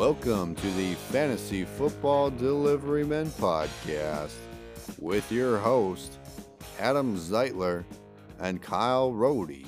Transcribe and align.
Welcome 0.00 0.54
to 0.54 0.70
the 0.76 0.94
Fantasy 0.94 1.66
Football 1.66 2.30
Delivery 2.30 3.04
Men 3.04 3.26
podcast 3.32 4.32
with 4.98 5.30
your 5.30 5.58
host, 5.58 6.16
Adam 6.78 7.18
Zeitler 7.18 7.84
and 8.38 8.62
Kyle 8.62 9.12
Rohde. 9.12 9.66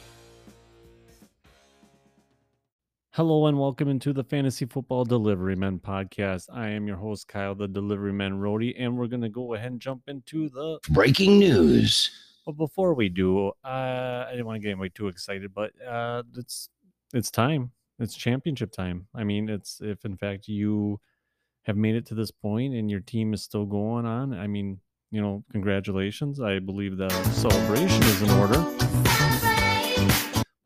Hello 3.11 3.47
and 3.47 3.59
welcome 3.59 3.89
into 3.89 4.15
the 4.15 4.25
Fantasy 4.25 4.65
Football 4.65 5.05
Delivery 5.05 5.55
Men 5.55 5.79
podcast. 5.79 6.47
I 6.51 6.69
am 6.69 6.87
your 6.87 6.97
host, 6.97 7.29
Kyle, 7.29 7.55
the 7.55 7.69
Delivery 7.69 8.15
Man 8.15 8.41
Rohde, 8.41 8.75
and 8.79 8.97
we're 8.97 9.09
going 9.09 9.21
to 9.21 9.29
go 9.29 9.53
ahead 9.53 9.73
and 9.73 9.81
jump 9.83 10.05
into 10.07 10.49
the 10.49 10.79
breaking 10.89 11.39
news. 11.39 12.11
But 12.47 12.53
before 12.53 12.95
we 12.95 13.11
do, 13.11 13.49
uh, 13.49 14.25
I 14.27 14.29
didn't 14.31 14.47
want 14.47 14.57
to 14.57 14.61
get 14.61 14.71
anybody 14.71 14.89
too 14.95 15.09
excited, 15.09 15.53
but 15.53 15.73
uh, 15.87 16.23
it's 16.39 16.71
it's 17.13 17.31
time. 17.31 17.73
It's 18.03 18.17
championship 18.17 18.73
time. 18.73 19.07
I 19.15 19.23
mean, 19.23 19.49
it's 19.49 19.81
if 19.81 20.05
in 20.05 20.17
fact 20.17 20.49
you 20.49 20.99
have 21.63 21.77
made 21.77 21.95
it 21.95 22.05
to 22.07 22.17
this 22.17 22.33
point 22.33 22.75
and 22.75 22.91
your 22.91 22.99
team 22.99 23.33
is 23.33 23.45
still 23.45 23.65
going 23.65 24.05
on. 24.07 24.35
I 24.35 24.49
mean, 24.49 24.81
you 25.13 25.23
know, 25.23 25.45
congratulations. 25.53 26.41
I 26.41 26.59
believe 26.59 26.97
the 26.97 27.11
celebration 27.31 28.03
is 28.03 28.23
in 28.23 28.31
order. 28.31 28.59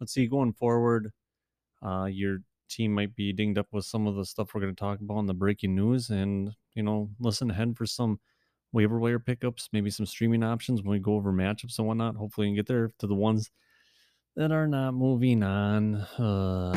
Let's 0.00 0.14
see, 0.14 0.26
going 0.26 0.54
forward, 0.54 1.12
uh, 1.84 2.06
your 2.06 2.38
team 2.70 2.94
might 2.94 3.14
be 3.14 3.34
dinged 3.34 3.58
up 3.58 3.66
with 3.70 3.84
some 3.84 4.06
of 4.06 4.14
the 4.14 4.24
stuff 4.24 4.54
we're 4.54 4.62
going 4.62 4.74
to 4.74 4.80
talk 4.80 5.00
about 5.00 5.18
in 5.18 5.26
the 5.26 5.34
breaking 5.34 5.74
news, 5.74 6.08
and 6.08 6.54
you 6.74 6.82
know, 6.82 7.10
listen 7.20 7.50
ahead 7.50 7.76
for 7.76 7.84
some 7.84 8.18
waiver 8.72 8.98
wire 8.98 9.18
pickups, 9.18 9.68
maybe 9.74 9.90
some 9.90 10.06
streaming 10.06 10.42
options 10.42 10.80
when 10.82 10.92
we 10.92 11.00
go 11.00 11.12
over 11.12 11.34
matchups 11.34 11.78
and 11.78 11.86
whatnot. 11.86 12.16
Hopefully, 12.16 12.46
you 12.46 12.52
can 12.52 12.56
get 12.56 12.66
there 12.66 12.88
to 12.98 13.06
the 13.06 13.14
ones 13.14 13.50
that 14.36 14.52
are 14.52 14.66
not 14.66 14.92
moving 14.92 15.42
on. 15.42 15.96
Uh, 16.18 16.72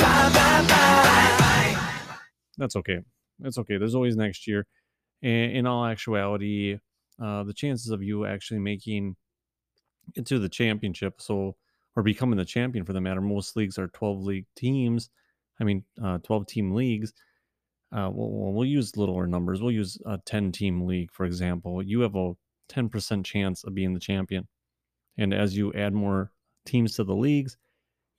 that's 2.57 2.75
okay. 2.77 2.99
That's 3.39 3.57
okay. 3.57 3.77
There's 3.77 3.95
always 3.95 4.15
next 4.15 4.47
year. 4.47 4.65
And 5.21 5.51
in 5.51 5.67
all 5.67 5.85
actuality, 5.85 6.79
uh, 7.21 7.43
the 7.43 7.53
chances 7.53 7.91
of 7.91 8.01
you 8.01 8.25
actually 8.25 8.59
making 8.59 9.17
it 10.15 10.25
to 10.27 10.39
the 10.39 10.49
championship, 10.49 11.21
so 11.21 11.55
or 11.95 12.03
becoming 12.03 12.37
the 12.37 12.45
champion 12.45 12.85
for 12.85 12.93
the 12.93 13.01
matter, 13.01 13.19
most 13.19 13.57
leagues 13.57 13.77
are 13.77 13.89
12 13.89 14.23
league 14.23 14.45
teams. 14.55 15.09
I 15.59 15.65
mean, 15.65 15.83
uh, 16.01 16.19
12 16.19 16.47
team 16.47 16.71
leagues. 16.73 17.13
Uh, 17.91 18.09
we'll, 18.13 18.53
we'll 18.53 18.65
use 18.65 18.95
littler 18.95 19.27
numbers. 19.27 19.61
We'll 19.61 19.71
use 19.71 19.97
a 20.05 20.19
10 20.25 20.53
team 20.53 20.85
league, 20.85 21.11
for 21.11 21.25
example. 21.25 21.83
You 21.83 22.01
have 22.01 22.15
a 22.15 22.33
10% 22.69 23.25
chance 23.25 23.63
of 23.63 23.73
being 23.73 23.93
the 23.93 23.99
champion. 23.99 24.47
And 25.17 25.33
as 25.33 25.57
you 25.57 25.73
add 25.73 25.93
more 25.93 26.31
teams 26.69 26.95
to 26.95 27.03
the 27.03 27.15
leagues, 27.15 27.57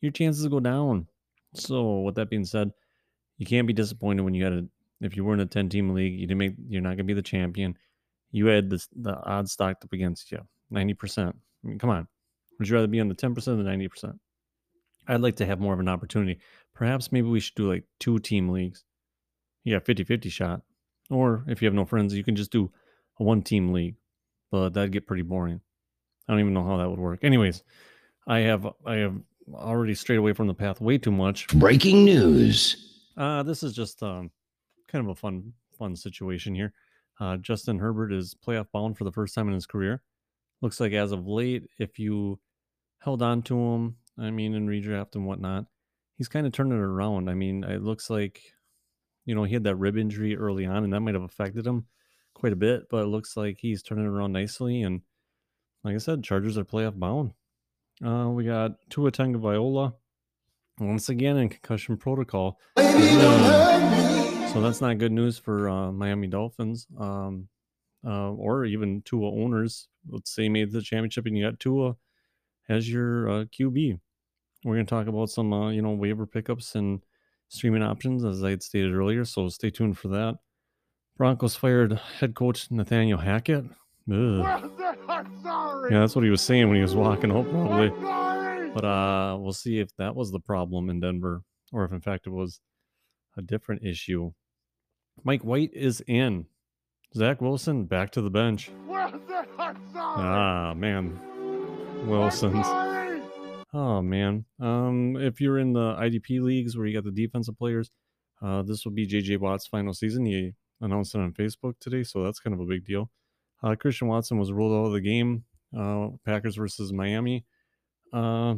your 0.00 0.12
chances 0.12 0.46
go 0.48 0.60
down. 0.60 1.06
So, 1.54 2.00
with 2.00 2.14
that 2.16 2.30
being 2.30 2.44
said, 2.44 2.72
you 3.38 3.46
can't 3.46 3.66
be 3.66 3.72
disappointed 3.72 4.22
when 4.22 4.34
you 4.34 4.44
had 4.44 4.52
a 4.52 4.66
if 5.00 5.16
you 5.16 5.24
were 5.24 5.34
in 5.34 5.40
a 5.40 5.46
10 5.46 5.68
team 5.68 5.94
league, 5.94 6.12
you 6.12 6.26
didn't 6.26 6.38
make 6.38 6.54
you're 6.68 6.82
not 6.82 6.90
gonna 6.90 7.04
be 7.04 7.14
the 7.14 7.22
champion. 7.22 7.76
You 8.32 8.46
had 8.46 8.70
this 8.70 8.88
the 8.94 9.16
odds 9.24 9.52
stacked 9.52 9.84
up 9.84 9.92
against 9.92 10.30
you. 10.30 10.40
90%. 10.72 11.28
I 11.28 11.32
mean, 11.66 11.78
come 11.78 11.90
on. 11.90 12.06
Would 12.58 12.68
you 12.68 12.74
rather 12.74 12.86
be 12.86 13.00
on 13.00 13.08
the 13.08 13.14
10% 13.14 13.36
or 13.36 13.56
the 13.56 13.68
90%? 13.68 14.18
I'd 15.08 15.20
like 15.20 15.36
to 15.36 15.46
have 15.46 15.58
more 15.58 15.74
of 15.74 15.80
an 15.80 15.88
opportunity. 15.88 16.38
Perhaps 16.74 17.10
maybe 17.10 17.28
we 17.28 17.40
should 17.40 17.56
do 17.56 17.68
like 17.68 17.84
two 17.98 18.18
team 18.18 18.50
leagues. 18.50 18.84
You 19.64 19.74
got 19.74 19.84
50 19.86 20.04
50 20.04 20.28
shot. 20.28 20.62
Or 21.10 21.44
if 21.48 21.60
you 21.60 21.66
have 21.66 21.74
no 21.74 21.84
friends, 21.84 22.14
you 22.14 22.22
can 22.22 22.36
just 22.36 22.52
do 22.52 22.70
a 23.18 23.24
one 23.24 23.42
team 23.42 23.72
league. 23.72 23.96
But 24.50 24.74
that'd 24.74 24.92
get 24.92 25.06
pretty 25.06 25.22
boring. 25.22 25.60
I 26.28 26.32
don't 26.32 26.40
even 26.40 26.54
know 26.54 26.64
how 26.64 26.76
that 26.76 26.88
would 26.88 27.00
work. 27.00 27.24
Anyways, 27.24 27.64
I 28.26 28.40
have 28.40 28.66
I 28.86 28.96
have 28.96 29.16
already 29.52 29.94
strayed 29.94 30.18
away 30.18 30.32
from 30.32 30.46
the 30.46 30.54
path 30.54 30.80
way 30.80 30.98
too 30.98 31.10
much. 31.10 31.48
Breaking 31.48 32.04
news. 32.04 33.08
Uh 33.16 33.42
this 33.42 33.62
is 33.62 33.72
just 33.72 34.02
um 34.02 34.30
kind 34.88 35.04
of 35.04 35.10
a 35.10 35.14
fun 35.14 35.52
fun 35.78 35.96
situation 35.96 36.54
here. 36.54 36.72
Uh, 37.20 37.36
Justin 37.36 37.78
Herbert 37.78 38.12
is 38.12 38.34
playoff 38.34 38.66
bound 38.72 38.96
for 38.96 39.04
the 39.04 39.12
first 39.12 39.34
time 39.34 39.48
in 39.48 39.54
his 39.54 39.66
career. 39.66 40.02
Looks 40.62 40.80
like 40.80 40.92
as 40.92 41.12
of 41.12 41.26
late, 41.26 41.64
if 41.78 41.98
you 41.98 42.38
held 42.98 43.22
on 43.22 43.42
to 43.42 43.58
him, 43.58 43.96
I 44.18 44.30
mean, 44.30 44.54
in 44.54 44.66
redraft 44.66 45.14
and 45.14 45.26
whatnot, 45.26 45.66
he's 46.16 46.28
kind 46.28 46.46
of 46.46 46.52
turning 46.52 46.78
it 46.78 46.82
around. 46.82 47.28
I 47.28 47.34
mean, 47.34 47.62
it 47.64 47.82
looks 47.82 48.08
like, 48.08 48.42
you 49.26 49.34
know, 49.34 49.44
he 49.44 49.52
had 49.54 49.64
that 49.64 49.76
rib 49.76 49.98
injury 49.98 50.36
early 50.36 50.64
on, 50.64 50.84
and 50.84 50.92
that 50.92 51.00
might 51.00 51.14
have 51.14 51.22
affected 51.22 51.66
him 51.66 51.86
quite 52.34 52.52
a 52.52 52.56
bit, 52.56 52.88
but 52.90 53.04
it 53.04 53.08
looks 53.08 53.36
like 53.36 53.58
he's 53.58 53.82
turning 53.82 54.04
it 54.04 54.08
around 54.08 54.32
nicely. 54.32 54.82
And 54.82 55.02
like 55.84 55.94
I 55.94 55.98
said, 55.98 56.24
Chargers 56.24 56.56
are 56.56 56.64
playoff 56.64 56.98
bound. 56.98 57.32
Uh, 58.04 58.28
we 58.30 58.44
got 58.44 58.72
Tua 58.88 59.12
Tagovailoa 59.12 59.94
once 60.78 61.08
again 61.08 61.36
in 61.36 61.48
concussion 61.48 61.96
protocol. 61.96 62.58
So 64.52 64.60
that's 64.60 64.80
not 64.80 64.98
good 64.98 65.12
news 65.12 65.38
for 65.38 65.68
uh, 65.68 65.92
Miami 65.92 66.26
Dolphins 66.26 66.86
um, 66.98 67.48
uh, 68.04 68.30
or 68.32 68.64
even 68.64 69.02
Tua 69.02 69.30
owners. 69.30 69.86
Let's 70.08 70.34
say 70.34 70.44
you 70.44 70.50
made 70.50 70.72
the 70.72 70.82
championship 70.82 71.26
and 71.26 71.36
you 71.36 71.44
got 71.44 71.60
Tua 71.60 71.94
as 72.68 72.90
your 72.90 73.28
uh, 73.28 73.44
QB. 73.44 74.00
We're 74.64 74.74
going 74.74 74.86
to 74.86 74.90
talk 74.90 75.06
about 75.06 75.30
some, 75.30 75.52
uh, 75.52 75.70
you 75.70 75.82
know, 75.82 75.92
waiver 75.92 76.26
pickups 76.26 76.74
and 76.74 77.00
streaming 77.48 77.82
options, 77.82 78.24
as 78.24 78.42
I 78.42 78.50
had 78.50 78.62
stated 78.62 78.94
earlier. 78.94 79.24
So 79.24 79.48
stay 79.48 79.70
tuned 79.70 79.98
for 79.98 80.08
that. 80.08 80.36
Broncos 81.16 81.54
fired 81.54 81.92
head 82.18 82.34
coach 82.34 82.70
Nathaniel 82.70 83.18
Hackett. 83.18 83.66
Yeah, 85.90 86.00
that's 86.00 86.14
what 86.14 86.24
he 86.24 86.30
was 86.30 86.40
saying 86.40 86.68
when 86.68 86.76
he 86.76 86.82
was 86.82 86.94
walking 86.94 87.30
home, 87.30 87.48
probably. 87.50 87.90
But 88.72 88.84
uh, 88.84 89.36
we'll 89.38 89.52
see 89.52 89.80
if 89.80 89.94
that 89.96 90.14
was 90.14 90.30
the 90.30 90.38
problem 90.40 90.88
in 90.88 91.00
Denver, 91.00 91.42
or 91.72 91.84
if 91.84 91.92
in 91.92 92.00
fact 92.00 92.26
it 92.26 92.30
was 92.30 92.60
a 93.36 93.42
different 93.42 93.84
issue. 93.84 94.32
Mike 95.24 95.42
White 95.42 95.70
is 95.74 96.02
in. 96.06 96.46
Zach 97.14 97.40
Wilson 97.40 97.86
back 97.86 98.12
to 98.12 98.22
the 98.22 98.30
bench. 98.30 98.70
Ah 100.12 100.74
man, 100.74 101.18
Wilson's. 102.06 102.66
Oh 103.72 104.02
man. 104.02 104.44
Um, 104.58 105.16
if 105.16 105.40
you're 105.40 105.58
in 105.58 105.72
the 105.72 105.94
IDP 105.94 106.40
leagues 106.40 106.76
where 106.76 106.86
you 106.86 106.94
got 106.94 107.04
the 107.04 107.12
defensive 107.12 107.56
players, 107.56 107.90
uh, 108.42 108.62
this 108.62 108.84
will 108.84 108.92
be 108.92 109.06
JJ 109.06 109.38
Watt's 109.38 109.66
final 109.66 109.94
season. 109.94 110.26
He 110.26 110.52
announced 110.80 111.14
it 111.14 111.18
on 111.20 111.32
Facebook 111.32 111.74
today, 111.80 112.02
so 112.02 112.24
that's 112.24 112.40
kind 112.40 112.54
of 112.54 112.60
a 112.60 112.64
big 112.64 112.84
deal. 112.84 113.10
Uh, 113.62 113.74
Christian 113.74 114.08
Watson 114.08 114.38
was 114.38 114.52
ruled 114.52 114.72
out 114.72 114.86
of 114.86 114.92
the 114.92 115.00
game. 115.00 115.44
Uh, 115.76 116.08
Packers 116.24 116.56
versus 116.56 116.92
Miami. 116.92 117.44
Uh, 118.12 118.54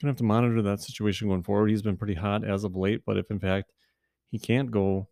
gonna 0.00 0.12
have 0.12 0.16
to 0.16 0.24
monitor 0.24 0.62
that 0.62 0.80
situation 0.80 1.28
going 1.28 1.42
forward. 1.42 1.70
He's 1.70 1.82
been 1.82 1.96
pretty 1.96 2.14
hot 2.14 2.44
as 2.44 2.64
of 2.64 2.76
late, 2.76 3.02
but 3.06 3.16
if 3.16 3.30
in 3.30 3.38
fact 3.38 3.72
he 4.30 4.38
can't 4.38 4.70
go, 4.70 5.08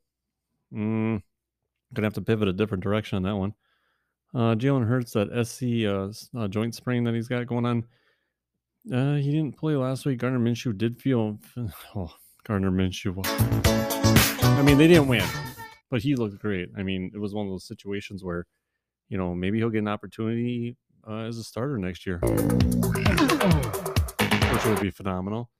mm, 0.72 1.22
gonna 1.92 2.06
have 2.06 2.14
to 2.14 2.22
pivot 2.22 2.48
a 2.48 2.52
different 2.52 2.82
direction 2.82 3.16
on 3.16 3.22
that 3.22 3.36
one. 3.36 3.54
Uh, 4.34 4.54
Jalen 4.54 4.86
Hurts, 4.86 5.12
that 5.12 5.46
SC 5.46 5.86
uh, 5.86 6.38
uh, 6.38 6.48
joint 6.48 6.74
sprain 6.74 7.04
that 7.04 7.14
he's 7.14 7.28
got 7.28 7.46
going 7.46 7.64
on. 7.64 7.84
Uh, 8.92 9.14
he 9.16 9.30
didn't 9.30 9.56
play 9.56 9.74
last 9.74 10.04
week. 10.04 10.18
Gardner 10.18 10.38
Minshew 10.38 10.76
did 10.76 11.00
feel. 11.00 11.38
Oh, 11.94 12.12
Gardner 12.44 12.70
Minshew. 12.70 13.20
I 14.42 14.62
mean, 14.62 14.78
they 14.78 14.86
didn't 14.86 15.08
win, 15.08 15.26
but 15.90 16.02
he 16.02 16.14
looked 16.14 16.38
great. 16.38 16.68
I 16.76 16.82
mean, 16.82 17.10
it 17.14 17.18
was 17.18 17.34
one 17.34 17.46
of 17.46 17.52
those 17.52 17.66
situations 17.66 18.22
where, 18.22 18.46
you 19.08 19.18
know, 19.18 19.34
maybe 19.34 19.58
he'll 19.58 19.70
get 19.70 19.78
an 19.78 19.88
opportunity 19.88 20.76
uh, 21.08 21.22
as 21.22 21.38
a 21.38 21.44
starter 21.44 21.78
next 21.78 22.06
year, 22.06 22.18
which 22.18 22.34
would 24.64 24.80
be 24.80 24.90
phenomenal. 24.90 25.50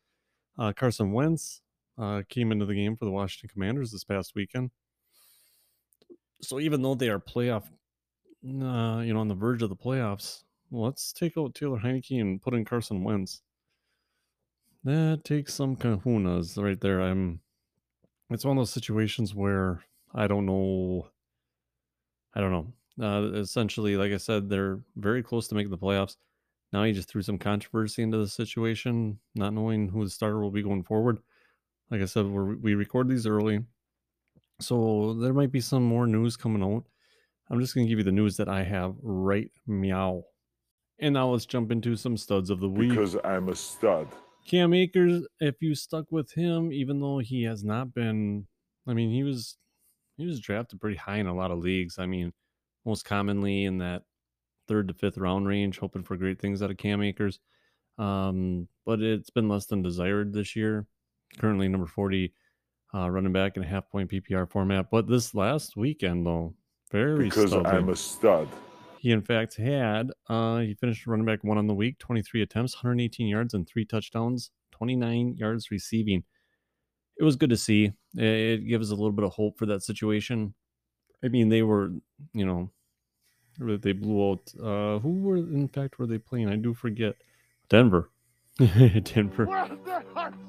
Uh, 0.59 0.73
Carson 0.73 1.13
Wentz 1.13 1.61
uh, 1.99 2.23
came 2.29 2.53
into 2.53 2.67
the 2.67 2.75
game 2.75 2.97
for 2.97 3.05
the 3.05 3.11
Washington 3.11 3.51
Commanders 3.53 3.93
this 3.93 4.05
past 4.05 4.33
weekend. 4.35 4.71
So 6.43 6.61
even 6.61 6.83
though 6.83 6.95
they 6.95 7.09
are 7.09 7.19
playoff, 7.19 7.65
uh, 8.45 9.01
you 9.01 9.13
know, 9.13 9.21
on 9.21 9.29
the 9.29 9.35
verge 9.35 9.63
of 9.63 9.71
the 9.71 9.77
playoffs, 9.77 10.43
let's 10.71 11.13
take 11.13 11.37
out 11.37 11.55
Taylor 11.55 11.79
Heinicke 11.79 12.21
and 12.21 12.41
put 12.41 12.55
in 12.55 12.65
Carson 12.65 13.03
Wentz. 13.03 13.43
That 14.85 15.23
takes 15.25 15.55
some 15.55 15.77
kahunas 15.77 16.63
right 16.63 16.81
there. 16.81 17.01
I'm. 17.01 17.41
It's 18.31 18.45
one 18.45 18.57
of 18.57 18.61
those 18.61 18.71
situations 18.71 19.35
where 19.35 19.81
I 20.15 20.27
don't 20.27 20.47
know. 20.47 21.09
I 22.35 22.41
don't 22.41 22.53
know. 22.53 22.73
Uh, 23.01 23.31
essentially, 23.35 23.97
like 23.97 24.13
I 24.13 24.17
said, 24.17 24.49
they're 24.49 24.81
very 24.97 25.23
close 25.23 25.49
to 25.49 25.55
making 25.55 25.71
the 25.71 25.79
playoffs. 25.79 26.17
Now 26.73 26.85
he 26.85 26.93
just 26.93 27.09
threw 27.09 27.23
some 27.23 27.39
controversy 27.39 28.03
into 28.03 28.19
the 28.19 28.29
situation, 28.29 29.19
not 29.35 29.55
knowing 29.55 29.89
who 29.89 30.05
the 30.05 30.11
starter 30.11 30.41
will 30.41 30.51
be 30.51 30.63
going 30.63 30.83
forward. 30.83 31.19
Like 31.91 32.03
I 32.03 32.07
said, 32.07 32.27
we 32.27 32.57
we 32.57 32.75
record 32.75 33.09
these 33.09 33.27
early, 33.27 33.61
so 34.61 35.15
there 35.15 35.33
might 35.33 35.53
be 35.53 35.61
some 35.61 35.83
more 35.83 36.07
news 36.07 36.37
coming 36.37 36.63
out. 36.63 36.85
I'm 37.51 37.61
just 37.61 37.75
going 37.75 37.87
to 37.87 37.89
give 37.89 37.99
you 37.99 38.05
the 38.05 38.13
news 38.13 38.37
that 38.37 38.49
I 38.49 38.63
have 38.65 38.95
right 39.01 39.51
meow. 39.67 40.25
And 40.99 41.15
now 41.15 41.31
let's 41.31 41.47
jump 41.47 41.71
into 41.71 41.97
some 41.97 42.17
studs 42.17 42.51
of 42.51 42.61
the 42.61 42.69
week. 42.69 42.91
Because 42.91 43.17
I'm 43.25 43.49
a 43.49 43.57
stud. 43.57 44.09
Cam 44.47 44.75
Akers, 44.75 45.27
if 45.41 45.57
you 45.61 45.75
stuck 45.75 46.07
with 46.11 46.33
him, 46.33 46.73
even 46.73 47.01
though 47.01 47.19
he 47.19 47.45
has 47.45 47.65
not 47.65 47.95
been, 47.95 48.47
I 48.87 48.95
mean, 48.95 49.11
he 49.11 49.23
was 49.23 49.57
he 50.17 50.27
was 50.27 50.41
drafted 50.41 50.81
pretty 50.81 50.97
high 50.97 51.19
in 51.19 51.27
a 51.27 51.35
lot 51.35 51.51
of 51.51 51.59
leagues. 51.59 51.99
I 51.99 52.07
mean, 52.07 52.33
most 52.85 53.05
commonly 53.05 53.65
in 53.65 53.79
that 53.79 54.03
third 54.69 54.89
to 54.89 54.95
fifth 54.95 55.19
round 55.19 55.47
range, 55.47 55.79
hoping 55.79 56.03
for 56.03 56.17
great 56.17 56.41
things 56.41 56.63
out 56.63 56.71
of 56.71 56.77
Cam 56.77 57.03
Akers. 57.03 57.41
Um, 57.99 58.69
but 58.87 59.01
it's 59.01 59.31
been 59.31 59.49
less 59.49 59.67
than 59.67 59.83
desired 59.83 60.33
this 60.33 60.55
year. 60.55 60.87
Currently 61.39 61.69
number 61.69 61.87
40 61.87 62.33
uh, 62.95 63.11
running 63.11 63.33
back 63.33 63.57
in 63.57 63.63
a 63.63 63.67
half 63.67 63.91
point 63.91 64.11
PPR 64.11 64.49
format. 64.51 64.91
But 64.91 65.09
this 65.09 65.35
last 65.35 65.77
weekend, 65.77 66.27
though, 66.27 66.55
very 66.91 67.25
because 67.25 67.53
studly. 67.53 67.75
I'm 67.75 67.89
a 67.89 67.97
stud. 67.97 68.49
He, 68.99 69.13
in 69.13 69.23
fact, 69.23 69.57
had 69.57 70.11
uh, 70.29 70.59
he 70.59 70.75
finished 70.75 71.07
running 71.07 71.27
back 71.27 71.45
one 71.45 71.59
on 71.59 71.67
the 71.67 71.75
week, 71.75 71.99
23 71.99 72.43
attempts, 72.43 72.75
118 72.75 73.29
yards, 73.29 73.55
and 73.55 73.69
three 73.69 73.85
touchdowns, 73.85 74.51
29 74.73 75.37
yards 75.37 75.71
receiving. 75.71 76.25
It 77.19 77.25
was 77.25 77.37
good 77.37 77.51
to 77.51 77.57
see. 77.57 77.93
It, 78.17 78.25
it 78.25 78.69
gives 78.69 78.91
a 78.91 78.95
little 78.97 79.13
bit 79.13 79.25
of 79.25 79.33
hope 79.33 79.59
for 79.59 79.67
that 79.67 79.83
situation. 79.83 80.55
I 81.25 81.29
mean, 81.29 81.49
they 81.49 81.63
were, 81.63 81.91
you 82.33 82.47
know, 82.47 82.71
they 83.59 83.93
blew 83.93 84.31
out. 84.31 84.53
Uh, 84.61 84.99
who 85.01 85.21
were 85.21 85.37
in 85.37 85.69
fact 85.69 85.99
were 85.99 86.07
they 86.07 86.19
playing? 86.19 86.49
I 86.49 86.57
do 86.57 86.75
forget. 86.75 87.17
Denver. 87.69 88.11
Denver. 88.59 89.47
Well, 89.47 89.79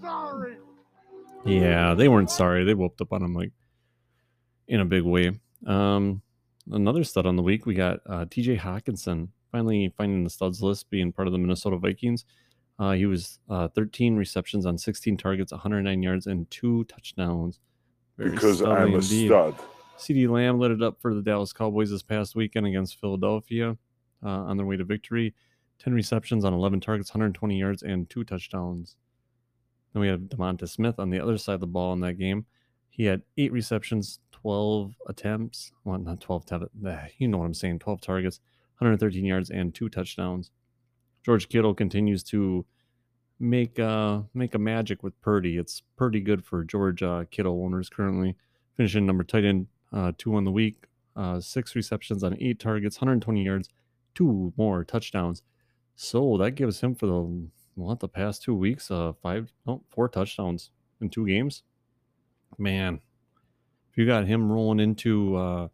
sorry. 0.01 0.57
Yeah, 1.45 1.94
they 1.94 2.07
weren't 2.07 2.30
sorry. 2.31 2.66
They 2.66 2.74
whooped 2.74 3.01
up 3.01 3.13
on 3.13 3.21
them 3.21 3.33
like 3.33 3.51
in 4.68 4.80
a 4.80 4.86
big 4.86 5.04
way. 5.04 5.39
Um, 5.66 6.21
another 6.72 7.04
stud 7.04 7.25
on 7.25 7.36
the 7.36 7.42
week, 7.44 7.65
we 7.65 7.74
got 7.74 8.00
uh, 8.06 8.25
TJ 8.25 8.60
Hockenson 8.60 9.30
finally 9.51 9.92
finding 9.98 10.24
the 10.24 10.30
studs 10.30 10.62
list, 10.62 10.89
being 10.89 11.12
part 11.12 11.27
of 11.27 11.31
the 11.31 11.39
Minnesota 11.39 11.77
Vikings. 11.77 12.25
Uh, 12.77 12.92
he 12.92 13.06
was 13.06 13.39
uh, 13.50 13.68
13 13.69 14.15
receptions 14.15 14.65
on 14.65 14.77
16 14.77 15.18
targets, 15.18 15.51
109 15.51 16.01
yards, 16.04 16.27
and 16.27 16.50
two 16.51 16.83
touchdowns. 16.86 17.60
Very 18.18 18.31
Because 18.31 18.62
I'm 18.62 18.94
a 18.94 18.98
indeed. 18.98 19.27
stud. 19.27 19.56
CeeDee 20.00 20.30
Lamb 20.30 20.60
lit 20.60 20.72
it 20.72 20.81
up 20.81 21.01
for 21.01 21.13
the 21.13 21.22
Dallas 21.22 21.54
Cowboys 21.54 21.92
this 21.92 22.04
past 22.04 22.36
weekend 22.36 22.66
against 22.66 23.00
Philadelphia 23.00 23.78
uh, 24.24 24.30
on 24.30 24.57
their 24.57 24.66
way 24.66 24.78
to 24.78 24.86
victory. 24.86 25.34
10 25.80 25.94
receptions 25.94 26.46
on 26.46 26.54
11 26.54 26.80
targets, 26.80 27.12
120 27.12 27.60
yards, 27.60 27.84
and 27.84 28.10
two 28.10 28.24
touchdowns. 28.24 28.96
Then 29.94 30.01
we 30.01 30.07
have 30.07 30.22
DeVonta 30.22 30.68
Smith 30.68 31.00
on 31.00 31.10
the 31.10 31.19
other 31.19 31.38
side 31.38 31.56
of 31.56 31.60
the 31.60 31.68
ball 31.68 31.94
in 31.94 32.00
that 32.01 32.18
game. 32.18 32.46
He 32.90 33.06
had 33.06 33.22
eight 33.38 33.51
receptions, 33.51 34.19
12 34.31 34.96
attempts. 35.07 35.72
Well, 35.84 36.00
not 36.00 36.22
12, 36.22 36.46
tar- 36.46 36.69
eh, 36.86 37.07
you 37.18 37.28
know 37.28 37.38
what 37.38 37.46
I'm 37.46 37.54
saying, 37.54 37.80
12 37.80 38.01
targets, 38.01 38.40
113 38.80 39.25
yards, 39.25 39.50
and 39.50 39.74
two 39.74 39.90
touchdowns. 39.90 40.51
George 41.25 41.50
Kittle 41.50 41.74
continues 41.74 42.24
to 42.24 42.66
make 43.42 43.80
uh 43.80 44.22
make 44.34 44.54
a 44.54 44.60
magic 44.60 45.01
with 45.01 45.19
Purdy. 45.22 45.57
It's 45.57 45.81
pretty 45.96 46.19
good 46.19 46.44
for 46.44 46.63
George 46.63 47.01
uh, 47.04 47.25
Kittle 47.31 47.63
owners 47.63 47.90
currently. 47.90 48.36
Finishing 48.75 49.06
number 49.06 49.24
tight 49.24 49.46
end 49.46 49.68
uh, 49.91 50.12
two 50.18 50.36
on 50.36 50.44
the 50.44 50.51
week, 50.51 50.86
uh, 51.15 51.39
six 51.39 51.75
receptions 51.75 52.24
on 52.24 52.38
eight 52.39 52.59
targets, 52.59 52.97
120 52.97 53.44
yards, 53.44 53.69
two 54.15 54.53
more 54.57 54.83
touchdowns. 54.83 55.44
So 55.95 56.38
that 56.38 56.51
gives 56.51 56.81
him 56.81 56.95
for 56.95 57.07
the 57.07 57.50
what 57.75 58.00
the 58.00 58.07
past 58.09 58.44
two 58.44 58.56
weeks, 58.56 58.91
uh, 58.91 59.13
five, 59.21 59.51
no, 59.65 59.83
four 59.89 60.09
touchdowns 60.09 60.71
in 61.01 61.09
two 61.09 61.25
games. 61.25 61.63
Man, 62.57 63.00
if 63.89 63.97
you 63.97 64.06
got 64.06 64.27
him 64.27 64.51
rolling 64.51 64.80
into 64.80 65.36
uh, 65.38 65.68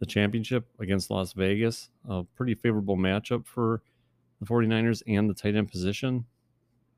the 0.00 0.06
championship 0.06 0.66
against 0.78 1.10
Las 1.10 1.32
Vegas, 1.32 1.90
a 2.08 2.24
pretty 2.24 2.54
favorable 2.54 2.96
matchup 2.96 3.46
for 3.46 3.82
the 4.40 4.46
49ers 4.46 5.02
and 5.06 5.28
the 5.28 5.34
tight 5.34 5.54
end 5.54 5.70
position. 5.70 6.24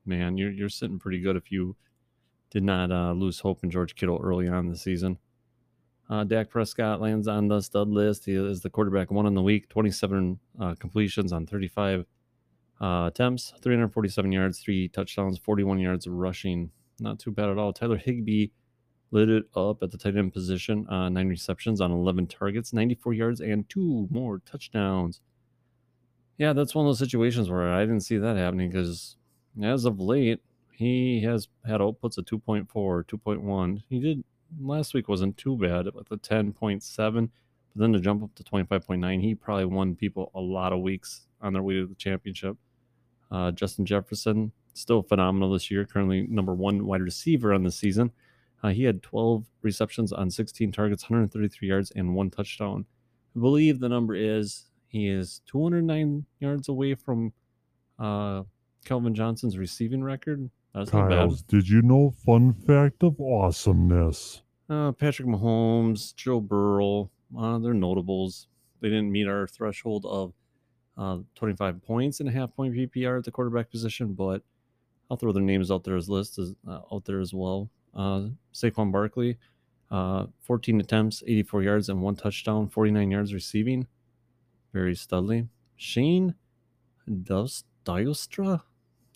Man, 0.05 0.37
you're 0.37 0.51
you're 0.51 0.69
sitting 0.69 0.99
pretty 0.99 1.19
good 1.19 1.35
if 1.35 1.51
you 1.51 1.75
did 2.49 2.63
not 2.63 2.91
uh, 2.91 3.13
lose 3.13 3.39
hope 3.39 3.63
in 3.63 3.71
George 3.71 3.95
Kittle 3.95 4.19
early 4.23 4.47
on 4.47 4.69
the 4.69 4.77
season. 4.77 5.17
Uh, 6.09 6.23
Dak 6.23 6.49
Prescott 6.49 7.01
lands 7.01 7.27
on 7.27 7.47
the 7.47 7.61
stud 7.61 7.87
list. 7.87 8.25
He 8.25 8.33
is 8.33 8.61
the 8.61 8.69
quarterback 8.69 9.09
one 9.11 9.25
in 9.25 9.33
the 9.33 9.41
week, 9.41 9.69
27 9.69 10.39
uh, 10.59 10.75
completions 10.75 11.31
on 11.31 11.45
35 11.45 12.05
uh, 12.81 13.05
attempts, 13.07 13.53
347 13.61 14.31
yards, 14.31 14.59
three 14.59 14.89
touchdowns, 14.89 15.37
41 15.37 15.79
yards 15.79 16.07
rushing. 16.07 16.71
Not 16.99 17.19
too 17.19 17.31
bad 17.31 17.49
at 17.49 17.57
all. 17.57 17.73
Tyler 17.73 17.97
Higbee 17.97 18.47
lit 19.11 19.29
it 19.29 19.45
up 19.55 19.81
at 19.81 19.91
the 19.91 19.97
tight 19.97 20.17
end 20.17 20.33
position, 20.33 20.87
uh, 20.89 21.07
nine 21.07 21.29
receptions 21.29 21.79
on 21.79 21.91
11 21.91 22.27
targets, 22.27 22.73
94 22.73 23.13
yards, 23.13 23.39
and 23.39 23.69
two 23.69 24.07
more 24.11 24.39
touchdowns. 24.39 25.21
Yeah, 26.37 26.53
that's 26.53 26.73
one 26.73 26.85
of 26.85 26.89
those 26.89 26.99
situations 26.99 27.49
where 27.49 27.71
I 27.71 27.81
didn't 27.81 28.01
see 28.01 28.17
that 28.17 28.37
happening 28.37 28.69
because 28.71 29.15
as 29.61 29.85
of 29.85 29.99
late, 29.99 30.41
he 30.71 31.21
has 31.21 31.47
had 31.65 31.79
outputs 31.79 32.17
of 32.17 32.25
2.4, 32.25 32.67
2.1. 32.67 33.83
He 33.87 33.99
did 33.99 34.23
last 34.59 34.93
week 34.93 35.07
wasn't 35.07 35.37
too 35.37 35.57
bad 35.57 35.85
with 35.93 36.11
a 36.11 36.17
10.7, 36.17 37.29
but 37.75 37.81
then 37.81 37.93
to 37.93 37.99
jump 37.99 38.23
up 38.23 38.35
to 38.35 38.43
25.9, 38.43 39.21
he 39.21 39.35
probably 39.35 39.65
won 39.65 39.95
people 39.95 40.31
a 40.35 40.39
lot 40.39 40.73
of 40.73 40.81
weeks 40.81 41.27
on 41.41 41.53
their 41.53 41.63
way 41.63 41.75
to 41.75 41.87
the 41.87 41.95
championship. 41.95 42.57
Uh, 43.31 43.51
Justin 43.51 43.85
Jefferson, 43.85 44.51
still 44.73 45.01
phenomenal 45.01 45.51
this 45.51 45.71
year, 45.71 45.85
currently 45.85 46.27
number 46.27 46.53
one 46.53 46.85
wide 46.85 47.01
receiver 47.01 47.53
on 47.53 47.63
the 47.63 47.71
season. 47.71 48.11
Uh, 48.63 48.69
he 48.69 48.83
had 48.83 49.03
12 49.03 49.45
receptions 49.61 50.13
on 50.13 50.31
16 50.31 50.71
targets, 50.71 51.03
133 51.03 51.67
yards, 51.67 51.91
and 51.91 52.15
one 52.15 52.29
touchdown. 52.29 52.85
I 53.35 53.39
believe 53.39 53.79
the 53.79 53.89
number 53.89 54.15
is 54.15 54.65
he 54.87 55.07
is 55.09 55.41
209 55.47 56.25
yards 56.39 56.69
away 56.69 56.95
from 56.95 57.33
uh, 57.99 58.43
Calvin 58.85 59.15
Johnson's 59.15 59.57
receiving 59.57 60.03
record. 60.03 60.49
That's 60.73 60.91
not 60.91 61.09
bad. 61.09 61.15
Kyles, 61.17 61.41
did 61.43 61.67
you 61.67 61.81
know 61.81 62.11
fun 62.25 62.53
fact 62.53 63.03
of 63.03 63.19
awesomeness? 63.19 64.41
Uh, 64.69 64.91
Patrick 64.91 65.27
Mahomes, 65.27 66.15
Joe 66.15 66.39
Burrow, 66.39 67.11
uh, 67.37 67.59
they're 67.59 67.73
notables. 67.73 68.47
They 68.81 68.89
didn't 68.89 69.11
meet 69.11 69.27
our 69.27 69.47
threshold 69.47 70.05
of 70.05 70.33
uh, 70.97 71.19
25 71.35 71.81
points 71.83 72.19
and 72.19 72.29
a 72.29 72.31
half 72.31 72.55
point 72.55 72.73
PPR 72.73 73.19
at 73.19 73.23
the 73.23 73.31
quarterback 73.31 73.69
position, 73.69 74.13
but 74.13 74.41
I'll 75.09 75.17
throw 75.17 75.31
their 75.31 75.43
names 75.43 75.69
out 75.69 75.83
there 75.83 75.95
as 75.95 76.09
list 76.09 76.39
as, 76.39 76.53
uh, 76.67 76.79
out 76.91 77.05
there 77.05 77.19
as 77.19 77.33
well. 77.33 77.69
Uh, 77.93 78.27
Saquon 78.53 78.91
Barkley, 78.91 79.37
uh, 79.91 80.25
14 80.41 80.79
attempts, 80.79 81.21
84 81.27 81.63
yards, 81.63 81.89
and 81.89 82.01
one 82.01 82.15
touchdown, 82.15 82.67
49 82.67 83.11
yards 83.11 83.33
receiving. 83.33 83.87
Very 84.73 84.95
studly. 84.95 85.47
Shane 85.75 86.33
Dust 87.23 87.65
Diostra. 87.85 88.61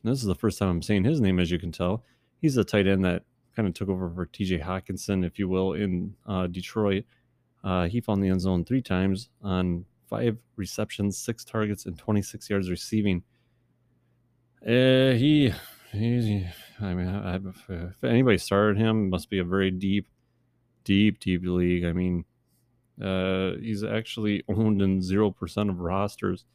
This 0.07 0.19
is 0.19 0.27
the 0.27 0.35
first 0.35 0.59
time 0.59 0.69
I'm 0.69 0.81
saying 0.81 1.03
his 1.03 1.21
name, 1.21 1.39
as 1.39 1.51
you 1.51 1.59
can 1.59 1.71
tell. 1.71 2.03
He's 2.41 2.55
the 2.55 2.63
tight 2.63 2.87
end 2.87 3.03
that 3.05 3.23
kind 3.55 3.67
of 3.67 3.73
took 3.73 3.89
over 3.89 4.09
for 4.09 4.25
TJ 4.25 4.63
Hockenson, 4.63 5.25
if 5.25 5.39
you 5.39 5.49
will, 5.49 5.73
in 5.73 6.15
uh, 6.25 6.47
Detroit. 6.47 7.05
Uh, 7.63 7.87
he 7.87 7.99
found 7.99 8.23
the 8.23 8.29
end 8.29 8.41
zone 8.41 8.63
three 8.63 8.81
times 8.81 9.29
on 9.41 9.85
five 10.07 10.37
receptions, 10.55 11.17
six 11.17 11.43
targets, 11.43 11.85
and 11.85 11.97
26 11.97 12.49
yards 12.49 12.69
receiving. 12.69 13.23
Uh, 14.65 15.13
he, 15.13 15.53
he, 15.91 16.47
I 16.79 16.93
mean, 16.93 17.07
I, 17.07 17.35
if 17.69 18.03
anybody 18.03 18.37
started 18.37 18.77
him, 18.77 19.09
must 19.09 19.29
be 19.29 19.39
a 19.39 19.43
very 19.43 19.71
deep, 19.71 20.07
deep, 20.83 21.19
deep 21.19 21.41
league. 21.43 21.83
I 21.83 21.93
mean, 21.93 22.25
uh, 23.01 23.53
he's 23.59 23.83
actually 23.83 24.43
owned 24.47 24.81
in 24.81 24.99
0% 24.99 25.69
of 25.69 25.79
rosters. 25.79 26.45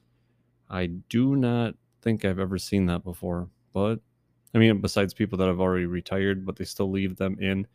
I 0.70 0.86
do 0.86 1.36
not 1.36 1.74
think 2.02 2.24
I've 2.24 2.38
ever 2.38 2.58
seen 2.58 2.86
that 2.86 3.04
before, 3.04 3.48
but 3.72 4.00
I 4.54 4.58
mean, 4.58 4.80
besides 4.80 5.14
people 5.14 5.38
that 5.38 5.46
have 5.48 5.60
already 5.60 5.86
retired, 5.86 6.44
but 6.44 6.56
they 6.56 6.64
still 6.64 6.90
leave 6.90 7.16
them 7.16 7.38
in 7.40 7.66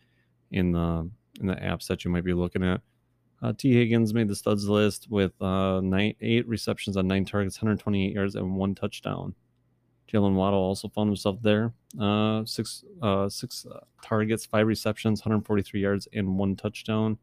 in 0.51 0.71
the 0.71 1.09
in 1.39 1.47
the 1.47 1.55
apps 1.55 1.87
that 1.87 2.03
you 2.05 2.11
might 2.11 2.23
be 2.23 2.33
looking 2.33 2.63
at. 2.63 2.81
Uh, 3.41 3.53
Tee 3.55 3.73
Higgins 3.73 4.13
made 4.13 4.27
the 4.27 4.35
studs 4.35 4.67
list 4.67 5.07
with 5.09 5.39
uh, 5.41 5.79
nine, 5.81 6.15
eight 6.21 6.47
receptions 6.47 6.97
on 6.97 7.07
nine 7.07 7.23
targets, 7.23 7.57
128 7.57 8.13
yards, 8.13 8.35
and 8.35 8.55
one 8.55 8.73
touchdown. 8.73 9.35
Jaylen 10.11 10.33
Waddle 10.33 10.59
also 10.59 10.87
found 10.87 11.09
himself 11.09 11.37
there. 11.41 11.73
Uh, 11.99 12.43
six 12.45 12.83
uh, 13.01 13.29
six 13.29 13.65
uh, 13.65 13.79
targets, 14.01 14.45
five 14.45 14.65
receptions, 14.65 15.21
143 15.21 15.81
yards, 15.81 16.07
and 16.13 16.37
one 16.37 16.55
touchdown. 16.55 17.17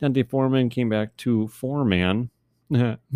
D'Onta 0.00 0.28
Foreman 0.28 0.68
came 0.68 0.88
back 0.88 1.16
to 1.18 1.48
four 1.48 1.84
man. 1.84 2.30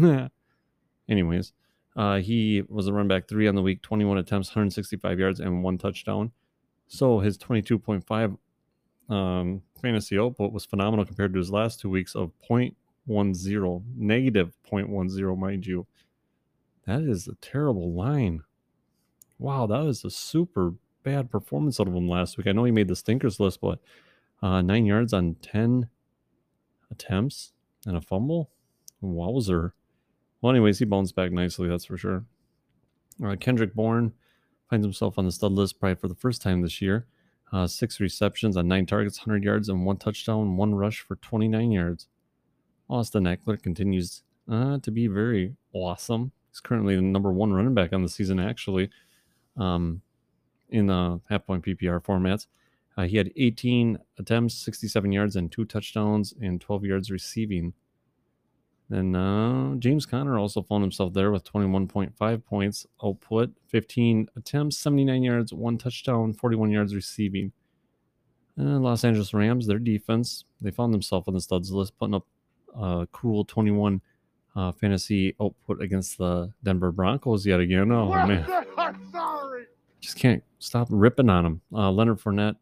Anyways, 1.09 1.53
uh, 1.97 2.17
he 2.17 2.63
was 2.69 2.87
a 2.89 2.93
run 2.93 3.09
back 3.09 3.29
three 3.29 3.47
on 3.47 3.55
the 3.55 3.63
week, 3.63 3.83
21 3.83 4.19
attempts, 4.19 4.49
165 4.49 5.19
yards, 5.19 5.41
and 5.41 5.63
one 5.63 5.79
touchdown. 5.79 6.33
So 6.89 7.21
his 7.21 7.39
22.5 7.39 8.37
um, 9.09 9.63
fantasy 9.81 10.19
output 10.19 10.53
was 10.53 10.65
phenomenal 10.65 11.05
compared 11.05 11.33
to 11.33 11.39
his 11.39 11.51
last 11.51 11.81
two 11.81 11.91
weeks 11.91 12.15
of 12.15 12.33
0.10, 12.51 13.83
negative 13.97 14.53
0.10, 14.71 15.39
mind 15.39 15.67
you. 15.67 15.87
That 16.87 17.03
is 17.03 17.29
a 17.29 17.35
terrible 17.37 17.93
line. 17.93 18.43
Wow, 19.39 19.67
that 19.67 19.85
was 19.85 20.05
a 20.05 20.11
super 20.11 20.75
bad 21.03 21.31
performance 21.31 21.79
out 21.81 21.89
of 21.89 21.95
him 21.95 22.09
last 22.09 22.37
week. 22.37 22.47
I 22.47 22.53
know 22.53 22.65
he 22.65 22.73
made 22.73 22.89
the 22.89 22.97
stinkers 22.97 23.41
list, 23.41 23.61
but 23.61 23.79
uh, 24.43 24.63
nine 24.63 24.87
yards 24.87 25.13
on 25.13 25.37
10 25.37 25.89
attempts 26.91 27.53
and 27.87 27.97
a 27.97 28.01
fumble. 28.01 28.51
Wowzer. 29.01 29.75
Well, 30.45 30.51
anyways, 30.51 30.79
he 30.79 30.85
bounced 30.85 31.17
back 31.17 31.33
nicely, 31.33 31.69
that's 31.71 31.87
for 31.87 31.97
sure. 31.97 32.27
Uh, 33.25 33.35
Kendrick 33.35 33.73
Bourne 33.73 34.13
finds 34.69 34.85
himself 34.85 35.17
on 35.17 35.25
the 35.25 35.33
stud 35.33 35.53
list 35.53 35.81
probably 35.81 35.95
for 35.95 36.07
the 36.07 36.15
first 36.15 36.43
time 36.43 36.61
this 36.61 36.83
year. 36.83 37.07
Uh, 37.51 37.67
six 37.67 37.99
receptions 37.99 38.55
on 38.55 38.69
nine 38.69 38.85
targets, 38.85 39.21
100 39.21 39.43
yards, 39.43 39.71
and 39.71 39.87
one 39.87 39.97
touchdown, 39.97 40.59
one 40.59 40.75
rush 40.75 41.01
for 41.01 41.17
29 41.17 41.73
yards. 41.73 42.09
Austin 42.91 43.25
Ekeler 43.25 43.63
continues 43.63 44.23
uh, 44.47 44.77
to 44.81 44.91
be 44.91 45.07
very 45.07 45.57
awesome. 45.73 46.31
He's 46.51 46.61
currently 46.61 46.95
the 46.95 47.01
number 47.01 47.33
one 47.33 47.55
running 47.55 47.73
back 47.73 47.95
on 47.95 48.03
the 48.03 48.09
season, 48.11 48.39
actually, 48.39 48.91
um, 49.57 50.03
in 50.69 50.89
the 50.89 51.23
half 51.31 51.47
point 51.47 51.65
PPR 51.65 52.05
formats. 52.05 52.49
Uh, 52.99 53.05
he 53.05 53.17
had 53.17 53.33
18 53.35 53.99
attempts, 54.19 54.57
67 54.57 55.11
yards, 55.11 55.37
and 55.37 55.51
two 55.51 55.65
touchdowns, 55.65 56.35
and 56.39 56.61
12 56.61 56.85
yards 56.85 57.11
receiving. 57.11 57.73
Then 58.91 59.15
uh, 59.17 59.77
James 59.77 60.05
Conner 60.05 60.39
also 60.39 60.63
found 60.63 60.83
himself 60.83 61.15
there 61.15 61.31
with 61.31 61.51
21.5 61.51 62.45
points 62.45 62.87
output, 63.03 63.51
15 63.69 64.29
attempts, 64.37 64.77
79 64.79 65.23
yards, 65.23 65.53
one 65.53 65.79
touchdown, 65.79 66.33
41 66.35 66.71
yards 66.71 66.95
receiving. 66.95 67.53
And 68.57 68.83
Los 68.83 69.03
Angeles 69.05 69.33
Rams, 69.35 69.67
their 69.67 69.79
defense, 69.79 70.45
they 70.61 70.71
found 70.71 70.93
themselves 70.93 71.27
on 71.27 71.35
the 71.35 71.41
studs 71.41 71.73
list, 71.73 71.99
putting 71.99 72.15
up 72.15 72.27
a 72.79 73.09
cool 73.11 73.45
21 73.45 74.01
uh, 74.55 74.71
fantasy 74.73 75.35
output 75.41 75.81
against 75.83 76.19
the 76.19 76.53
Denver 76.63 76.93
Broncos 76.93 77.47
yet 77.47 77.61
again. 77.61 77.91
Oh, 77.91 78.11
man 78.11 78.47
I'm 78.79 79.11
sorry. 79.11 79.65
just 80.01 80.17
can't 80.17 80.43
stop 80.59 80.87
ripping 80.91 81.31
on 81.31 81.47
him. 81.47 81.61
Uh, 81.73 81.91
Leonard 81.91 82.21
Fournette, 82.21 82.57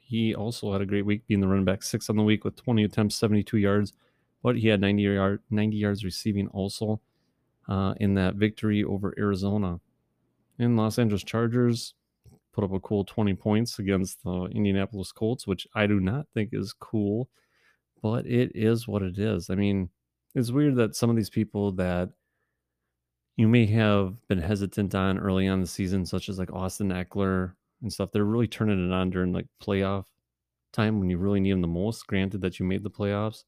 he 0.00 0.34
also 0.34 0.72
had 0.72 0.80
a 0.80 0.86
great 0.86 1.04
week 1.04 1.26
being 1.26 1.40
the 1.40 1.48
running 1.48 1.64
back, 1.64 1.82
six 1.82 2.08
on 2.08 2.16
the 2.16 2.22
week 2.22 2.44
with 2.44 2.56
20 2.56 2.84
attempts, 2.84 3.16
72 3.16 3.58
yards, 3.58 3.92
but 4.42 4.56
he 4.56 4.68
had 4.68 4.80
90 4.80 5.02
yard 5.02 5.40
90 5.50 5.76
yards 5.76 6.04
receiving 6.04 6.48
also 6.48 7.00
uh, 7.68 7.94
in 7.98 8.14
that 8.14 8.34
victory 8.34 8.84
over 8.84 9.14
Arizona. 9.18 9.80
In 10.58 10.76
Los 10.76 10.98
Angeles 10.98 11.24
Chargers, 11.24 11.94
put 12.52 12.64
up 12.64 12.72
a 12.72 12.80
cool 12.80 13.04
20 13.04 13.34
points 13.34 13.78
against 13.78 14.22
the 14.22 14.44
Indianapolis 14.52 15.12
Colts, 15.12 15.46
which 15.46 15.66
I 15.74 15.86
do 15.86 15.98
not 16.00 16.26
think 16.34 16.50
is 16.52 16.72
cool, 16.72 17.28
but 18.02 18.26
it 18.26 18.52
is 18.54 18.86
what 18.86 19.02
it 19.02 19.18
is. 19.18 19.48
I 19.48 19.54
mean, 19.54 19.88
it's 20.34 20.50
weird 20.50 20.76
that 20.76 20.94
some 20.94 21.10
of 21.10 21.16
these 21.16 21.30
people 21.30 21.72
that 21.72 22.10
you 23.36 23.48
may 23.48 23.66
have 23.66 24.14
been 24.28 24.38
hesitant 24.38 24.94
on 24.94 25.18
early 25.18 25.48
on 25.48 25.60
the 25.60 25.66
season, 25.66 26.04
such 26.04 26.28
as 26.28 26.38
like 26.38 26.52
Austin 26.52 26.90
Ekeler 26.90 27.54
and 27.80 27.92
stuff. 27.92 28.10
They're 28.12 28.24
really 28.24 28.46
turning 28.46 28.86
it 28.88 28.92
on 28.92 29.10
during 29.10 29.32
like 29.32 29.46
playoff 29.62 30.04
time 30.72 30.98
when 30.98 31.10
you 31.10 31.18
really 31.18 31.40
need 31.40 31.52
them 31.52 31.62
the 31.62 31.68
most. 31.68 32.06
Granted 32.06 32.42
that 32.42 32.58
you 32.58 32.66
made 32.66 32.82
the 32.82 32.90
playoffs, 32.90 33.44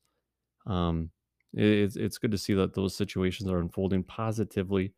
um, 0.66 1.10
it- 1.52 1.62
it's 1.62 1.96
it's 1.96 2.18
good 2.18 2.30
to 2.32 2.38
see 2.38 2.54
that 2.54 2.74
those 2.74 2.96
situations 2.96 3.48
are 3.50 3.58
unfolding 3.58 4.02
positively 4.02 4.92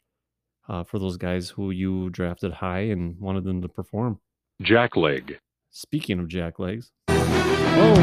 uh, 0.68 0.84
for 0.84 0.98
those 0.98 1.16
guys 1.16 1.50
who 1.50 1.70
you 1.70 2.10
drafted 2.10 2.52
high 2.52 2.80
and 2.80 3.18
wanted 3.20 3.44
them 3.44 3.62
to 3.62 3.68
perform. 3.68 4.20
Jackleg. 4.62 5.38
Speaking 5.70 6.18
of 6.18 6.28
jacklegs, 6.28 6.90
oh, 7.08 7.94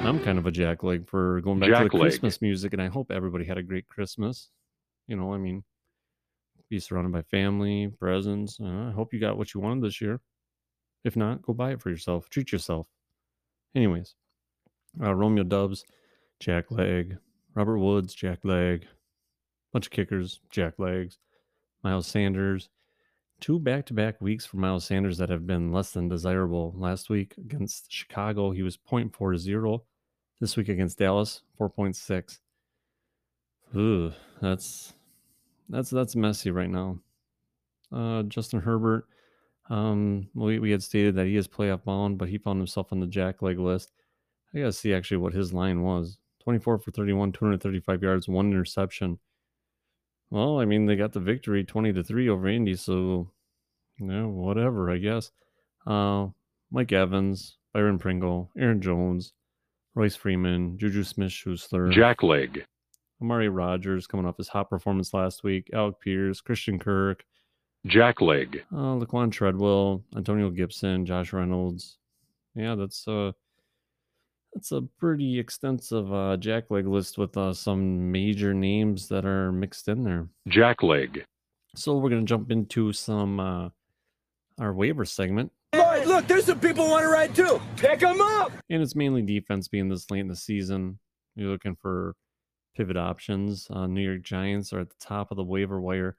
I'm 0.00 0.18
kind 0.20 0.38
of 0.38 0.46
a 0.46 0.50
jackleg 0.52 1.06
for 1.06 1.40
going 1.42 1.58
back 1.58 1.68
to 1.68 1.84
the 1.84 1.90
Jackleg. 1.90 2.00
Christmas 2.00 2.40
music, 2.40 2.72
and 2.72 2.80
I 2.80 2.86
hope 2.88 3.10
everybody 3.10 3.44
had 3.44 3.58
a 3.58 3.62
great 3.62 3.86
Christmas. 3.88 4.48
You 5.06 5.16
know, 5.16 5.34
I 5.34 5.38
mean, 5.38 5.64
be 6.70 6.78
surrounded 6.78 7.12
by 7.12 7.22
family, 7.22 7.88
presents. 7.98 8.58
Uh, 8.60 8.88
I 8.88 8.92
hope 8.92 9.12
you 9.12 9.20
got 9.20 9.36
what 9.36 9.52
you 9.54 9.60
wanted 9.60 9.84
this 9.84 10.00
year. 10.00 10.20
If 11.04 11.16
not, 11.16 11.42
go 11.42 11.52
buy 11.52 11.72
it 11.72 11.82
for 11.82 11.90
yourself. 11.90 12.30
Treat 12.30 12.52
yourself. 12.52 12.86
Anyways, 13.74 14.14
uh, 15.02 15.14
Romeo 15.14 15.44
Doubs, 15.44 15.84
jackleg. 16.40 17.18
Robert 17.54 17.78
Woods, 17.78 18.14
jackleg. 18.14 18.84
Bunch 19.72 19.86
of 19.86 19.90
kickers, 19.92 20.40
Jack 20.50 20.78
Legs, 20.78 21.18
Miles 21.82 22.06
Sanders, 22.06 22.70
two 23.40 23.58
back 23.58 23.84
to 23.86 23.94
back 23.94 24.20
weeks 24.20 24.46
for 24.46 24.56
Miles 24.56 24.84
Sanders 24.84 25.18
that 25.18 25.28
have 25.28 25.46
been 25.46 25.72
less 25.72 25.90
than 25.90 26.08
desirable. 26.08 26.74
Last 26.76 27.10
week 27.10 27.34
against 27.36 27.92
Chicago, 27.92 28.50
he 28.50 28.62
was 28.62 28.78
0.40. 28.78 29.80
This 30.40 30.56
week 30.56 30.68
against 30.68 30.98
Dallas, 30.98 31.42
4.6. 31.60 32.38
Ooh, 33.76 34.12
that's 34.40 34.94
that's 35.68 35.90
that's 35.90 36.16
messy 36.16 36.50
right 36.50 36.70
now. 36.70 36.98
Uh, 37.92 38.22
Justin 38.22 38.60
Herbert, 38.60 39.06
um, 39.68 40.28
we, 40.34 40.58
we 40.58 40.70
had 40.70 40.82
stated 40.82 41.16
that 41.16 41.26
he 41.26 41.36
is 41.36 41.46
playoff 41.46 41.84
bound, 41.84 42.16
but 42.16 42.28
he 42.28 42.38
found 42.38 42.58
himself 42.58 42.92
on 42.92 43.00
the 43.00 43.06
jack 43.06 43.42
leg 43.42 43.58
list. 43.58 43.92
I 44.54 44.60
gotta 44.60 44.72
see 44.72 44.94
actually 44.94 45.18
what 45.18 45.34
his 45.34 45.52
line 45.52 45.82
was 45.82 46.18
24 46.48 46.78
for 46.78 46.90
31, 46.90 47.30
235 47.32 48.02
yards, 48.02 48.26
one 48.26 48.46
interception. 48.50 49.18
Well, 50.30 50.58
I 50.58 50.64
mean, 50.64 50.86
they 50.86 50.96
got 50.96 51.12
the 51.12 51.20
victory 51.20 51.62
20 51.62 51.92
to 51.92 52.02
3 52.02 52.30
over 52.30 52.48
Indy, 52.48 52.74
so 52.74 53.30
yeah, 54.00 54.24
whatever, 54.24 54.90
I 54.90 54.96
guess. 54.96 55.30
Uh, 55.86 56.28
Mike 56.70 56.90
Evans, 56.90 57.58
Byron 57.74 57.98
Pringle, 57.98 58.50
Aaron 58.56 58.80
Jones, 58.80 59.34
Royce 59.94 60.16
Freeman, 60.16 60.78
Juju 60.78 61.04
Smith 61.04 61.32
Schuster, 61.32 61.90
Jack 61.90 62.22
Leg, 62.22 62.64
Amari 63.20 63.50
Rodgers 63.50 64.06
coming 64.06 64.24
off 64.24 64.38
his 64.38 64.48
hot 64.48 64.70
performance 64.70 65.12
last 65.12 65.44
week, 65.44 65.68
Alec 65.74 66.00
Pierce, 66.00 66.40
Christian 66.40 66.78
Kirk, 66.78 67.26
Jackleg. 67.86 68.62
uh, 68.72 68.96
Laquan 69.04 69.30
Treadwell, 69.30 70.02
Antonio 70.16 70.48
Gibson, 70.48 71.04
Josh 71.04 71.34
Reynolds. 71.34 71.98
Yeah, 72.54 72.74
that's 72.74 73.06
uh 73.06 73.32
that's 74.58 74.72
a 74.72 74.82
pretty 74.98 75.38
extensive 75.38 76.12
uh 76.12 76.36
jackleg 76.36 76.90
list 76.90 77.16
with 77.16 77.36
uh, 77.36 77.52
some 77.52 78.10
major 78.10 78.52
names 78.52 79.06
that 79.06 79.24
are 79.24 79.52
mixed 79.52 79.86
in 79.86 80.02
there. 80.02 80.26
Jackleg. 80.48 81.22
So 81.76 81.96
we're 81.96 82.10
gonna 82.10 82.22
jump 82.22 82.50
into 82.50 82.92
some 82.92 83.38
uh 83.38 83.68
our 84.58 84.74
waiver 84.74 85.04
segment. 85.04 85.52
Boys, 85.70 86.08
look, 86.08 86.26
there's 86.26 86.46
some 86.46 86.58
people 86.58 86.88
want 86.88 87.04
to 87.04 87.08
ride 87.08 87.36
too. 87.36 87.60
Pick 87.76 88.00
them 88.00 88.20
up. 88.20 88.50
And 88.68 88.82
it's 88.82 88.96
mainly 88.96 89.22
defense 89.22 89.68
being 89.68 89.88
this 89.88 90.10
late 90.10 90.20
in 90.20 90.28
the 90.28 90.34
season. 90.34 90.98
You're 91.36 91.50
looking 91.50 91.76
for 91.76 92.16
pivot 92.74 92.96
options. 92.96 93.68
Uh, 93.70 93.86
New 93.86 94.00
York 94.00 94.22
Giants 94.22 94.72
are 94.72 94.80
at 94.80 94.88
the 94.88 94.96
top 94.98 95.30
of 95.30 95.36
the 95.36 95.44
waiver 95.44 95.80
wire 95.80 96.16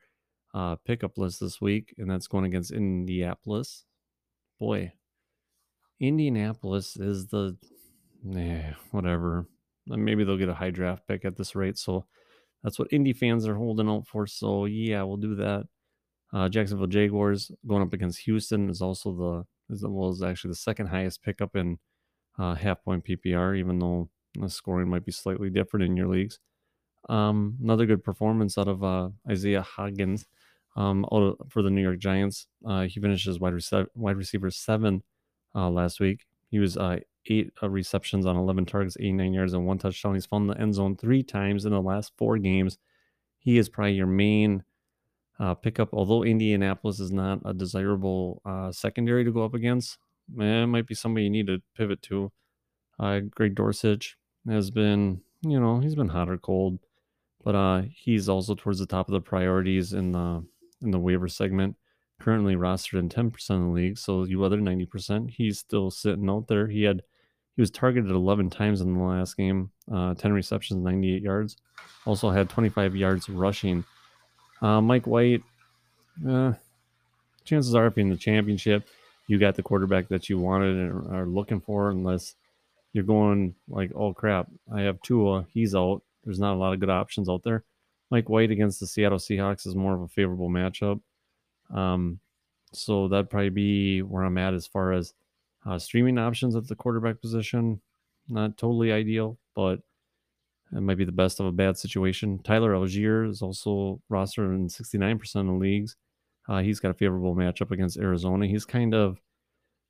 uh, 0.53 0.77
pickup 0.85 1.17
list 1.17 1.41
this 1.41 1.59
week, 1.59 1.93
and 1.97 2.09
that's 2.09 2.27
going 2.27 2.45
against 2.45 2.71
Indianapolis. 2.71 3.83
Boy, 4.61 4.93
Indianapolis 5.99 6.95
is 6.95 7.27
the, 7.27 7.57
yeah, 8.25 8.73
whatever. 8.91 9.47
Uh, 9.91 9.97
Maybe 9.97 10.23
they'll 10.23 10.37
get 10.37 10.49
a 10.49 10.53
high 10.53 10.71
draft 10.71 11.07
pick 11.07 11.25
at 11.25 11.35
this 11.37 11.55
rate. 11.55 11.77
So 11.77 12.05
that's 12.63 12.79
what 12.79 12.91
indie 12.91 13.15
fans 13.15 13.47
are 13.47 13.55
holding 13.55 13.89
out 13.89 14.07
for. 14.07 14.27
So 14.27 14.65
yeah, 14.65 15.03
we'll 15.03 15.17
do 15.17 15.35
that. 15.35 15.67
Uh, 16.33 16.49
Jacksonville 16.49 16.87
Jaguars 16.87 17.51
going 17.67 17.81
up 17.81 17.93
against 17.93 18.19
Houston 18.21 18.69
is 18.69 18.81
also 18.81 19.13
the 19.69 19.73
is 19.73 19.81
the, 19.81 19.89
well 19.89 20.11
is 20.11 20.23
actually 20.23 20.51
the 20.51 20.55
second 20.55 20.87
highest 20.87 21.23
pickup 21.23 21.55
in 21.55 21.79
uh, 22.37 22.55
half 22.55 22.83
point 22.83 23.05
PPR, 23.05 23.57
even 23.57 23.79
though 23.79 24.09
the 24.35 24.49
scoring 24.49 24.89
might 24.89 25.05
be 25.05 25.11
slightly 25.11 25.49
different 25.49 25.85
in 25.85 25.97
your 25.97 26.07
leagues. 26.07 26.39
Um, 27.09 27.57
another 27.63 27.85
good 27.85 28.03
performance 28.03 28.57
out 28.57 28.67
of 28.67 28.83
uh, 28.83 29.09
Isaiah 29.29 29.65
Hodgins 29.77 30.25
um, 30.75 31.05
of- 31.11 31.37
for 31.49 31.61
the 31.63 31.69
New 31.69 31.81
York 31.81 31.99
Giants. 31.99 32.47
Uh, 32.65 32.81
he 32.83 32.99
finished 32.99 33.27
as 33.27 33.39
wide, 33.39 33.53
rece- 33.53 33.87
wide 33.95 34.17
receiver 34.17 34.51
seven 34.51 35.03
uh, 35.55 35.69
last 35.69 35.99
week. 35.99 36.25
He 36.51 36.59
was 36.59 36.77
eight 37.27 37.51
uh, 37.61 37.69
receptions 37.69 38.25
on 38.25 38.35
11 38.35 38.65
targets, 38.65 38.97
89 38.99 39.33
yards, 39.33 39.53
and 39.53 39.65
one 39.65 39.77
touchdown. 39.77 40.13
He's 40.13 40.25
found 40.25 40.49
the 40.49 40.59
end 40.59 40.75
zone 40.75 40.95
three 40.95 41.23
times 41.23 41.65
in 41.65 41.71
the 41.71 41.81
last 41.81 42.13
four 42.17 42.37
games. 42.37 42.77
He 43.37 43.57
is 43.57 43.69
probably 43.69 43.93
your 43.93 44.07
main 44.07 44.63
uh, 45.39 45.55
pickup. 45.55 45.89
Although 45.93 46.23
Indianapolis 46.23 46.99
is 46.99 47.11
not 47.11 47.39
a 47.45 47.53
desirable 47.53 48.41
uh, 48.45 48.71
secondary 48.71 49.23
to 49.23 49.31
go 49.31 49.43
up 49.43 49.53
against, 49.53 49.97
it 50.37 50.67
might 50.67 50.87
be 50.87 50.95
somebody 50.95 51.23
you 51.23 51.29
need 51.29 51.47
to 51.47 51.61
pivot 51.75 52.01
to. 52.03 52.31
Uh, 52.99 53.21
Greg 53.21 53.55
Dulcich 53.55 54.15
has 54.47 54.69
been, 54.71 55.21
you 55.41 55.59
know, 55.59 55.79
he's 55.79 55.95
been 55.95 56.09
hot 56.09 56.29
or 56.29 56.37
cold, 56.37 56.79
but 57.43 57.55
uh, 57.55 57.83
he's 57.89 58.27
also 58.27 58.55
towards 58.55 58.79
the 58.79 58.85
top 58.85 59.07
of 59.07 59.13
the 59.13 59.21
priorities 59.21 59.93
in 59.93 60.11
the 60.11 60.45
in 60.81 60.91
the 60.91 60.99
waiver 60.99 61.27
segment. 61.27 61.75
Currently 62.19 62.55
rostered 62.55 62.99
in 62.99 63.09
10% 63.09 63.49
of 63.49 63.61
the 63.61 63.67
league, 63.67 63.97
so 63.97 64.25
you 64.25 64.43
other 64.43 64.57
90%, 64.57 65.31
he's 65.31 65.59
still 65.59 65.89
sitting 65.89 66.29
out 66.29 66.47
there. 66.47 66.67
He 66.67 66.83
had 66.83 67.01
he 67.55 67.61
was 67.61 67.71
targeted 67.71 68.11
11 68.11 68.49
times 68.49 68.79
in 68.79 68.93
the 68.93 69.03
last 69.03 69.35
game, 69.35 69.71
uh, 69.91 70.13
10 70.13 70.31
receptions, 70.31 70.81
98 70.81 71.21
yards. 71.21 71.57
Also 72.05 72.29
had 72.29 72.49
25 72.49 72.95
yards 72.95 73.27
rushing. 73.27 73.83
Uh, 74.61 74.79
Mike 74.79 75.05
White, 75.07 75.43
uh, 76.25 76.53
chances 77.43 77.75
are 77.75 77.87
if 77.87 77.97
you're 77.97 78.05
in 78.05 78.09
the 78.09 78.17
championship, 78.17 78.87
you 79.27 79.37
got 79.37 79.55
the 79.55 79.63
quarterback 79.63 80.07
that 80.07 80.29
you 80.29 80.39
wanted 80.39 80.75
and 80.75 81.13
are 81.13 81.25
looking 81.25 81.59
for, 81.59 81.89
unless 81.89 82.35
you're 82.93 83.03
going 83.03 83.55
like, 83.67 83.91
oh 83.93 84.13
crap, 84.13 84.47
I 84.73 84.81
have 84.81 85.01
Tua, 85.01 85.45
he's 85.53 85.75
out. 85.75 86.01
There's 86.23 86.39
not 86.39 86.53
a 86.53 86.57
lot 86.59 86.73
of 86.73 86.79
good 86.79 86.89
options 86.89 87.29
out 87.29 87.43
there. 87.43 87.63
Mike 88.09 88.29
White 88.29 88.51
against 88.51 88.79
the 88.79 88.87
Seattle 88.87 89.17
Seahawks 89.19 89.67
is 89.67 89.75
more 89.75 89.93
of 89.95 90.01
a 90.01 90.07
favorable 90.07 90.49
matchup. 90.49 91.01
Um, 91.73 92.19
so 92.73 93.07
that'd 93.07 93.29
probably 93.29 93.49
be 93.49 94.01
where 94.01 94.23
I'm 94.23 94.37
at 94.37 94.53
as 94.53 94.67
far 94.67 94.93
as 94.93 95.13
uh, 95.65 95.79
streaming 95.79 96.17
options 96.17 96.55
at 96.55 96.67
the 96.67 96.75
quarterback 96.75 97.21
position. 97.21 97.81
Not 98.27 98.57
totally 98.57 98.91
ideal, 98.91 99.39
but 99.55 99.79
it 100.71 100.81
might 100.81 100.97
be 100.97 101.05
the 101.05 101.11
best 101.11 101.39
of 101.39 101.47
a 101.47 101.51
bad 101.51 101.77
situation. 101.77 102.39
Tyler 102.43 102.73
Allgeier 102.73 103.27
is 103.27 103.41
also 103.41 104.01
rostered 104.11 104.53
in 104.55 104.67
69% 104.67 105.49
of 105.49 105.59
leagues. 105.59 105.95
Uh, 106.47 106.61
he's 106.61 106.79
got 106.79 106.91
a 106.91 106.95
favorable 106.95 107.35
matchup 107.35 107.71
against 107.71 107.97
Arizona. 107.97 108.45
He's 108.45 108.65
kind 108.65 108.93
of 108.93 109.19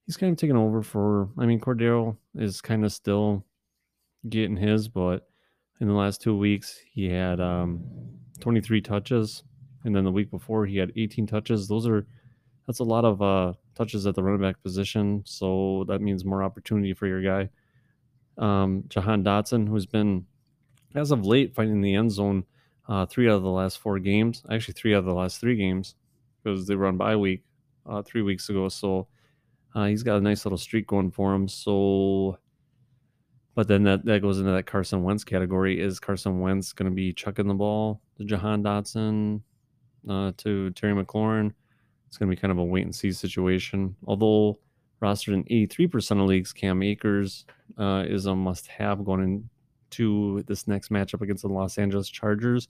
he's 0.06 0.18
kind 0.18 0.32
of 0.32 0.38
taken 0.38 0.58
over 0.58 0.82
for. 0.82 1.30
I 1.38 1.46
mean, 1.46 1.60
Cordarrelle 1.60 2.18
is 2.36 2.62
kind 2.62 2.86
of 2.86 2.92
still 2.92 3.46
getting 4.28 4.58
his, 4.58 4.88
but 4.88 5.28
in 5.80 5.88
the 5.88 5.94
last 5.94 6.22
two 6.22 6.38
weeks 6.38 6.80
he 6.92 7.10
had 7.10 7.40
um, 7.40 7.82
23 8.40 8.82
touches, 8.82 9.44
and 9.84 9.96
then 9.96 10.04
the 10.04 10.12
week 10.12 10.30
before 10.32 10.66
he 10.66 10.78
had 10.78 10.92
18 10.96 11.28
touches. 11.28 11.68
Those 11.68 11.88
are 11.88 12.06
that's 12.68 12.80
a 12.80 12.84
lot 12.84 13.06
of 13.06 13.22
uh, 13.22 13.54
touches 13.76 14.06
at 14.06 14.16
the 14.16 14.24
running 14.24 14.42
back 14.42 14.62
position, 14.62 15.24
so 15.26 15.86
that 15.88 16.02
means 16.02 16.24
more 16.24 16.44
opportunity 16.44 16.94
for 16.94 17.08
your 17.08 17.22
guy. 17.22 17.50
Um, 18.38 18.84
Jahan 18.88 19.24
Dotson, 19.24 19.68
who's 19.68 19.86
been 19.86 20.26
as 20.96 21.12
of 21.12 21.26
late 21.26 21.56
finding 21.56 21.82
the 21.82 21.96
end 21.96 22.12
zone 22.12 22.44
uh, 22.88 23.06
three 23.06 23.30
out 23.30 23.36
of 23.36 23.44
the 23.44 23.50
last 23.50 23.80
four 23.80 24.00
games, 24.00 24.44
actually 24.52 24.74
three 24.74 24.96
out 24.96 25.00
of 25.00 25.06
the 25.06 25.14
last 25.14 25.40
three 25.40 25.56
games 25.56 25.96
because 26.44 26.68
they 26.68 26.76
run 26.76 26.98
bye 26.98 27.16
week 27.16 27.44
uh, 27.86 28.02
three 28.02 28.22
weeks 28.22 28.50
ago. 28.50 28.70
So 28.70 29.08
uh, 29.76 29.86
he's 29.86 30.04
got 30.04 30.18
a 30.18 30.22
nice 30.22 30.46
little 30.46 30.58
streak 30.58 30.88
going 30.88 31.12
for 31.12 31.34
him. 31.34 31.48
So, 31.48 32.40
but 33.56 33.68
then 33.68 33.84
that, 33.84 34.06
that 34.06 34.22
goes 34.22 34.40
into 34.40 34.52
that 34.52 34.66
Carson 34.66 35.04
Wentz 35.04 35.24
category. 35.24 35.80
Is 35.80 36.00
Carson 36.00 36.40
Wentz 36.40 36.74
going 36.74 36.90
to 36.90 36.96
be 36.96 37.14
chucking 37.14 37.48
the 37.48 37.54
ball 37.54 38.02
to 38.18 38.24
Jahan 38.24 38.64
Dotson, 38.64 39.42
uh, 40.08 40.32
to 40.38 40.70
Terry 40.72 40.94
McLaurin? 40.94 41.52
It's 42.08 42.18
going 42.18 42.30
to 42.30 42.36
be 42.36 42.40
kind 42.40 42.52
of 42.52 42.58
a 42.58 42.64
wait 42.64 42.86
and 42.86 42.96
see 42.96 43.12
situation. 43.12 43.96
Although 44.06 44.60
rostered 45.02 45.34
in 45.34 45.44
83% 45.46 46.22
of 46.22 46.28
leagues, 46.28 46.54
Cam 46.54 46.82
Akers 46.84 47.46
uh, 47.78 48.04
is 48.08 48.26
a 48.26 48.36
must 48.36 48.68
have 48.68 49.06
going 49.06 49.50
into 49.92 50.44
this 50.44 50.68
next 50.68 50.92
matchup 50.92 51.22
against 51.22 51.44
the 51.44 51.50
Los 51.50 51.78
Angeles 51.78 52.10
Chargers. 52.10 52.68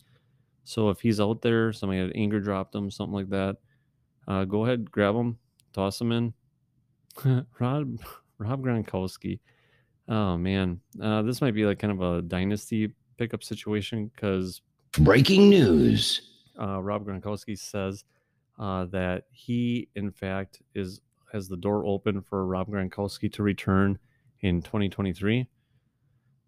So 0.63 0.89
if 0.89 0.99
he's 0.99 1.19
out 1.19 1.41
there, 1.41 1.73
somebody 1.73 2.01
had 2.01 2.11
anger 2.15 2.39
dropped 2.39 2.75
him, 2.75 2.91
something 2.91 3.13
like 3.13 3.29
that, 3.29 3.57
uh, 4.27 4.45
go 4.45 4.65
ahead, 4.65 4.91
grab 4.91 5.15
him, 5.15 5.37
toss 5.73 5.99
him 5.99 6.11
in. 6.11 6.33
Rob 7.59 7.99
Rob 8.37 8.63
Gronkowski. 8.63 9.39
Oh 10.07 10.37
man, 10.37 10.79
uh, 11.01 11.21
this 11.23 11.41
might 11.41 11.53
be 11.53 11.65
like 11.65 11.79
kind 11.79 11.91
of 11.91 12.01
a 12.01 12.21
dynasty 12.21 12.93
pickup 13.17 13.43
situation 13.43 14.11
because 14.13 14.61
Breaking 14.93 15.49
news. 15.49 16.21
Uh, 16.61 16.81
Rob 16.81 17.05
Gronkowski 17.05 17.57
says 17.57 18.03
uh, 18.57 18.85
that 18.85 19.23
he, 19.31 19.87
in 19.95 20.11
fact, 20.11 20.61
is 20.75 21.01
has 21.31 21.47
the 21.47 21.57
door 21.57 21.85
open 21.85 22.21
for 22.21 22.45
Rob 22.45 22.69
Gronkowski 22.69 23.31
to 23.33 23.43
return 23.43 23.99
in 24.41 24.61
2023. 24.61 25.47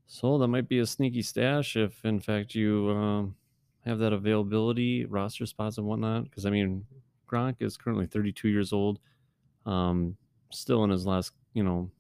So 0.08 0.38
that 0.39 0.48
might 0.48 0.68
be 0.68 0.80
a 0.80 0.86
sneaky 0.86 1.22
stash 1.22 1.77
if, 1.77 2.03
in 2.03 2.20
fact, 2.20 2.56
you 2.56 2.89
um, 2.89 3.36
have 3.86 4.00
that 4.00 4.12
availability, 4.12 5.06
roster 5.06 5.46
spots 5.46 5.77
and 5.77 5.88
whatnot. 5.88 6.25
Because 6.25 6.46
I 6.46 6.50
mean, 6.50 6.86
Gronk 7.32 7.56
is 7.60 7.77
currently 7.77 8.08
32 8.08 8.50
years 8.50 8.74
old. 8.74 9.00
Um, 9.65 10.18
still 10.50 10.84
in 10.84 10.89
his 10.89 11.06
last, 11.06 11.32
you 11.53 11.63
know, 11.63 11.91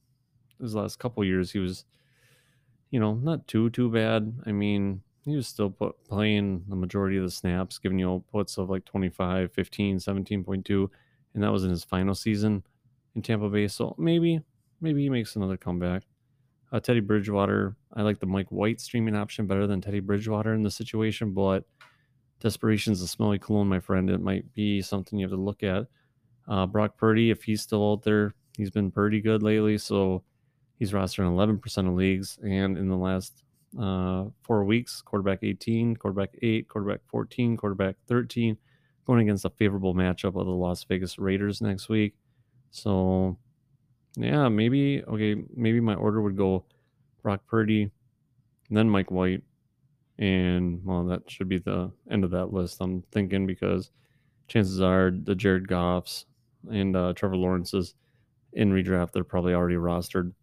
his 0.59 0.75
last 0.75 0.99
couple 0.99 1.23
years, 1.23 1.51
he 1.51 1.59
was, 1.59 1.85
you 2.89 2.99
know, 2.99 3.13
not 3.13 3.47
too 3.47 3.69
too 3.69 3.89
bad. 3.89 4.33
I 4.45 4.51
mean, 4.51 5.01
he 5.25 5.35
was 5.35 5.47
still 5.47 5.69
put, 5.69 5.95
playing 6.05 6.63
the 6.67 6.75
majority 6.75 7.17
of 7.17 7.23
the 7.23 7.31
snaps, 7.31 7.77
giving 7.77 7.99
you 7.99 8.07
outputs 8.33 8.57
of 8.57 8.69
like 8.69 8.85
25, 8.85 9.51
15, 9.51 9.97
17.2, 9.97 10.89
and 11.33 11.43
that 11.43 11.51
was 11.51 11.63
in 11.63 11.69
his 11.69 11.83
final 11.83 12.15
season 12.15 12.63
in 13.15 13.21
Tampa 13.21 13.49
Bay. 13.49 13.67
So 13.67 13.95
maybe, 13.97 14.41
maybe 14.81 15.03
he 15.03 15.09
makes 15.09 15.35
another 15.35 15.57
comeback. 15.57 16.03
Uh, 16.71 16.79
Teddy 16.79 17.01
Bridgewater, 17.01 17.75
I 17.93 18.01
like 18.01 18.19
the 18.19 18.25
Mike 18.25 18.49
White 18.49 18.79
streaming 18.79 19.15
option 19.15 19.45
better 19.45 19.67
than 19.67 19.81
Teddy 19.81 19.99
Bridgewater 19.99 20.53
in 20.53 20.63
the 20.63 20.71
situation, 20.71 21.33
but 21.33 21.65
desperation's 22.39 23.01
a 23.01 23.07
smelly 23.07 23.37
cologne, 23.37 23.67
my 23.67 23.79
friend. 23.79 24.09
It 24.09 24.21
might 24.21 24.53
be 24.53 24.81
something 24.81 25.19
you 25.19 25.25
have 25.25 25.31
to 25.31 25.41
look 25.41 25.63
at. 25.63 25.87
Uh, 26.47 26.65
Brock 26.65 26.97
Purdy, 26.97 27.29
if 27.29 27.43
he's 27.43 27.61
still 27.61 27.91
out 27.91 28.03
there, 28.03 28.33
he's 28.57 28.71
been 28.71 28.89
pretty 28.89 29.21
good 29.21 29.43
lately. 29.43 29.77
So 29.77 30.23
he's 30.79 30.93
rostered 30.93 31.19
in 31.19 31.59
11% 31.59 31.87
of 31.87 31.93
leagues. 31.93 32.39
And 32.41 32.77
in 32.77 32.87
the 32.87 32.97
last 32.97 33.43
uh, 33.79 34.25
four 34.43 34.63
weeks, 34.65 35.01
quarterback 35.01 35.39
18, 35.43 35.95
quarterback 35.95 36.35
8, 36.41 36.67
quarterback 36.67 37.01
14, 37.07 37.57
quarterback 37.57 37.95
13, 38.07 38.57
going 39.05 39.21
against 39.21 39.45
a 39.45 39.49
favorable 39.49 39.93
matchup 39.93 40.39
of 40.39 40.45
the 40.45 40.51
Las 40.51 40.83
Vegas 40.83 41.17
Raiders 41.17 41.61
next 41.61 41.89
week. 41.89 42.15
So, 42.71 43.37
yeah, 44.17 44.49
maybe, 44.49 45.03
okay, 45.03 45.35
maybe 45.55 45.79
my 45.79 45.95
order 45.95 46.21
would 46.21 46.37
go 46.37 46.65
Brock 47.23 47.41
Purdy, 47.47 47.91
then 48.69 48.89
Mike 48.89 49.11
White. 49.11 49.43
And, 50.19 50.83
well, 50.85 51.05
that 51.05 51.29
should 51.29 51.49
be 51.49 51.57
the 51.57 51.91
end 52.09 52.23
of 52.23 52.31
that 52.31 52.53
list, 52.53 52.77
I'm 52.81 53.01
thinking, 53.11 53.47
because 53.47 53.91
chances 54.47 54.81
are 54.81 55.11
the 55.11 55.33
Jared 55.33 55.67
Goffs 55.67 56.25
and 56.69 56.95
uh, 56.95 57.13
Trevor 57.13 57.37
Lawrence's 57.37 57.95
in 58.53 58.71
redraft, 58.71 59.11
they're 59.11 59.23
probably 59.23 59.53
already 59.53 59.75
rostered. 59.77 60.33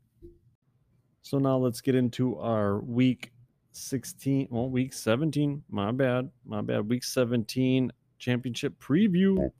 So 1.23 1.39
now 1.39 1.59
let's 1.59 1.81
get 1.81 1.95
into 1.95 2.39
our 2.39 2.79
week 2.81 3.33
16, 3.73 4.49
well, 4.51 4.69
week 4.69 4.93
17. 4.93 5.63
My 5.71 5.93
bad. 5.93 6.31
My 6.45 6.61
bad. 6.63 6.89
Week 6.89 7.05
17 7.05 7.93
championship 8.19 8.75
preview. 8.81 9.51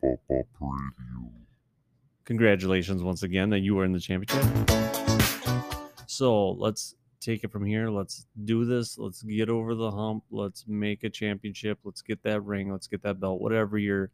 Congratulations 2.25 3.03
once 3.03 3.23
again 3.23 3.51
that 3.51 3.61
you 3.61 3.79
are 3.79 3.85
in 3.85 3.93
the 3.93 4.01
championship. 4.01 4.45
So 6.07 6.51
let's 6.51 6.95
take 7.21 7.45
it 7.45 7.51
from 7.51 7.65
here. 7.65 7.89
Let's 7.89 8.27
do 8.45 8.65
this. 8.65 8.99
Let's 8.99 9.23
get 9.23 9.49
over 9.49 9.75
the 9.75 9.91
hump. 9.91 10.25
Let's 10.31 10.65
make 10.67 11.05
a 11.05 11.11
championship. 11.11 11.79
Let's 11.85 12.03
get 12.03 12.23
that 12.25 12.41
ring. 12.43 12.71
Let's 12.71 12.87
get 12.87 13.03
that 13.03 13.21
belt. 13.21 13.41
Whatever 13.41 13.79
your 13.79 14.11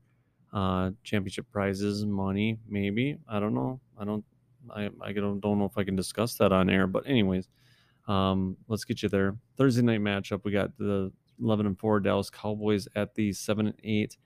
uh, 0.52 0.90
championship 1.02 1.46
prizes, 1.50 2.04
money, 2.04 2.58
maybe. 2.68 3.16
I 3.28 3.40
don't 3.40 3.54
know. 3.54 3.80
I 3.98 4.04
don't. 4.04 4.24
I, 4.74 4.90
I 5.02 5.12
don't, 5.12 5.40
don't 5.40 5.58
know 5.58 5.64
if 5.64 5.76
I 5.76 5.84
can 5.84 5.96
discuss 5.96 6.34
that 6.34 6.52
on 6.52 6.70
air, 6.70 6.86
but 6.86 7.06
anyways, 7.06 7.48
um, 8.06 8.56
let's 8.68 8.84
get 8.84 9.02
you 9.02 9.08
there. 9.08 9.36
Thursday 9.56 9.82
night 9.82 10.00
matchup, 10.00 10.42
we 10.44 10.52
got 10.52 10.76
the 10.78 11.12
11 11.40 11.66
and 11.66 11.78
4 11.78 12.00
Dallas 12.00 12.30
Cowboys 12.30 12.86
at 12.94 13.14
the 13.14 13.32
7 13.32 13.66
and 13.66 13.76
8 13.82 14.16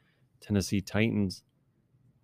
Tennessee 0.41 0.81
Titans. 0.81 1.43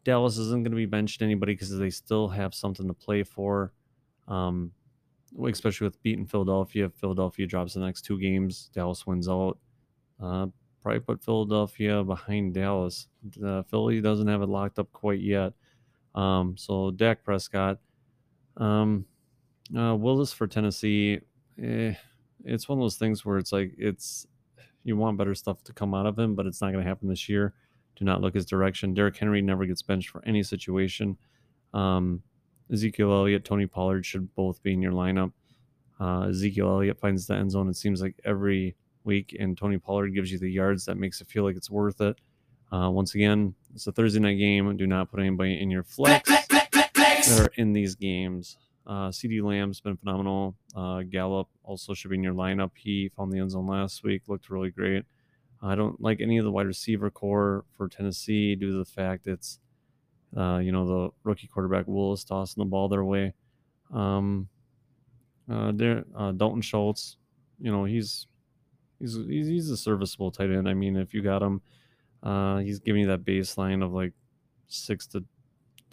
Dallas 0.04 0.36
isn't 0.36 0.62
going 0.62 0.72
to 0.72 0.76
be 0.76 0.86
benched 0.86 1.22
anybody 1.22 1.54
because 1.54 1.76
they 1.76 1.90
still 1.90 2.28
have 2.28 2.54
something 2.54 2.86
to 2.86 2.94
play 2.94 3.22
for. 3.22 3.72
Um, 4.28 4.72
especially 5.46 5.86
with 5.86 6.02
beating 6.02 6.26
Philadelphia. 6.26 6.90
Philadelphia 6.90 7.46
drops 7.46 7.74
the 7.74 7.80
next 7.80 8.02
two 8.02 8.18
games, 8.18 8.70
Dallas 8.74 9.06
wins 9.06 9.28
out. 9.28 9.58
Uh, 10.22 10.46
probably 10.82 11.00
put 11.00 11.24
Philadelphia 11.24 12.04
behind 12.04 12.54
Dallas. 12.54 13.08
Uh, 13.44 13.62
Philly 13.62 14.00
doesn't 14.00 14.28
have 14.28 14.42
it 14.42 14.48
locked 14.48 14.78
up 14.78 14.92
quite 14.92 15.20
yet. 15.20 15.52
Um, 16.14 16.56
so 16.56 16.90
Dak 16.92 17.24
Prescott, 17.24 17.78
um, 18.56 19.04
uh, 19.76 19.94
Willis 19.94 20.32
for 20.32 20.46
Tennessee. 20.46 21.20
Eh, 21.62 21.94
it's 22.44 22.68
one 22.68 22.78
of 22.78 22.82
those 22.82 22.96
things 22.96 23.24
where 23.24 23.38
it's 23.38 23.52
like 23.52 23.72
it's 23.78 24.26
you 24.84 24.96
want 24.96 25.16
better 25.16 25.34
stuff 25.34 25.62
to 25.64 25.72
come 25.72 25.94
out 25.94 26.06
of 26.06 26.18
him, 26.18 26.34
but 26.34 26.46
it's 26.46 26.60
not 26.60 26.72
going 26.72 26.82
to 26.84 26.88
happen 26.88 27.08
this 27.08 27.28
year. 27.28 27.54
Do 27.96 28.04
not 28.04 28.20
look 28.20 28.34
his 28.34 28.44
direction. 28.44 28.92
Derrick 28.92 29.16
Henry 29.16 29.40
never 29.40 29.64
gets 29.64 29.82
benched 29.82 30.10
for 30.10 30.22
any 30.26 30.42
situation. 30.42 31.16
Um, 31.72 32.22
Ezekiel 32.72 33.12
Elliott, 33.12 33.44
Tony 33.44 33.66
Pollard 33.66 34.04
should 34.04 34.34
both 34.34 34.62
be 34.62 34.72
in 34.72 34.82
your 34.82 34.92
lineup. 34.92 35.32
Uh, 36.00 36.28
Ezekiel 36.28 36.68
Elliott 36.68 36.98
finds 36.98 37.26
the 37.26 37.34
end 37.34 37.50
zone. 37.50 37.68
It 37.68 37.76
seems 37.76 38.02
like 38.02 38.16
every 38.24 38.74
week, 39.04 39.36
and 39.38 39.56
Tony 39.56 39.78
Pollard 39.78 40.14
gives 40.14 40.32
you 40.32 40.38
the 40.38 40.50
yards 40.50 40.84
that 40.86 40.96
makes 40.96 41.20
it 41.20 41.28
feel 41.28 41.44
like 41.44 41.56
it's 41.56 41.70
worth 41.70 42.00
it. 42.00 42.16
Uh, 42.72 42.90
once 42.90 43.14
again, 43.14 43.54
it's 43.74 43.86
a 43.86 43.92
Thursday 43.92 44.18
night 44.18 44.34
game. 44.34 44.76
Do 44.76 44.86
not 44.86 45.10
put 45.10 45.20
anybody 45.20 45.60
in 45.60 45.70
your 45.70 45.84
flex 45.84 46.30
that 47.26 47.40
are 47.40 47.52
in 47.56 47.72
these 47.72 47.94
games. 47.94 48.58
Uh, 48.86 49.08
CeeDee 49.08 49.42
Lamb's 49.42 49.80
been 49.80 49.96
phenomenal. 49.96 50.54
Uh, 50.76 51.02
Gallup 51.02 51.48
also 51.62 51.94
should 51.94 52.10
be 52.10 52.16
in 52.16 52.22
your 52.22 52.34
lineup. 52.34 52.72
He 52.76 53.10
found 53.16 53.32
the 53.32 53.38
end 53.38 53.50
zone 53.50 53.66
last 53.66 54.02
week, 54.02 54.22
looked 54.28 54.50
really 54.50 54.70
great. 54.70 55.04
I 55.62 55.74
don't 55.74 56.00
like 56.00 56.20
any 56.20 56.36
of 56.36 56.44
the 56.44 56.50
wide 56.50 56.66
receiver 56.66 57.10
core 57.10 57.64
for 57.76 57.88
Tennessee 57.88 58.54
due 58.54 58.72
to 58.72 58.78
the 58.78 58.84
fact 58.84 59.26
it's, 59.26 59.58
uh, 60.36 60.58
you 60.58 60.72
know, 60.72 60.86
the 60.86 61.10
rookie 61.22 61.46
quarterback 61.46 61.86
Willis 61.88 62.24
tossing 62.24 62.60
the 62.60 62.66
ball 62.66 62.88
their 62.88 63.04
way. 63.04 63.32
Um, 63.92 64.48
uh, 65.50 65.72
there, 65.74 66.04
uh, 66.14 66.32
Dalton 66.32 66.60
Schultz, 66.60 67.16
you 67.58 67.72
know, 67.72 67.84
he's 67.84 68.26
he's 68.98 69.14
he's 69.14 69.46
he's 69.46 69.70
a 69.70 69.76
serviceable 69.76 70.30
tight 70.30 70.50
end. 70.50 70.68
I 70.68 70.74
mean, 70.74 70.96
if 70.96 71.14
you 71.14 71.22
got 71.22 71.42
him, 71.42 71.62
uh, 72.22 72.58
he's 72.58 72.80
giving 72.80 73.02
you 73.02 73.08
that 73.08 73.24
baseline 73.24 73.82
of 73.82 73.92
like 73.92 74.12
six 74.66 75.06
to 75.08 75.24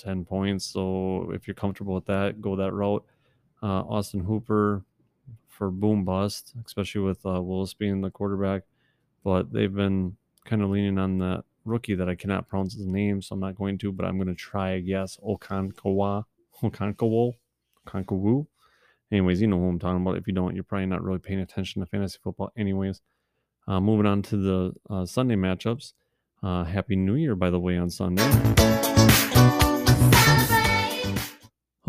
ten 0.01 0.25
points. 0.25 0.65
So 0.65 1.31
if 1.31 1.47
you're 1.47 1.55
comfortable 1.55 1.93
with 1.93 2.05
that, 2.05 2.41
go 2.41 2.55
that 2.55 2.73
route. 2.73 3.05
Uh, 3.63 3.81
Austin 3.81 4.21
Hooper 4.21 4.83
for 5.47 5.69
boom 5.69 6.03
bust, 6.03 6.53
especially 6.65 7.01
with 7.01 7.23
uh, 7.25 7.41
Willis 7.41 7.73
being 7.73 8.01
the 8.01 8.09
quarterback. 8.09 8.63
But 9.23 9.53
they've 9.53 9.73
been 9.73 10.17
kind 10.45 10.63
of 10.63 10.69
leaning 10.69 10.97
on 10.97 11.19
that 11.19 11.43
rookie 11.63 11.93
that 11.93 12.09
I 12.09 12.15
cannot 12.15 12.47
pronounce 12.47 12.73
his 12.73 12.87
name, 12.87 13.21
so 13.21 13.35
I'm 13.35 13.39
not 13.39 13.55
going 13.55 13.77
to. 13.77 13.91
But 13.91 14.05
I'm 14.05 14.17
going 14.17 14.27
to 14.27 14.35
try 14.35 14.71
a 14.71 14.81
guess. 14.81 15.17
Okankawa, 15.23 16.23
Okankawo, 16.63 17.33
Okankawu. 17.85 18.47
Anyways, 19.11 19.41
you 19.41 19.47
know 19.47 19.59
who 19.59 19.67
I'm 19.67 19.77
talking 19.77 20.01
about. 20.01 20.17
If 20.17 20.25
you 20.25 20.33
don't, 20.33 20.55
you're 20.55 20.63
probably 20.63 20.87
not 20.87 21.03
really 21.03 21.19
paying 21.19 21.41
attention 21.41 21.81
to 21.81 21.85
fantasy 21.85 22.17
football. 22.23 22.51
Anyways, 22.57 23.01
uh, 23.67 23.79
moving 23.79 24.05
on 24.05 24.21
to 24.23 24.37
the 24.37 24.73
uh, 24.89 25.05
Sunday 25.05 25.35
matchups. 25.35 25.93
Uh, 26.41 26.63
Happy 26.63 26.95
New 26.95 27.15
Year, 27.15 27.35
by 27.35 27.51
the 27.51 27.59
way, 27.59 27.77
on 27.77 27.89
Sunday. 27.89 28.23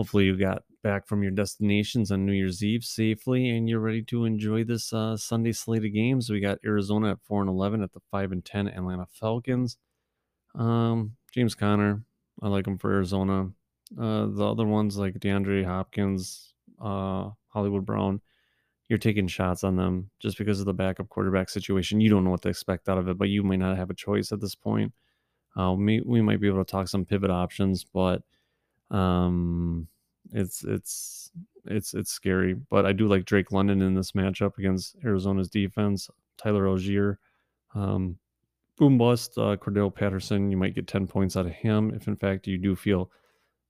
Hopefully, 0.02 0.24
you 0.24 0.36
got 0.36 0.64
back 0.82 1.06
from 1.06 1.22
your 1.22 1.30
destinations 1.30 2.10
on 2.10 2.26
New 2.26 2.32
Year's 2.32 2.60
Eve 2.60 2.82
safely, 2.82 3.48
and 3.50 3.68
you're 3.68 3.78
ready 3.78 4.02
to 4.02 4.24
enjoy 4.24 4.64
this 4.64 4.92
uh, 4.92 5.16
Sunday 5.16 5.52
slate 5.52 5.84
of 5.84 5.92
games. 5.92 6.28
We 6.28 6.40
got 6.40 6.58
Arizona 6.66 7.12
at 7.12 7.22
four 7.22 7.40
and 7.40 7.48
eleven 7.48 7.84
at 7.84 7.92
the 7.92 8.00
five 8.10 8.32
and 8.32 8.44
ten 8.44 8.66
Atlanta 8.66 9.06
Falcons. 9.12 9.76
Um, 10.56 11.12
James 11.32 11.54
Conner, 11.54 12.02
I 12.42 12.48
like 12.48 12.66
him 12.66 12.78
for 12.78 12.90
Arizona. 12.92 13.50
Uh, 13.96 14.26
the 14.26 14.44
other 14.44 14.66
ones 14.66 14.98
like 14.98 15.20
DeAndre 15.20 15.64
Hopkins, 15.64 16.52
uh, 16.80 17.30
Hollywood 17.50 17.86
Brown, 17.86 18.22
you're 18.88 18.98
taking 18.98 19.28
shots 19.28 19.62
on 19.62 19.76
them 19.76 20.10
just 20.18 20.36
because 20.36 20.58
of 20.58 20.66
the 20.66 20.74
backup 20.74 21.08
quarterback 21.10 21.48
situation. 21.48 22.00
You 22.00 22.10
don't 22.10 22.24
know 22.24 22.30
what 22.30 22.42
to 22.42 22.48
expect 22.48 22.88
out 22.88 22.98
of 22.98 23.06
it, 23.06 23.16
but 23.16 23.28
you 23.28 23.44
may 23.44 23.56
not 23.56 23.76
have 23.76 23.90
a 23.90 23.94
choice 23.94 24.32
at 24.32 24.40
this 24.40 24.56
point. 24.56 24.94
Uh, 25.56 25.74
we, 25.78 26.00
we 26.04 26.20
might 26.20 26.40
be 26.40 26.48
able 26.48 26.64
to 26.64 26.68
talk 26.68 26.88
some 26.88 27.04
pivot 27.04 27.30
options, 27.30 27.84
but 27.84 28.22
um, 28.90 29.86
it's 30.32 30.64
it's 30.64 31.30
it's 31.66 31.94
it's 31.94 32.10
scary. 32.10 32.54
But 32.70 32.86
I 32.86 32.92
do 32.92 33.08
like 33.08 33.24
Drake 33.24 33.52
London 33.52 33.82
in 33.82 33.94
this 33.94 34.12
matchup 34.12 34.58
against 34.58 34.96
Arizona's 35.04 35.48
defense. 35.48 36.08
Tyler 36.38 36.64
Allgeier, 36.64 37.16
um, 37.74 38.18
boom 38.78 38.98
bust. 38.98 39.36
Uh, 39.36 39.56
Cordarrelle 39.56 39.94
Patterson, 39.94 40.50
you 40.50 40.56
might 40.56 40.74
get 40.74 40.88
ten 40.88 41.06
points 41.06 41.36
out 41.36 41.46
of 41.46 41.52
him 41.52 41.92
if 41.94 42.08
in 42.08 42.16
fact 42.16 42.46
you 42.46 42.58
do 42.58 42.74
feel 42.74 43.10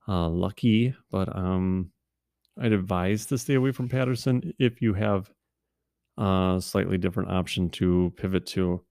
uh, 0.08 0.28
lucky. 0.28 0.94
But 1.10 1.34
um, 1.36 1.90
I'd 2.60 2.72
advise 2.72 3.26
to 3.26 3.38
stay 3.38 3.54
away 3.54 3.72
from 3.72 3.88
Patterson 3.88 4.52
if 4.58 4.80
you 4.82 4.94
have 4.94 5.30
a 6.18 6.58
slightly 6.60 6.98
different 6.98 7.30
option 7.30 7.70
to 7.70 8.12
pivot 8.16 8.46
to. 8.46 8.82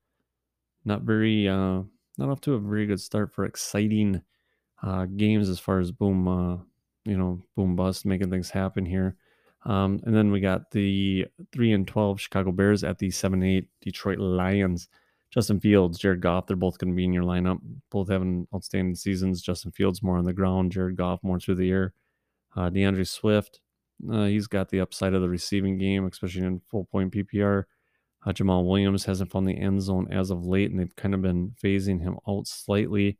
Not 0.84 1.04
very, 1.04 1.48
uh, 1.48 1.84
not 2.18 2.30
off 2.30 2.42
to 2.42 2.56
a 2.56 2.60
very 2.60 2.88
good 2.88 3.00
start 3.00 3.32
for 3.32 3.46
exciting 3.46 4.24
uh, 4.82 5.06
games 5.06 5.48
as 5.48 5.60
far 5.60 5.80
as 5.80 5.92
boom, 5.92 6.28
uh, 6.28 6.58
you 7.06 7.18
know, 7.18 7.44
boom 7.56 7.76
bust 7.76 8.06
making 8.06 8.30
things 8.30 8.50
happen 8.50 8.86
here. 8.86 9.16
Um, 9.66 10.00
and 10.06 10.16
then 10.16 10.32
we 10.32 10.40
got 10.40 10.72
the 10.72 11.28
three 11.52 11.72
and 11.72 11.88
twelve 11.88 12.20
Chicago 12.20 12.52
Bears 12.52 12.84
at 12.84 12.98
the 12.98 13.12
seven 13.12 13.44
eight 13.44 13.68
Detroit 13.82 14.20
Lions. 14.20 14.88
Justin 15.32 15.62
Fields, 15.62 15.98
Jared 15.98 16.22
Goff, 16.22 16.46
they're 16.46 16.58
both 16.58 16.78
going 16.78 16.92
to 16.92 16.96
be 16.96 17.06
in 17.06 17.14
your 17.14 17.24
lineup. 17.24 17.60
Both 17.90 18.10
having 18.10 18.48
outstanding 18.54 18.96
seasons. 18.96 19.42
Justin 19.42 19.72
Fields 19.72 20.04
more 20.04 20.18
on 20.18 20.26
the 20.26 20.34
ground, 20.34 20.74
Jared 20.74 20.98
Goff 20.98 21.24
more 21.24 21.40
through 21.40 21.56
the 21.56 21.72
air. 21.72 21.94
Uh, 22.56 22.70
D'Andre 22.70 23.06
Swift, 23.06 23.62
uh, 24.12 24.26
he's 24.26 24.48
got 24.48 24.70
the 24.70 24.82
upside 24.82 25.14
of 25.14 25.22
the 25.22 25.30
receiving 25.30 25.78
game, 25.78 26.06
especially 26.06 26.44
in 26.44 26.62
full 26.70 26.84
point 26.86 27.14
PPR. 27.14 27.64
Uh, 28.26 28.32
Jamaal 28.32 28.68
Williams 28.68 29.06
hasn't 29.06 29.32
found 29.32 29.48
the 29.48 29.58
end 29.58 29.82
zone 29.82 30.08
as 30.12 30.32
of 30.32 30.46
late, 30.46 30.70
and 30.70 30.80
they've 30.80 30.96
kind 30.96 31.14
of 31.14 31.22
been 31.22 31.56
phasing 31.64 32.02
him 32.02 32.18
out 32.28 32.46
slightly. 32.46 33.18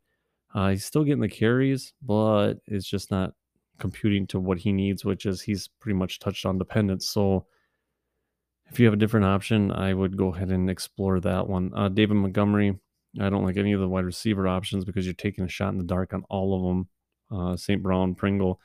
Uh, 0.54 0.70
he's 0.70 0.86
still 0.86 1.04
getting 1.06 1.22
the 1.22 1.30
carries, 1.30 1.94
but 2.02 2.56
it's 2.68 2.88
just 2.88 3.10
not 3.10 3.34
computing 3.82 4.28
to 4.28 4.40
what 4.40 4.60
he 4.60 4.72
needs, 4.72 5.04
which 5.04 5.26
is 5.26 5.42
he's 5.42 5.68
pretty 5.68 5.98
much 5.98 6.20
touchdown 6.20 6.58
dependent. 6.58 7.04
So 7.04 7.46
if 8.70 8.80
you 8.80 8.86
have 8.86 8.94
a 8.94 8.98
different 8.98 9.26
option, 9.26 9.72
I 9.72 9.94
would 9.94 10.16
go 10.16 10.34
ahead 10.34 10.50
and 10.50 10.70
explore 10.70 11.20
that 11.20 11.50
one. 11.50 11.72
Uh, 11.76 11.90
David 11.90 12.14
Montgomery, 12.14 12.80
I 13.20 13.30
don't 13.30 13.44
like 13.44 13.58
any 13.58 13.74
of 13.74 13.82
the 13.82 13.90
wide 13.90 14.06
receiver 14.06 14.48
options 14.48 14.86
because 14.86 15.06
you're 15.06 15.14
taking 15.14 15.44
a 15.44 15.50
shot 15.50 15.74
in 15.74 15.78
the 15.78 15.84
dark 15.84 16.14
on 16.14 16.24
all 16.30 16.56
of 16.56 16.64
them. 16.64 16.88
Uh, 17.38 17.58
St. 17.58 17.84
Brown, 17.84 18.16
Pringle, 18.16 18.62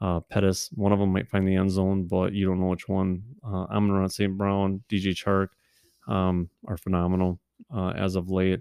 uh, 0.00 0.20
Pettis, 0.20 0.70
one 0.74 0.92
of 0.92 1.00
them 1.00 1.12
might 1.12 1.28
find 1.28 1.46
the 1.46 1.56
end 1.56 1.70
zone, 1.70 2.06
but 2.06 2.32
you 2.32 2.46
don't 2.46 2.60
know 2.60 2.66
which 2.66 2.88
one. 2.88 3.22
Uh, 3.44 3.66
I'm 3.70 3.88
going 3.88 4.06
to 4.06 4.12
St. 4.12 4.36
Brown, 4.36 4.84
DJ 4.88 5.12
Chark 5.12 5.48
um, 6.12 6.50
are 6.66 6.76
phenomenal 6.76 7.40
uh, 7.74 7.90
as 7.90 8.14
of 8.14 8.30
late. 8.30 8.60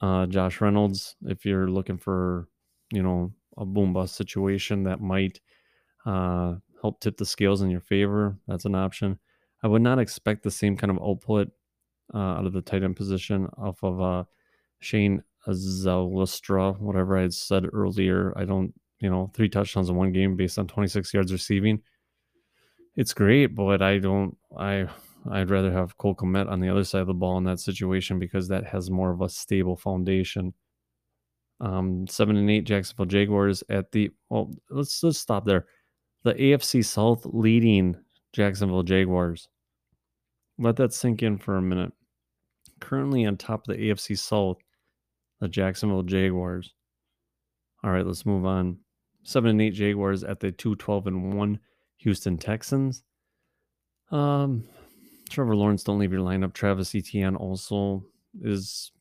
Uh, 0.00 0.26
Josh 0.26 0.60
Reynolds, 0.60 1.16
if 1.22 1.44
you're 1.44 1.68
looking 1.68 1.96
for, 1.96 2.48
you 2.92 3.02
know, 3.02 3.32
a 3.56 3.64
boom 3.64 3.92
bust 3.92 4.16
situation 4.16 4.84
that 4.84 5.00
might 5.00 5.40
uh, 6.06 6.54
help 6.80 7.00
tip 7.00 7.16
the 7.16 7.26
scales 7.26 7.62
in 7.62 7.70
your 7.70 7.80
favor, 7.80 8.36
that's 8.46 8.64
an 8.64 8.74
option. 8.74 9.18
I 9.62 9.66
would 9.68 9.82
not 9.82 9.98
expect 9.98 10.42
the 10.42 10.50
same 10.50 10.76
kind 10.76 10.90
of 10.90 11.02
output 11.02 11.48
uh, 12.14 12.18
out 12.18 12.46
of 12.46 12.52
the 12.52 12.62
tight 12.62 12.82
end 12.82 12.96
position 12.96 13.48
off 13.58 13.82
of 13.82 14.00
uh, 14.00 14.24
Shane 14.80 15.22
Zalustra, 15.48 16.78
whatever 16.80 17.18
I 17.18 17.22
had 17.22 17.34
said 17.34 17.66
earlier. 17.72 18.32
I 18.36 18.44
don't, 18.44 18.72
you 19.00 19.10
know, 19.10 19.30
three 19.34 19.48
touchdowns 19.48 19.88
in 19.88 19.96
one 19.96 20.12
game 20.12 20.36
based 20.36 20.58
on 20.58 20.66
26 20.66 21.12
yards 21.14 21.32
receiving. 21.32 21.80
It's 22.96 23.14
great, 23.14 23.54
but 23.54 23.82
I 23.82 23.98
don't, 23.98 24.36
I, 24.56 24.88
I'd 25.30 25.50
rather 25.50 25.72
have 25.72 25.96
Cole 25.98 26.14
Kmet 26.14 26.48
on 26.48 26.60
the 26.60 26.68
other 26.68 26.84
side 26.84 27.02
of 27.02 27.06
the 27.06 27.14
ball 27.14 27.38
in 27.38 27.44
that 27.44 27.60
situation 27.60 28.18
because 28.18 28.48
that 28.48 28.64
has 28.66 28.90
more 28.90 29.10
of 29.10 29.20
a 29.20 29.28
stable 29.28 29.76
foundation. 29.76 30.54
Um, 31.60 32.06
seven 32.06 32.36
and 32.36 32.50
eight 32.50 32.64
Jacksonville 32.64 33.06
Jaguars 33.06 33.64
at 33.68 33.90
the 33.90 34.10
well, 34.30 34.54
let's 34.70 35.02
let's 35.02 35.18
stop 35.18 35.44
there. 35.44 35.66
The 36.22 36.34
AFC 36.34 36.84
South 36.84 37.26
leading 37.26 37.96
Jacksonville 38.32 38.82
Jaguars. 38.82 39.48
Let 40.58 40.76
that 40.76 40.92
sink 40.92 41.22
in 41.22 41.38
for 41.38 41.56
a 41.56 41.62
minute. 41.62 41.92
Currently 42.80 43.26
on 43.26 43.36
top 43.36 43.66
of 43.66 43.76
the 43.76 43.82
AFC 43.82 44.18
South, 44.18 44.58
the 45.40 45.48
Jacksonville 45.48 46.02
Jaguars. 46.02 46.74
All 47.82 47.90
right, 47.90 48.06
let's 48.06 48.26
move 48.26 48.44
on. 48.44 48.78
Seven 49.24 49.50
and 49.50 49.62
eight 49.62 49.74
Jaguars 49.74 50.24
at 50.24 50.40
the 50.40 50.52
two 50.52 50.76
twelve 50.76 51.06
and 51.06 51.34
one 51.34 51.58
Houston 51.98 52.38
Texans. 52.38 53.02
Um, 54.10 54.64
Trevor 55.28 55.56
Lawrence, 55.56 55.82
don't 55.82 55.98
leave 55.98 56.12
your 56.12 56.22
lineup. 56.22 56.52
Travis 56.54 56.94
Etienne 56.94 57.36
also 57.36 58.04
is 58.42 58.92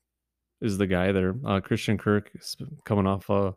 is 0.61 0.77
the 0.77 0.87
guy 0.87 1.11
there. 1.11 1.35
Uh, 1.45 1.59
Christian 1.59 1.97
Kirk 1.97 2.31
is 2.33 2.55
coming 2.83 3.07
off 3.07 3.29
a 3.29 3.55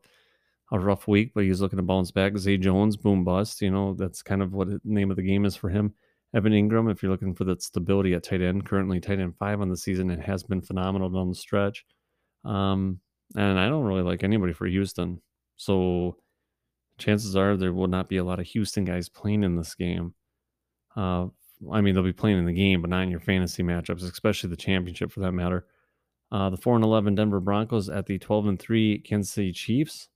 a 0.72 0.78
rough 0.78 1.08
week, 1.08 1.32
but 1.34 1.44
he's 1.44 1.60
looking 1.60 1.78
to 1.78 1.82
bounce 1.82 2.10
back. 2.10 2.36
Zay 2.38 2.56
Jones, 2.56 2.96
boom 2.96 3.24
bust. 3.24 3.60
You 3.60 3.70
know 3.70 3.94
that's 3.94 4.22
kind 4.22 4.42
of 4.42 4.52
what 4.52 4.68
the 4.68 4.80
name 4.84 5.10
of 5.10 5.16
the 5.16 5.22
game 5.22 5.44
is 5.44 5.56
for 5.56 5.68
him. 5.68 5.94
Evan 6.32 6.52
Engram, 6.52 6.90
if 6.90 7.02
you're 7.02 7.10
looking 7.10 7.34
for 7.34 7.44
that 7.44 7.62
stability 7.62 8.14
at 8.14 8.22
tight 8.22 8.40
end, 8.40 8.64
currently 8.64 9.00
tight 9.00 9.18
end 9.18 9.36
five 9.36 9.60
on 9.60 9.68
the 9.68 9.76
season, 9.76 10.10
it 10.10 10.20
has 10.20 10.44
been 10.44 10.60
phenomenal 10.60 11.10
down 11.10 11.28
the 11.28 11.34
stretch. 11.34 11.84
Um, 12.44 13.00
and 13.36 13.58
I 13.58 13.68
don't 13.68 13.84
really 13.84 14.02
like 14.02 14.22
anybody 14.22 14.52
for 14.52 14.66
Houston, 14.66 15.20
so 15.56 16.16
chances 16.98 17.34
are 17.34 17.56
there 17.56 17.72
will 17.72 17.88
not 17.88 18.08
be 18.08 18.18
a 18.18 18.24
lot 18.24 18.38
of 18.38 18.46
Houston 18.46 18.84
guys 18.84 19.08
playing 19.08 19.42
in 19.42 19.56
this 19.56 19.74
game. 19.74 20.14
Uh, 20.96 21.26
I 21.70 21.80
mean, 21.80 21.94
they'll 21.94 22.04
be 22.04 22.12
playing 22.12 22.38
in 22.38 22.46
the 22.46 22.52
game, 22.52 22.80
but 22.80 22.90
not 22.90 23.02
in 23.02 23.10
your 23.10 23.20
fantasy 23.20 23.62
matchups, 23.62 24.02
especially 24.02 24.50
the 24.50 24.56
championship 24.56 25.10
for 25.10 25.20
that 25.20 25.32
matter. 25.32 25.66
Uh, 26.32 26.50
the 26.50 26.56
four 26.56 26.76
and 26.76 26.84
eleven 26.84 27.14
Denver 27.14 27.40
Broncos 27.40 27.88
at 27.88 28.06
the 28.06 28.18
twelve 28.18 28.46
and 28.46 28.58
three 28.58 28.98
Kansas 28.98 29.32
City 29.32 29.52
Chiefs. 29.52 30.08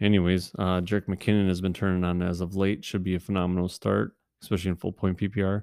Anyways, 0.00 0.52
uh, 0.58 0.80
Jerick 0.80 1.06
McKinnon 1.06 1.48
has 1.48 1.60
been 1.60 1.74
turning 1.74 2.04
on 2.04 2.22
as 2.22 2.40
of 2.40 2.56
late. 2.56 2.84
Should 2.84 3.04
be 3.04 3.14
a 3.14 3.20
phenomenal 3.20 3.68
start, 3.68 4.16
especially 4.42 4.70
in 4.70 4.76
full 4.76 4.92
point 4.92 5.18
PPR. 5.18 5.62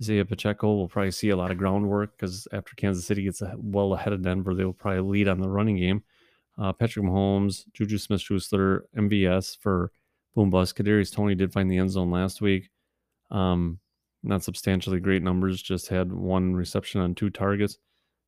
Isaiah 0.00 0.24
Pacheco 0.24 0.74
will 0.74 0.88
probably 0.88 1.10
see 1.10 1.30
a 1.30 1.36
lot 1.36 1.50
of 1.50 1.58
groundwork 1.58 2.16
because 2.16 2.48
after 2.52 2.74
Kansas 2.76 3.06
City 3.06 3.24
gets 3.24 3.42
well 3.56 3.92
ahead 3.94 4.12
of 4.12 4.22
Denver, 4.22 4.54
they 4.54 4.64
will 4.64 4.72
probably 4.72 5.00
lead 5.00 5.28
on 5.28 5.40
the 5.40 5.48
running 5.48 5.76
game. 5.76 6.02
Uh, 6.58 6.72
Patrick 6.72 7.04
Mahomes, 7.04 7.64
Juju 7.72 7.98
Smith-Schuster, 7.98 8.86
MVS 8.96 9.58
for 9.58 9.90
boom 10.34 10.50
bust. 10.50 10.76
Kadarius 10.76 11.12
Toney 11.12 11.34
did 11.34 11.52
find 11.52 11.70
the 11.70 11.78
end 11.78 11.90
zone 11.90 12.10
last 12.10 12.40
week. 12.40 12.70
Um, 13.30 13.78
not 14.22 14.42
substantially 14.42 15.00
great 15.00 15.22
numbers, 15.22 15.60
just 15.60 15.88
had 15.88 16.12
one 16.12 16.54
reception 16.54 17.00
on 17.00 17.14
two 17.14 17.30
targets, 17.30 17.78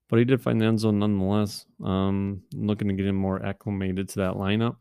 but 0.08 0.18
he 0.18 0.24
did 0.24 0.40
find 0.40 0.60
the 0.60 0.66
end 0.66 0.80
zone 0.80 0.98
nonetheless. 0.98 1.66
Um, 1.82 2.42
looking 2.52 2.88
to 2.88 2.94
get 2.94 3.06
him 3.06 3.16
more 3.16 3.44
acclimated 3.44 4.08
to 4.10 4.20
that 4.20 4.34
lineup, 4.34 4.76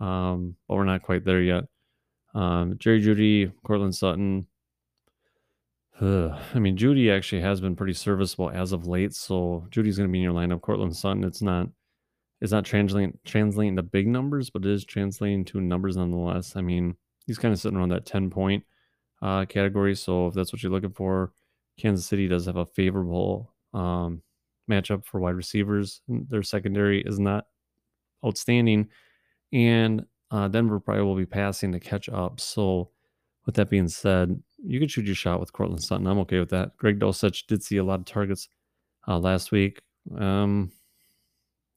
um, 0.00 0.56
but 0.66 0.74
we're 0.74 0.84
not 0.84 1.02
quite 1.02 1.24
there 1.24 1.42
yet. 1.42 1.64
Um, 2.34 2.76
Jerry 2.78 3.00
Jeudy, 3.00 3.52
Courtland 3.64 3.94
Sutton. 3.94 4.46
I 5.98 6.58
mean, 6.58 6.76
Jeudy 6.76 7.10
actually 7.10 7.40
has 7.40 7.58
been 7.58 7.74
pretty 7.74 7.94
serviceable 7.94 8.50
as 8.50 8.72
of 8.72 8.86
late, 8.86 9.14
so 9.14 9.66
Jeudy's 9.70 9.96
going 9.96 10.10
to 10.10 10.12
be 10.12 10.18
in 10.18 10.24
your 10.24 10.34
lineup. 10.34 10.60
Courtland 10.60 10.94
Sutton, 10.94 11.24
it's 11.24 11.40
not, 11.40 11.68
it's 12.42 12.52
not 12.52 12.66
translating 12.66 13.18
translating 13.24 13.76
to 13.76 13.82
big 13.82 14.06
numbers, 14.06 14.50
but 14.50 14.66
it 14.66 14.70
is 14.70 14.84
translating 14.84 15.46
to 15.46 15.60
numbers 15.62 15.96
nonetheless. 15.96 16.54
I 16.54 16.60
mean, 16.60 16.96
he's 17.26 17.38
kind 17.38 17.54
of 17.54 17.58
sitting 17.58 17.78
around 17.78 17.88
that 17.90 18.04
ten 18.04 18.28
point 18.28 18.64
uh, 19.22 19.44
category. 19.46 19.94
So 19.94 20.28
if 20.28 20.34
that's 20.34 20.52
what 20.52 20.62
you're 20.62 20.72
looking 20.72 20.92
for, 20.92 21.32
Kansas 21.78 22.06
City 22.06 22.28
does 22.28 22.46
have 22.46 22.56
a 22.56 22.66
favorable 22.66 23.52
um, 23.74 24.22
matchup 24.70 25.04
for 25.04 25.20
wide 25.20 25.34
receivers. 25.34 26.00
Their 26.08 26.42
secondary 26.42 27.02
is 27.02 27.18
not 27.18 27.46
outstanding, 28.24 28.88
and 29.52 30.04
uh, 30.30 30.48
Denver 30.48 30.80
probably 30.80 31.04
will 31.04 31.16
be 31.16 31.26
passing 31.26 31.72
to 31.72 31.80
catch 31.80 32.08
up. 32.08 32.40
So 32.40 32.90
with 33.44 33.54
that 33.56 33.70
being 33.70 33.88
said, 33.88 34.42
you 34.64 34.80
could 34.80 34.90
shoot 34.90 35.06
your 35.06 35.14
shot 35.14 35.38
with 35.38 35.52
Courtland 35.52 35.82
Sutton. 35.82 36.06
I'm 36.06 36.18
okay 36.20 36.40
with 36.40 36.50
that. 36.50 36.76
Greg 36.76 36.98
Dulcich 36.98 37.46
did 37.46 37.62
see 37.62 37.76
a 37.76 37.84
lot 37.84 38.00
of 38.00 38.06
targets 38.06 38.48
uh, 39.06 39.18
last 39.18 39.52
week. 39.52 39.80
Um, 40.18 40.72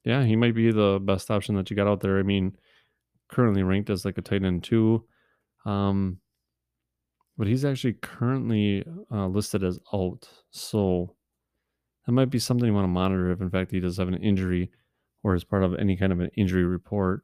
yeah, 0.04 0.24
he 0.24 0.36
might 0.36 0.56
be 0.56 0.72
the 0.72 1.00
best 1.02 1.30
option 1.30 1.56
that 1.56 1.70
you 1.70 1.76
got 1.76 1.88
out 1.88 2.00
there. 2.00 2.20
I 2.20 2.24
mean, 2.24 2.56
currently 3.28 3.64
ranked 3.64 3.90
as 3.90 4.06
like 4.06 4.18
a 4.18 4.22
tight 4.22 4.44
end 4.44 4.64
two. 4.64 5.06
Um, 5.66 6.20
but 7.40 7.48
he's 7.48 7.64
actually 7.64 7.94
currently 7.94 8.84
uh, 9.10 9.26
listed 9.28 9.64
as 9.64 9.80
out. 9.94 10.28
So 10.52 11.16
that 12.06 12.12
might 12.12 12.30
be 12.30 12.38
something 12.38 12.68
you 12.68 12.74
want 12.74 12.84
to 12.84 12.90
monitor 12.90 13.32
if, 13.32 13.40
in 13.40 13.50
fact, 13.50 13.72
he 13.72 13.80
does 13.80 13.96
have 13.96 14.10
an 14.10 14.22
injury 14.22 14.70
or 15.24 15.36
is 15.36 15.46
part 15.46 15.64
of 15.64 15.74
any 15.76 15.96
kind 15.96 16.12
of 16.12 16.20
an 16.20 16.30
injury 16.36 16.66
report. 16.66 17.24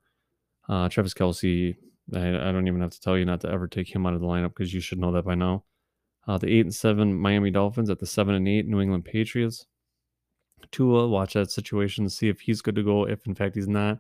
Uh, 0.69 0.87
Travis 0.87 1.13
Kelce, 1.13 1.75
I, 2.13 2.29
I, 2.29 2.51
don't 2.53 2.65
even 2.65 2.79
have 2.79 2.91
to 2.91 3.01
tell 3.01 3.17
you 3.17 3.25
not 3.25 3.41
to 3.41 3.49
ever 3.49 3.67
take 3.67 3.93
him 3.93 4.05
out 4.05 4.13
of 4.13 4.21
the 4.21 4.25
lineup 4.25 4.53
because 4.55 4.73
you 4.73 4.79
should 4.79 4.99
know 4.99 5.11
that 5.11 5.25
by 5.25 5.35
now. 5.35 5.65
Uh, 6.25 6.37
the 6.37 6.47
eight 6.47 6.65
and 6.65 6.73
seven 6.73 7.13
Miami 7.13 7.51
Dolphins 7.51 7.89
at 7.89 7.99
the 7.99 8.05
seven 8.05 8.35
and 8.35 8.47
eight 8.47 8.65
New 8.65 8.79
England 8.79 9.03
Patriots. 9.03 9.65
Tua, 10.71 11.09
watch 11.09 11.33
that 11.33 11.51
situation, 11.51 12.07
see 12.07 12.29
if 12.29 12.39
he's 12.39 12.61
good 12.61 12.75
to 12.75 12.83
go. 12.83 13.05
If 13.05 13.27
in 13.27 13.35
fact 13.35 13.55
he's 13.55 13.67
not, 13.67 13.99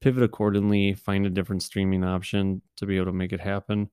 pivot 0.00 0.22
accordingly, 0.22 0.94
find 0.94 1.26
a 1.26 1.30
different 1.30 1.64
streaming 1.64 2.04
option 2.04 2.62
to 2.76 2.86
be 2.86 2.96
able 2.96 3.06
to 3.06 3.12
make 3.12 3.32
it 3.32 3.40
happen. 3.40 3.90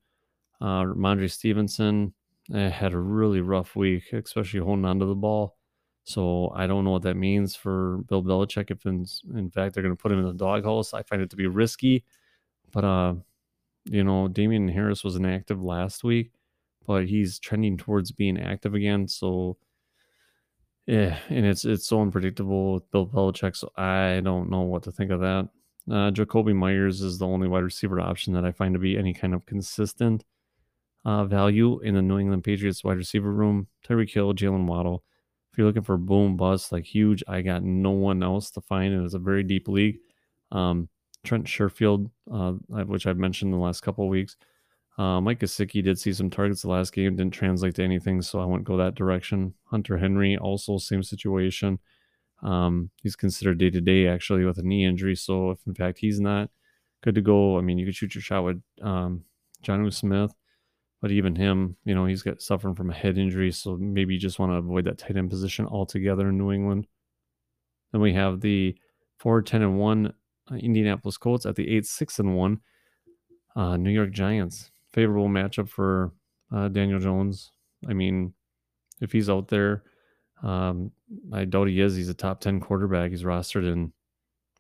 Uh, 0.62 0.84
Rhamondre 0.84 1.32
Stevenson 1.32 2.13
eh, 2.54 2.69
had 2.69 2.93
a 2.93 3.00
really 3.00 3.41
rough 3.41 3.76
week, 3.76 4.12
especially 4.13 4.60
holding 4.60 4.86
onto 4.86 5.08
the 5.08 5.15
ball. 5.15 5.56
So 6.04 6.52
I 6.56 6.67
don't 6.67 6.86
know 6.86 6.91
what 6.91 7.04
that 7.04 7.15
means 7.15 7.56
for 7.56 8.00
Bill 8.08 8.24
Belichick. 8.24 8.72
If 8.72 8.86
in, 8.86 9.06
in 9.38 9.50
fact 9.52 9.74
they're 9.74 9.84
going 9.84 9.95
to 9.95 10.02
put 10.02 10.12
him 10.12 10.19
in 10.19 10.26
the 10.26 10.34
doghouse, 10.34 10.93
I 10.93 11.04
find 11.04 11.22
it 11.22 11.30
to 11.30 11.36
be 11.36 11.48
risky. 11.48 12.04
But 12.72 12.84
uh, 12.84 13.13
you 13.86 14.04
know, 14.04 14.28
Damien 14.28 14.67
Harris 14.67 15.04
was 15.04 15.15
inactive 15.15 15.62
last 15.62 16.04
week, 16.04 16.32
but 16.86 17.08
he's 17.08 17.39
trending 17.39 17.78
towards 17.78 18.12
being 18.12 18.39
active 18.39 18.74
again. 18.74 19.08
So 19.08 19.58
yeah, 20.88 21.19
and 21.30 21.45
it's 21.45 21.65
it's 21.65 21.86
so 21.86 22.02
unpredictable 22.02 22.74
with 22.74 22.91
Bill 22.91 23.06
Belichick. 23.06 23.56
So 23.56 23.72
I 23.78 24.22
don't 24.24 24.50
know 24.50 24.62
what 24.62 24.84
to 24.84 24.91
think 24.91 25.12
of 25.12 25.19
that. 25.19 25.50
Uh, 25.88 26.12
Jakobi 26.12 26.56
Meyers 26.56 27.02
is 27.02 27.19
the 27.19 27.28
only 27.28 27.48
wide 27.48 27.63
receiver 27.63 28.00
option 28.00 28.34
that 28.34 28.45
I 28.45 28.52
find 28.52 28.74
to 28.74 28.80
be 28.80 28.98
any 28.98 29.13
kind 29.13 29.34
of 29.34 29.45
consistent 29.45 30.24
uh, 31.06 31.26
value 31.26 31.80
in 31.80 31.96
the 31.96 32.02
New 32.02 32.20
England 32.20 32.44
Patriots 32.44 32.84
wide 32.84 32.98
receiver 32.98 33.32
room. 33.32 33.68
Tyreek 33.88 34.12
Hill, 34.12 34.34
Jaylen 34.34 34.66
Waddle. 34.66 35.04
If 35.52 35.58
you're 35.58 35.68
looking 35.68 35.84
for 35.84 35.98
boom 35.98 36.38
bust, 36.38 36.72
like 36.72 36.86
huge, 36.86 37.24
I 37.28 37.42
got 37.42 37.64
no 37.64 37.92
one 37.92 38.22
else 38.22 38.52
to 38.52 38.62
find. 38.62 38.94
It 38.94 39.04
is 39.04 39.14
a 39.14 39.20
very 39.20 39.44
deep 39.44 39.68
league. 39.68 39.98
Um, 40.52 40.90
Trent 41.24 41.46
Sherfield, 41.46 42.10
uh, 42.32 42.52
which 42.84 43.08
I've 43.08 43.18
mentioned 43.18 43.54
in 43.54 43.60
the 43.60 43.66
last 43.66 43.82
couple 43.82 44.06
of 44.06 44.10
weeks. 44.10 44.38
Uh, 44.98 45.22
Mike 45.22 45.40
Gesicki 45.40 45.82
did 45.82 45.98
see 45.98 46.12
some 46.12 46.30
targets 46.30 46.62
the 46.62 46.70
last 46.70 46.92
game, 46.92 47.16
didn't 47.16 47.34
translate 47.34 47.76
to 47.76 47.84
anything, 47.84 48.22
so 48.22 48.40
I 48.40 48.46
wouldn't 48.46 48.68
go 48.68 48.76
that 48.78 48.96
direction. 48.96 49.54
Hunter 49.66 49.98
Henry, 49.98 50.38
also 50.38 50.78
same 50.78 51.04
situation. 51.04 51.80
Um, 52.44 52.90
he's 53.02 53.16
considered 53.16 53.60
day 53.60 53.70
to 53.70 53.82
day 53.82 54.08
actually 54.08 54.44
with 54.44 54.58
a 54.58 54.64
knee 54.64 54.86
injury, 54.86 55.16
so 55.16 55.52
if 55.52 55.60
in 55.66 55.74
fact 55.74 56.00
he's 56.00 56.20
not 56.20 56.50
good 57.02 57.16
to 57.16 57.22
go, 57.22 57.58
I 57.58 57.62
mean 57.62 57.78
you 57.78 57.86
could 57.86 57.96
shoot 57.96 58.14
your 58.14 58.22
shot 58.22 58.44
with 58.44 58.62
um, 58.82 59.24
Jonnu 59.64 59.94
Smith, 59.94 60.34
but 61.02 61.12
even 61.12 61.36
him, 61.36 61.78
you 61.86 61.96
know, 61.96 62.06
he's 62.06 62.24
got 62.24 62.42
suffering 62.42 62.76
from 62.76 62.90
a 62.90 62.94
head 62.94 63.18
injury, 63.18 63.52
so 63.52 63.78
maybe 63.78 64.14
you 64.14 64.20
just 64.20 64.40
want 64.40 64.52
to 64.52 64.58
avoid 64.58 64.86
that 64.86 64.98
tight 64.98 65.16
end 65.16 65.30
position 65.30 65.66
altogether 65.66 66.30
in 66.30 66.38
New 66.38 66.52
England. 66.52 66.88
Then 67.92 68.02
we 68.02 68.14
have 68.14 68.42
the 68.42 68.76
4 69.18 69.42
10 69.42 69.62
and 69.62 69.80
1 69.80 70.14
uh, 70.52 70.56
Indianapolis 70.56 71.18
Colts 71.18 71.46
at 71.46 71.56
the 71.56 71.70
8 71.78 71.86
6 71.86 72.20
and 72.20 72.36
1 72.36 72.60
uh, 73.56 73.78
New 73.78 73.92
York 73.92 74.12
Giants. 74.12 74.72
Favorable 74.92 75.30
matchup 75.30 75.70
for 75.70 76.12
uh, 76.54 76.68
Daniel 76.68 77.00
Jones. 77.00 77.52
I 77.88 77.94
mean, 77.94 78.34
if 79.02 79.12
he's 79.12 79.30
out 79.30 79.48
there, 79.48 79.84
um, 80.44 80.92
I 81.32 81.46
doubt 81.46 81.68
he 81.68 81.80
is. 81.80 81.96
He's 81.96 82.10
a 82.10 82.14
top 82.14 82.42
10 82.42 82.60
quarterback. 82.60 83.12
He's 83.12 83.24
rostered 83.24 83.72
in, 83.72 83.94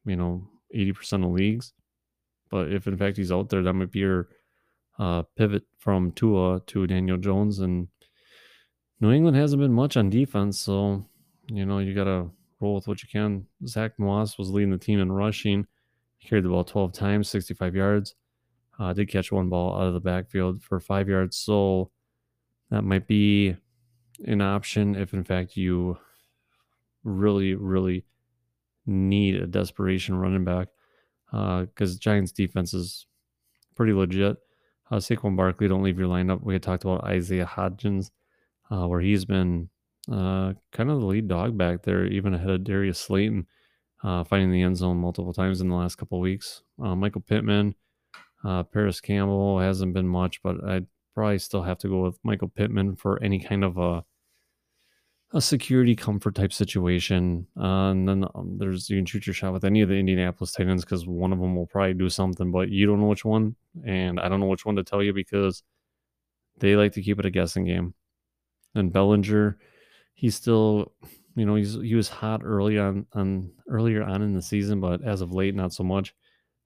you 0.05 0.15
know, 0.15 0.47
80% 0.75 1.25
of 1.25 1.31
leagues. 1.31 1.73
But 2.49 2.71
if 2.71 2.87
in 2.87 2.97
fact 2.97 3.17
he's 3.17 3.31
out 3.31 3.49
there, 3.49 3.61
that 3.63 3.73
might 3.73 3.91
be 3.91 3.99
your 3.99 4.29
uh, 4.99 5.23
pivot 5.37 5.63
from 5.77 6.11
Tua 6.11 6.61
to 6.67 6.85
Daniel 6.85 7.17
Jones. 7.17 7.59
And 7.59 7.87
New 8.99 9.11
England 9.11 9.37
hasn't 9.37 9.61
been 9.61 9.73
much 9.73 9.95
on 9.97 10.09
defense. 10.09 10.59
So, 10.59 11.05
you 11.47 11.65
know, 11.65 11.79
you 11.79 11.95
got 11.95 12.03
to 12.03 12.29
roll 12.59 12.75
with 12.75 12.87
what 12.87 13.01
you 13.01 13.09
can. 13.09 13.45
Zack 13.65 13.93
Moss 13.97 14.37
was 14.37 14.49
leading 14.49 14.71
the 14.71 14.77
team 14.77 14.99
in 14.99 15.11
rushing. 15.11 15.65
He 16.17 16.27
carried 16.27 16.43
the 16.43 16.49
ball 16.49 16.65
12 16.65 16.91
times, 16.91 17.29
65 17.29 17.75
yards. 17.75 18.15
Uh, 18.77 18.93
did 18.93 19.09
catch 19.09 19.31
one 19.31 19.49
ball 19.49 19.75
out 19.75 19.87
of 19.87 19.93
the 19.93 19.99
backfield 19.99 20.61
for 20.61 20.79
five 20.79 21.09
yards. 21.09 21.37
So 21.37 21.91
that 22.69 22.83
might 22.83 23.07
be 23.07 23.55
an 24.25 24.41
option 24.41 24.95
if, 24.95 25.13
in 25.13 25.23
fact, 25.23 25.55
you 25.55 25.97
really, 27.03 27.55
really 27.55 28.05
need 28.85 29.35
a 29.35 29.47
desperation 29.47 30.15
running 30.15 30.43
back. 30.43 30.67
Because 31.31 31.95
uh, 31.95 31.99
Giants 31.99 32.31
defense 32.31 32.73
is 32.73 33.05
pretty 33.75 33.93
legit. 33.93 34.37
Uh, 34.91 34.97
Saquon 34.97 35.35
Barkley, 35.35 35.67
don't 35.67 35.83
leave 35.83 35.99
your 35.99 36.07
lineup. 36.07 36.43
We 36.43 36.53
had 36.53 36.63
talked 36.63 36.83
about 36.83 37.03
Isaiah 37.03 37.45
Hodgins, 37.45 38.11
uh, 38.71 38.87
where 38.87 39.01
he's 39.01 39.25
been 39.25 39.69
uh, 40.11 40.53
kind 40.71 40.89
of 40.89 40.99
the 40.99 41.05
lead 41.05 41.27
dog 41.27 41.57
back 41.57 41.83
there, 41.83 42.05
even 42.05 42.33
ahead 42.33 42.49
of 42.49 42.63
Darius 42.63 42.99
Slayton, 42.99 43.45
uh, 44.03 44.23
finding 44.23 44.51
the 44.51 44.61
end 44.61 44.77
zone 44.77 44.97
multiple 44.97 45.33
times 45.33 45.61
in 45.61 45.69
the 45.69 45.75
last 45.75 45.95
couple 45.95 46.19
weeks. 46.19 46.63
Uh, 46.81 46.95
Michael 46.95 47.21
Pittman, 47.21 47.75
uh, 48.43 48.63
Parris 48.63 49.01
Campbell 49.01 49.59
hasn't 49.59 49.93
been 49.93 50.07
much, 50.07 50.41
but 50.41 50.63
I'd 50.63 50.87
probably 51.13 51.39
still 51.39 51.63
have 51.63 51.77
to 51.79 51.89
go 51.89 52.03
with 52.03 52.17
Michael 52.23 52.47
Pittman 52.47 52.95
for 52.95 53.21
any 53.21 53.39
kind 53.39 53.63
of 53.63 53.77
a 53.77 54.03
a 55.33 55.41
security 55.41 55.95
comfort 55.95 56.35
type 56.35 56.51
situation. 56.51 57.45
Uh, 57.57 57.91
and 57.91 58.07
then 58.07 58.25
um, 58.35 58.57
there's 58.57 58.89
you 58.89 58.97
can 58.97 59.05
shoot 59.05 59.27
your 59.27 59.33
shot 59.33 59.53
with 59.53 59.63
any 59.63 59.81
of 59.81 59.89
the 59.89 59.95
Indianapolis 59.95 60.51
Titans 60.51 60.83
because 60.83 61.05
one 61.05 61.31
of 61.31 61.39
them 61.39 61.55
will 61.55 61.67
probably 61.67 61.93
do 61.93 62.09
something, 62.09 62.51
but 62.51 62.69
you 62.69 62.85
don't 62.87 62.99
know 62.99 63.07
which 63.07 63.25
one, 63.25 63.55
and 63.85 64.19
I 64.19 64.27
don't 64.27 64.39
know 64.39 64.47
which 64.47 64.65
one 64.65 64.75
to 64.77 64.83
tell 64.83 65.03
you 65.03 65.13
because 65.13 65.63
they 66.59 66.75
like 66.75 66.93
to 66.93 67.01
keep 67.01 67.19
it 67.19 67.25
a 67.25 67.31
guessing 67.31 67.65
game. 67.65 67.93
And 68.75 68.91
Bellinger, 68.91 69.57
he's 70.13 70.35
still, 70.35 70.93
you 71.35 71.45
know, 71.45 71.55
he's 71.55 71.75
he 71.75 71.95
was 71.95 72.09
hot 72.09 72.41
early 72.43 72.79
on 72.79 73.05
on 73.13 73.51
earlier 73.69 74.03
on 74.03 74.21
in 74.21 74.33
the 74.33 74.41
season, 74.41 74.79
but 74.81 75.03
as 75.03 75.21
of 75.21 75.31
late, 75.31 75.55
not 75.55 75.73
so 75.73 75.83
much. 75.83 76.13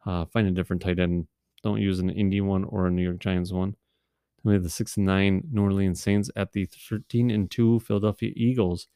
Uh, 0.06 0.26
find 0.26 0.48
a 0.48 0.52
different 0.52 0.82
tight 0.82 1.00
end. 1.00 1.28
Don't 1.64 1.82
use 1.82 2.00
an 2.00 2.10
Indy 2.10 2.42
one 2.42 2.66
or 2.66 2.88
a 2.88 2.92
New 2.92 3.04
York 3.04 3.20
Giants 3.20 3.54
one. 3.54 3.76
We 4.44 4.54
have 4.54 4.64
the 4.64 4.70
six 4.70 4.98
and 4.98 5.06
nine 5.06 5.44
New 5.52 5.64
Orleans 5.64 6.02
Saints 6.02 6.30
at 6.36 6.52
the 6.52 6.66
thirteen 6.66 7.32
and 7.32 7.50
two 7.50 7.80
Philadelphia 7.80 8.32
Eagles. 8.36 8.88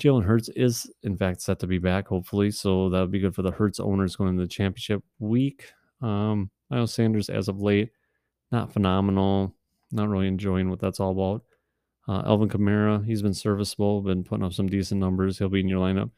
Jalen 0.00 0.24
Hurts 0.24 0.48
is 0.56 0.90
in 1.02 1.16
fact 1.16 1.42
set 1.42 1.58
to 1.58 1.66
be 1.66 1.78
back, 1.78 2.08
hopefully, 2.08 2.50
so 2.50 2.88
that 2.88 3.00
would 3.00 3.10
be 3.10 3.18
good 3.20 3.34
for 3.34 3.42
the 3.42 3.50
Hurts 3.50 3.78
owners 3.78 4.16
going 4.16 4.30
into 4.30 4.42
the 4.42 4.48
championship 4.48 5.02
week. 5.18 5.72
Um, 6.00 6.50
Miles 6.70 6.94
Sanders, 6.94 7.28
as 7.28 7.48
of 7.48 7.60
late, 7.60 7.90
not 8.50 8.72
phenomenal. 8.72 9.54
Not 9.92 10.08
really 10.08 10.28
enjoying 10.28 10.70
what 10.70 10.78
that's 10.78 11.00
all 11.00 11.10
about. 11.10 11.42
Uh, 12.08 12.22
Alvin 12.24 12.48
Kamara, 12.48 13.04
he's 13.04 13.22
been 13.22 13.34
serviceable, 13.34 14.00
been 14.02 14.24
putting 14.24 14.44
up 14.44 14.52
some 14.52 14.68
decent 14.68 15.00
numbers. 15.00 15.38
He'll 15.38 15.48
be 15.48 15.60
in 15.60 15.68
your 15.68 15.80
lineup. 15.80 16.10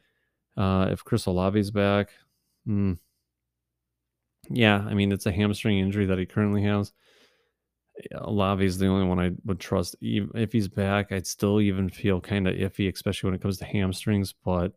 Uh, 0.55 0.89
if 0.91 1.03
Chris 1.03 1.25
Olave's 1.27 1.71
back, 1.71 2.11
hmm, 2.65 2.93
yeah, 4.49 4.85
I 4.87 4.93
mean 4.93 5.11
it's 5.11 5.25
a 5.25 5.31
hamstring 5.31 5.79
injury 5.79 6.05
that 6.05 6.19
he 6.19 6.25
currently 6.25 6.63
has. 6.63 6.93
Olave 8.15 8.65
is 8.65 8.77
the 8.77 8.87
only 8.87 9.05
one 9.05 9.19
I 9.19 9.31
would 9.45 9.59
trust. 9.59 9.95
If 10.01 10.51
he's 10.51 10.67
back, 10.67 11.11
I'd 11.11 11.27
still 11.27 11.61
even 11.61 11.89
feel 11.89 12.19
kind 12.19 12.47
of 12.47 12.55
iffy, 12.55 12.91
especially 12.91 13.27
when 13.27 13.35
it 13.35 13.41
comes 13.41 13.57
to 13.59 13.65
hamstrings. 13.65 14.33
But 14.33 14.73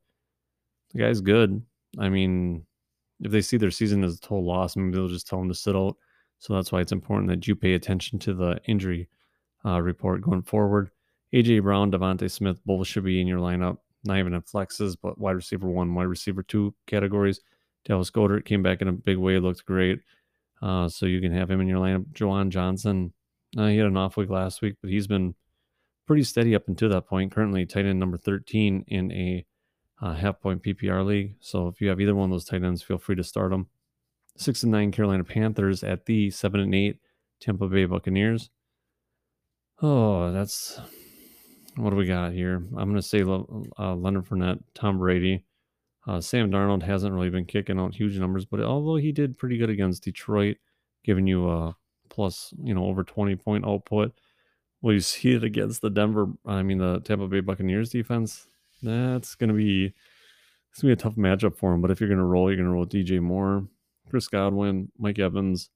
the 0.92 1.00
guy's 1.00 1.20
good. 1.20 1.62
I 1.98 2.08
mean, 2.08 2.64
if 3.20 3.30
they 3.30 3.40
see 3.40 3.56
their 3.56 3.70
season 3.70 4.04
as 4.04 4.16
a 4.16 4.20
total 4.20 4.44
loss, 4.44 4.76
maybe 4.76 4.92
they'll 4.92 5.08
just 5.08 5.26
tell 5.26 5.40
him 5.40 5.48
to 5.48 5.54
sit 5.54 5.76
out. 5.76 5.96
So 6.38 6.54
that's 6.54 6.70
why 6.70 6.80
it's 6.80 6.92
important 6.92 7.30
that 7.30 7.46
you 7.48 7.56
pay 7.56 7.74
attention 7.74 8.18
to 8.20 8.34
the 8.34 8.60
injury 8.66 9.08
uh, 9.64 9.80
report 9.80 10.20
going 10.20 10.42
forward. 10.42 10.90
AJ 11.34 11.62
Brown, 11.62 11.90
DeVonta 11.90 12.30
Smith, 12.30 12.60
both 12.64 12.86
should 12.86 13.04
be 13.04 13.20
in 13.20 13.26
your 13.26 13.40
lineup. 13.40 13.78
Not 14.04 14.18
even 14.18 14.34
in 14.34 14.42
flexes, 14.42 14.96
but 15.00 15.18
wide 15.18 15.32
receiver 15.32 15.68
one, 15.68 15.94
wide 15.94 16.04
receiver 16.04 16.42
two 16.42 16.74
categories. 16.86 17.40
Dallas 17.84 18.10
Goedert 18.10 18.44
came 18.44 18.62
back 18.62 18.82
in 18.82 18.88
a 18.88 18.92
big 18.92 19.16
way, 19.16 19.38
looked 19.38 19.64
great. 19.64 20.00
Uh, 20.62 20.88
so 20.88 21.06
you 21.06 21.20
can 21.20 21.32
have 21.32 21.50
him 21.50 21.60
in 21.60 21.68
your 21.68 21.80
lineup. 21.80 22.06
Juwan 22.12 22.48
Johnson, 22.48 23.12
uh, 23.56 23.66
he 23.66 23.76
had 23.76 23.86
an 23.86 23.96
off 23.96 24.16
week 24.16 24.30
last 24.30 24.62
week, 24.62 24.76
but 24.80 24.90
he's 24.90 25.06
been 25.06 25.34
pretty 26.06 26.22
steady 26.22 26.54
up 26.54 26.68
until 26.68 26.88
that 26.90 27.06
point. 27.06 27.32
Currently, 27.32 27.66
tight 27.66 27.84
end 27.84 28.00
number 28.00 28.16
13 28.16 28.84
in 28.88 29.12
a 29.12 29.44
uh, 30.00 30.14
half 30.14 30.40
point 30.40 30.62
PPR 30.62 31.04
league. 31.04 31.36
So 31.40 31.68
if 31.68 31.80
you 31.80 31.88
have 31.88 32.00
either 32.00 32.14
one 32.14 32.30
of 32.30 32.30
those 32.30 32.44
tight 32.44 32.62
ends, 32.62 32.82
feel 32.82 32.98
free 32.98 33.16
to 33.16 33.24
start 33.24 33.50
them. 33.50 33.68
Six 34.36 34.62
and 34.62 34.72
nine 34.72 34.92
Carolina 34.92 35.24
Panthers 35.24 35.82
at 35.82 36.06
the 36.06 36.30
seven 36.30 36.60
and 36.60 36.74
eight 36.74 36.98
Tampa 37.40 37.68
Bay 37.68 37.86
Buccaneers. 37.86 38.50
Oh, 39.82 40.32
that's 40.32 40.80
what 41.76 41.90
do 41.90 41.96
we 41.96 42.06
got 42.06 42.32
here? 42.32 42.56
I'm 42.56 42.90
going 42.90 42.94
to 42.96 43.02
say 43.02 43.22
uh, 43.22 43.94
Leonard 43.94 44.26
Fournette, 44.26 44.62
Tom 44.74 44.98
Brady. 44.98 45.44
Uh, 46.06 46.20
Sam 46.20 46.50
Darnold 46.50 46.82
hasn't 46.82 47.14
really 47.14 47.30
been 47.30 47.44
kicking 47.44 47.80
out 47.80 47.94
huge 47.94 48.18
numbers, 48.18 48.44
but 48.44 48.60
although 48.60 48.96
he 48.96 49.10
did 49.10 49.38
pretty 49.38 49.58
good 49.58 49.70
against 49.70 50.04
Detroit, 50.04 50.56
giving 51.04 51.26
you 51.26 51.50
a 51.50 51.76
plus, 52.08 52.54
you 52.62 52.74
know, 52.74 52.84
over 52.84 53.02
20 53.02 53.34
point 53.36 53.66
output, 53.66 54.12
well, 54.82 54.94
you 54.94 55.00
see 55.00 55.32
it 55.32 55.42
against 55.42 55.82
the 55.82 55.90
Denver, 55.90 56.28
I 56.46 56.62
mean, 56.62 56.78
the 56.78 57.00
Tampa 57.00 57.26
Bay 57.26 57.40
Buccaneers 57.40 57.90
defense. 57.90 58.46
That's 58.82 59.34
going 59.34 59.48
to 59.48 59.54
be 59.54 59.92
it's 60.70 60.82
gonna 60.82 60.94
be 60.94 61.00
a 61.00 61.02
tough 61.02 61.16
matchup 61.16 61.56
for 61.56 61.72
him. 61.72 61.80
But 61.80 61.90
if 61.90 62.00
you're 62.00 62.08
going 62.08 62.18
to 62.18 62.24
roll, 62.24 62.50
you're 62.50 62.56
going 62.56 62.68
to 62.68 62.72
roll 62.72 62.86
DJ 62.86 63.20
Moore, 63.20 63.66
Chris 64.10 64.28
Godwin, 64.28 64.92
Mike 64.98 65.18
Evans, 65.18 65.70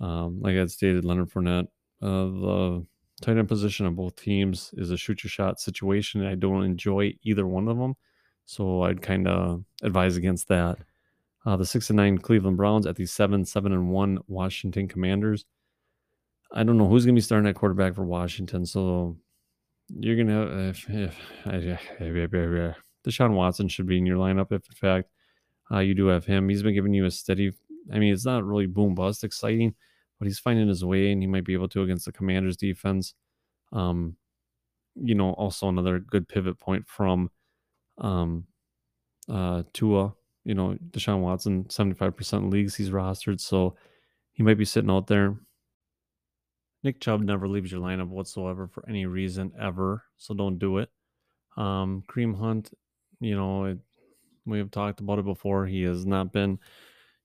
um, 0.00 0.40
like 0.42 0.56
I 0.56 0.66
stated, 0.66 1.04
Leonard 1.04 1.30
Fournette. 1.30 1.68
Uh, 2.02 2.26
the 2.26 2.86
tight 3.22 3.38
end 3.38 3.48
position 3.48 3.86
of 3.86 3.96
both 3.96 4.16
teams 4.16 4.74
is 4.76 4.90
a 4.90 4.96
shoot 4.96 5.24
your 5.24 5.30
shot 5.30 5.60
situation. 5.60 6.26
I 6.26 6.34
don't 6.34 6.64
enjoy 6.64 7.14
either 7.22 7.46
one 7.46 7.68
of 7.68 7.78
them. 7.78 7.94
So 8.46 8.82
I'd 8.82 9.02
kind 9.02 9.28
of 9.28 9.64
advise 9.82 10.16
against 10.16 10.48
that. 10.48 10.78
Uh, 11.44 11.56
the 11.56 11.66
six 11.66 11.90
and 11.90 11.96
nine 11.96 12.18
Cleveland 12.18 12.56
Browns 12.56 12.86
at 12.86 12.96
the 12.96 13.06
seven, 13.06 13.44
seven 13.44 13.72
and 13.72 13.90
one 13.90 14.18
Washington 14.26 14.88
Commanders. 14.88 15.44
I 16.52 16.62
don't 16.62 16.78
know 16.78 16.88
who's 16.88 17.04
going 17.04 17.14
to 17.14 17.18
be 17.20 17.24
starting 17.24 17.48
at 17.48 17.56
quarterback 17.56 17.94
for 17.94 18.04
Washington. 18.04 18.64
So 18.64 19.16
you're 19.88 20.16
going 20.16 20.28
to 20.28 20.32
have 20.32 20.86
if, 20.88 20.88
if, 20.88 22.76
Deshaun 23.06 23.34
Watson 23.34 23.68
should 23.68 23.86
be 23.86 23.98
in 23.98 24.06
your 24.06 24.16
lineup 24.16 24.50
if 24.50 24.68
in 24.68 24.74
fact 24.74 25.10
uh, 25.70 25.78
you 25.78 25.94
do 25.94 26.06
have 26.06 26.24
him. 26.24 26.48
He's 26.48 26.62
been 26.62 26.74
giving 26.74 26.94
you 26.94 27.04
a 27.04 27.10
steady 27.10 27.52
I 27.92 27.98
mean, 27.98 28.12
it's 28.12 28.24
not 28.24 28.44
really 28.44 28.66
boom 28.66 28.94
bust 28.94 29.24
exciting, 29.24 29.74
but 30.18 30.26
he's 30.26 30.38
finding 30.38 30.68
his 30.68 30.84
way 30.84 31.12
and 31.12 31.22
he 31.22 31.26
might 31.26 31.44
be 31.44 31.54
able 31.54 31.68
to 31.68 31.82
against 31.82 32.06
the 32.06 32.12
Commanders 32.12 32.56
defense. 32.56 33.14
Um, 33.72 34.16
you 34.94 35.14
know, 35.14 35.30
also 35.32 35.68
another 35.68 35.98
good 35.98 36.28
pivot 36.28 36.58
point 36.58 36.86
from 36.86 37.30
um 37.98 38.44
uh 39.28 39.62
Tua, 39.72 40.14
you 40.44 40.54
know, 40.54 40.76
Deshaun 40.90 41.20
Watson, 41.20 41.64
75% 41.64 42.50
leagues 42.50 42.74
he's 42.74 42.90
rostered, 42.90 43.40
so 43.40 43.76
he 44.32 44.42
might 44.42 44.58
be 44.58 44.64
sitting 44.64 44.90
out 44.90 45.06
there. 45.06 45.36
Nick 46.82 47.00
Chubb 47.00 47.20
never 47.22 47.48
leaves 47.48 47.72
your 47.72 47.80
lineup 47.80 48.08
whatsoever 48.08 48.68
for 48.68 48.88
any 48.88 49.06
reason 49.06 49.52
ever, 49.60 50.04
so 50.16 50.34
don't 50.34 50.58
do 50.58 50.78
it. 50.78 50.90
Um, 51.56 52.04
Kareem 52.08 52.38
Hunt, 52.38 52.70
you 53.18 53.34
know, 53.34 53.64
it, 53.64 53.78
we 54.44 54.58
have 54.58 54.70
talked 54.70 55.00
about 55.00 55.18
it 55.18 55.24
before. 55.24 55.66
He 55.66 55.82
has 55.82 56.06
not 56.06 56.32
been 56.32 56.58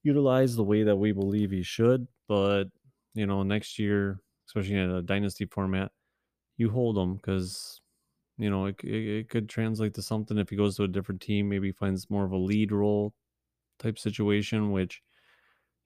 utilized 0.04 0.58
the 0.58 0.64
way 0.64 0.84
that 0.84 0.96
we 0.96 1.12
believe 1.12 1.52
he 1.52 1.64
should, 1.64 2.08
but 2.28 2.66
you 3.14 3.26
know, 3.26 3.44
next 3.44 3.78
year, 3.78 4.20
especially 4.48 4.76
in 4.76 4.90
a 4.90 5.02
dynasty 5.02 5.46
format, 5.46 5.92
you 6.58 6.70
hold 6.70 6.98
him 6.98 7.16
because 7.16 7.81
you 8.42 8.50
know 8.50 8.66
it, 8.66 8.76
it, 8.84 9.20
it 9.20 9.30
could 9.30 9.48
translate 9.48 9.94
to 9.96 10.02
something 10.02 10.38
if 10.38 10.50
he 10.50 10.56
goes 10.56 10.76
to 10.78 10.84
a 10.84 10.88
different 10.88 11.22
team. 11.22 11.48
Maybe 11.50 11.72
finds 11.72 12.10
more 12.10 12.26
of 12.26 12.32
a 12.32 12.38
lead 12.38 12.72
role 12.72 13.14
type 13.80 14.00
situation, 14.00 14.72
which 14.72 15.02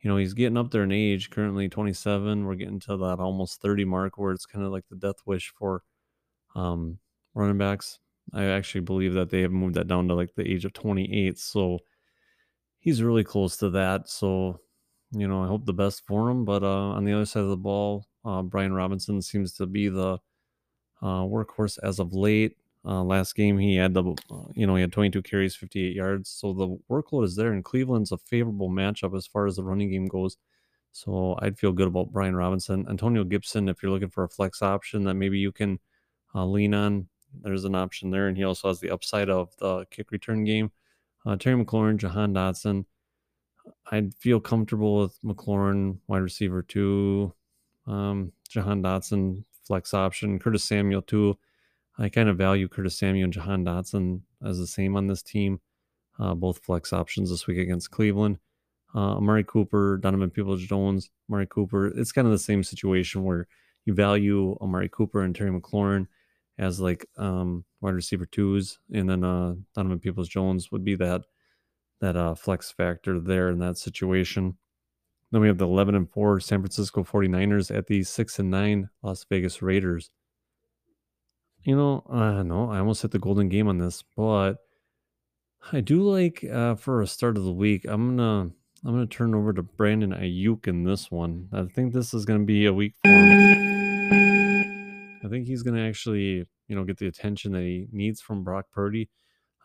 you 0.02 0.10
know 0.10 0.18
he's 0.18 0.34
getting 0.34 0.58
up 0.58 0.72
there 0.72 0.84
in 0.84 0.92
age. 0.92 1.30
Currently 1.30 1.70
27. 1.70 2.46
We're 2.46 2.56
getting 2.56 2.80
to 2.82 2.98
that 2.98 3.20
almost 3.20 3.62
30 3.62 3.86
mark 3.86 4.18
where 4.18 4.32
it's 4.32 4.46
kind 4.46 4.66
of 4.66 4.72
like 4.72 4.86
the 4.90 4.96
death 4.96 5.18
wish 5.26 5.52
for 5.58 5.84
um, 6.56 7.00
running 7.34 7.58
backs. 7.58 8.00
I 8.34 8.46
actually 8.46 8.82
believe 8.82 9.14
that 9.14 9.30
they 9.30 9.42
have 9.42 9.52
moved 9.52 9.76
that 9.76 9.88
down 9.88 10.08
to 10.08 10.16
like 10.16 10.34
the 10.36 10.50
age 10.50 10.66
of 10.66 10.74
28. 10.74 11.38
So 11.38 11.80
he's 12.80 13.04
really 13.04 13.24
close 13.24 13.58
to 13.58 13.70
that. 13.72 14.10
So, 14.10 14.62
you 15.12 15.28
know, 15.28 15.44
I 15.44 15.48
hope 15.48 15.66
the 15.66 15.74
best 15.74 16.04
for 16.08 16.30
him. 16.30 16.46
But 16.46 16.64
uh, 16.64 16.68
on 16.94 17.04
the 17.04 17.14
other 17.14 17.26
side 17.26 17.44
of 17.44 17.50
the 17.50 17.58
ball, 17.58 18.06
uh, 18.24 18.42
Brian 18.42 18.74
Robinson 18.74 19.22
seems 19.22 19.54
to 19.54 19.68
be 19.68 19.90
the 19.90 20.18
uh, 21.06 21.22
workhorse 21.24 21.78
as 21.84 22.00
of 22.00 22.14
late. 22.14 22.58
Uh, 22.84 23.04
last 23.04 23.36
game, 23.36 23.58
he 23.58 23.76
had 23.76 23.94
the, 23.94 24.04
uh, 24.04 24.46
you 24.54 24.66
know, 24.66 24.76
he 24.76 24.82
had 24.82 24.92
22 24.92 25.22
carries, 25.22 25.56
58 25.56 25.96
yards. 25.96 26.30
So 26.30 26.54
the 26.54 26.78
workload 26.90 27.26
is 27.26 27.36
there, 27.36 27.52
and 27.52 27.64
Cleveland's 27.64 28.12
a 28.12 28.18
favorable 28.18 28.70
matchup 28.70 29.16
as 29.16 29.28
far 29.28 29.46
as 29.46 29.56
the 29.56 29.64
running 29.64 29.92
game 29.92 30.08
goes. 30.08 30.38
So 30.92 31.38
I'd 31.42 31.60
feel 31.60 31.74
good 31.74 31.88
about 31.88 32.12
Brian 32.12 32.36
Robinson. 32.36 32.86
Antonio 32.90 33.24
Gibson, 33.24 33.70
if 33.70 33.84
you're 33.84 33.92
looking 33.92 34.10
for 34.10 34.24
a 34.24 34.30
flex 34.30 34.62
option 34.62 35.04
that 35.04 35.16
maybe 35.16 35.38
you 35.38 35.52
can 35.52 35.80
uh, 36.34 36.46
lean 36.46 36.74
on, 36.74 37.08
there's 37.42 37.66
an 37.66 37.76
option 37.76 38.10
there. 38.10 38.28
And 38.28 38.38
he 38.38 38.44
also 38.44 38.70
has 38.70 38.80
the 38.80 38.92
upside 38.92 39.30
of 39.30 39.56
the 39.58 39.86
kick 39.92 40.12
return 40.12 40.44
game. 40.44 40.72
Uh, 41.26 41.36
Terry 41.36 41.64
McLaurin, 41.64 41.98
Jahan 41.98 42.34
Dotson. 42.34 42.86
I'd 43.92 44.14
feel 44.16 44.40
comfortable 44.40 45.02
with 45.02 45.22
McLaurin, 45.22 45.98
wide 46.08 46.20
receiver 46.20 46.62
two. 46.62 47.34
Um, 47.88 48.32
Jahan 48.48 48.82
Dotson, 48.82 49.44
flex 49.66 49.94
option. 49.94 50.40
Curtis 50.40 50.64
Samuel, 50.64 51.02
too. 51.02 51.38
I 51.98 52.10
kind 52.10 52.30
of 52.30 52.38
value 52.38 52.68
Curtis 52.68 52.98
Samuel 52.98 53.26
and 53.26 53.34
Jahan 53.34 53.66
Dotson 53.66 54.22
as 54.44 54.60
the 54.60 54.68
same 54.68 54.96
on 54.96 55.08
this 55.08 55.24
team. 55.24 55.62
Uh, 56.20 56.34
both 56.34 56.60
flex 56.60 56.94
options 56.94 57.30
this 57.30 57.48
week 57.48 57.58
against 57.58 57.92
Cleveland. 57.92 58.40
Uh, 58.94 59.18
Amari 59.18 59.44
Cooper, 59.44 59.98
Donovan 59.98 60.30
Peoples 60.30 60.62
Jones, 60.62 61.10
Amari 61.30 61.48
Cooper. 61.48 61.88
It's 61.88 62.14
kind 62.14 62.26
of 62.26 62.32
the 62.32 62.40
same 62.40 62.64
situation 62.64 63.24
where 63.24 63.48
you 63.86 63.94
value 63.94 64.58
Amari 64.62 64.90
Cooper 64.90 65.22
and 65.22 65.36
Terry 65.36 65.52
McLaurin 65.52 66.08
as 66.58 66.80
like 66.80 67.06
um, 67.18 67.66
wide 67.82 67.94
receiver 67.94 68.26
twos, 68.26 68.80
and 68.94 69.10
then 69.10 69.24
uh, 69.24 69.56
Donovan 69.76 70.00
Peoples 70.00 70.30
Jones 70.30 70.72
would 70.72 70.86
be 70.86 70.96
that 70.96 71.24
that 72.02 72.16
uh, 72.16 72.36
flex 72.36 72.72
factor 72.72 73.20
there 73.20 73.50
in 73.50 73.60
that 73.60 73.78
situation. 73.78 74.58
Then 75.32 75.42
we 75.42 75.48
have 75.48 75.58
the 75.58 75.68
11 75.68 75.96
and 75.96 76.10
4 76.10 76.40
San 76.40 76.62
Francisco 76.62 77.04
49ers 77.04 77.76
at 77.76 77.88
the 77.88 78.04
6 78.04 78.40
and 78.40 78.52
9 78.52 78.90
Las 79.02 79.26
Vegas 79.30 79.62
Raiders. 79.62 80.10
You 81.64 81.76
know, 81.76 82.04
I 82.10 82.44
know 82.44 82.70
I 82.70 82.80
almost 82.80 83.02
hit 83.02 83.12
the 83.12 83.20
golden 83.20 83.50
game 83.50 83.68
on 83.68 83.80
this, 83.80 84.04
but 84.16 84.58
I 85.72 85.82
do 85.82 86.02
like 86.04 86.44
uh, 86.44 86.76
for 86.76 87.02
a 87.02 87.08
start 87.08 87.38
of 87.38 87.44
the 87.44 87.52
week. 87.52 87.86
I'm 87.88 88.16
gonna 88.16 88.52
I'm 88.86 88.92
gonna 88.94 89.08
turn 89.08 89.34
over 89.34 89.52
to 89.52 89.64
Brandon 89.64 90.12
Aiyuk 90.12 90.68
in 90.68 90.84
this 90.84 91.10
one. 91.10 91.50
I 91.52 91.64
think 91.64 91.92
this 91.92 92.14
is 92.14 92.24
gonna 92.24 92.44
be 92.44 92.68
a 92.68 92.74
week 92.74 92.94
for 93.04 93.10
him. 93.10 94.46
I 95.24 95.28
think 95.28 95.48
he's 95.48 95.64
gonna 95.64 95.82
actually 95.88 96.46
you 96.68 96.76
know 96.76 96.84
get 96.84 96.98
the 97.00 97.08
attention 97.08 97.54
that 97.54 97.62
he 97.62 97.88
needs 97.92 98.22
from 98.22 98.44
Brock 98.44 98.68
Purdy. 98.72 99.10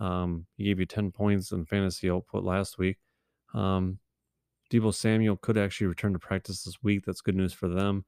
Um, 0.00 0.46
he 0.56 0.64
gave 0.64 0.80
you 0.80 0.86
10 0.86 1.10
points 1.10 1.52
in 1.52 1.66
fantasy 1.66 2.08
output 2.08 2.44
last 2.44 2.78
week. 2.78 2.96
Um, 3.52 3.98
Deebo 4.70 4.94
Samuel 4.94 5.36
could 5.36 5.58
actually 5.58 5.88
return 5.88 6.12
to 6.12 6.18
practice 6.18 6.62
this 6.64 6.82
week. 6.82 7.04
That's 7.04 7.20
good 7.20 7.34
news 7.34 7.52
for 7.52 7.68
them. 7.68 8.04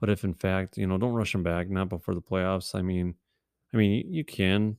But 0.00 0.10
if 0.10 0.24
in 0.24 0.34
fact, 0.34 0.76
you 0.76 0.86
know, 0.86 0.98
don't 0.98 1.14
rush 1.14 1.34
him 1.34 1.42
back, 1.42 1.70
not 1.70 1.88
before 1.88 2.14
the 2.14 2.22
playoffs. 2.22 2.74
I 2.74 2.82
mean, 2.82 3.14
I 3.72 3.76
mean, 3.76 4.12
you 4.12 4.24
can, 4.24 4.76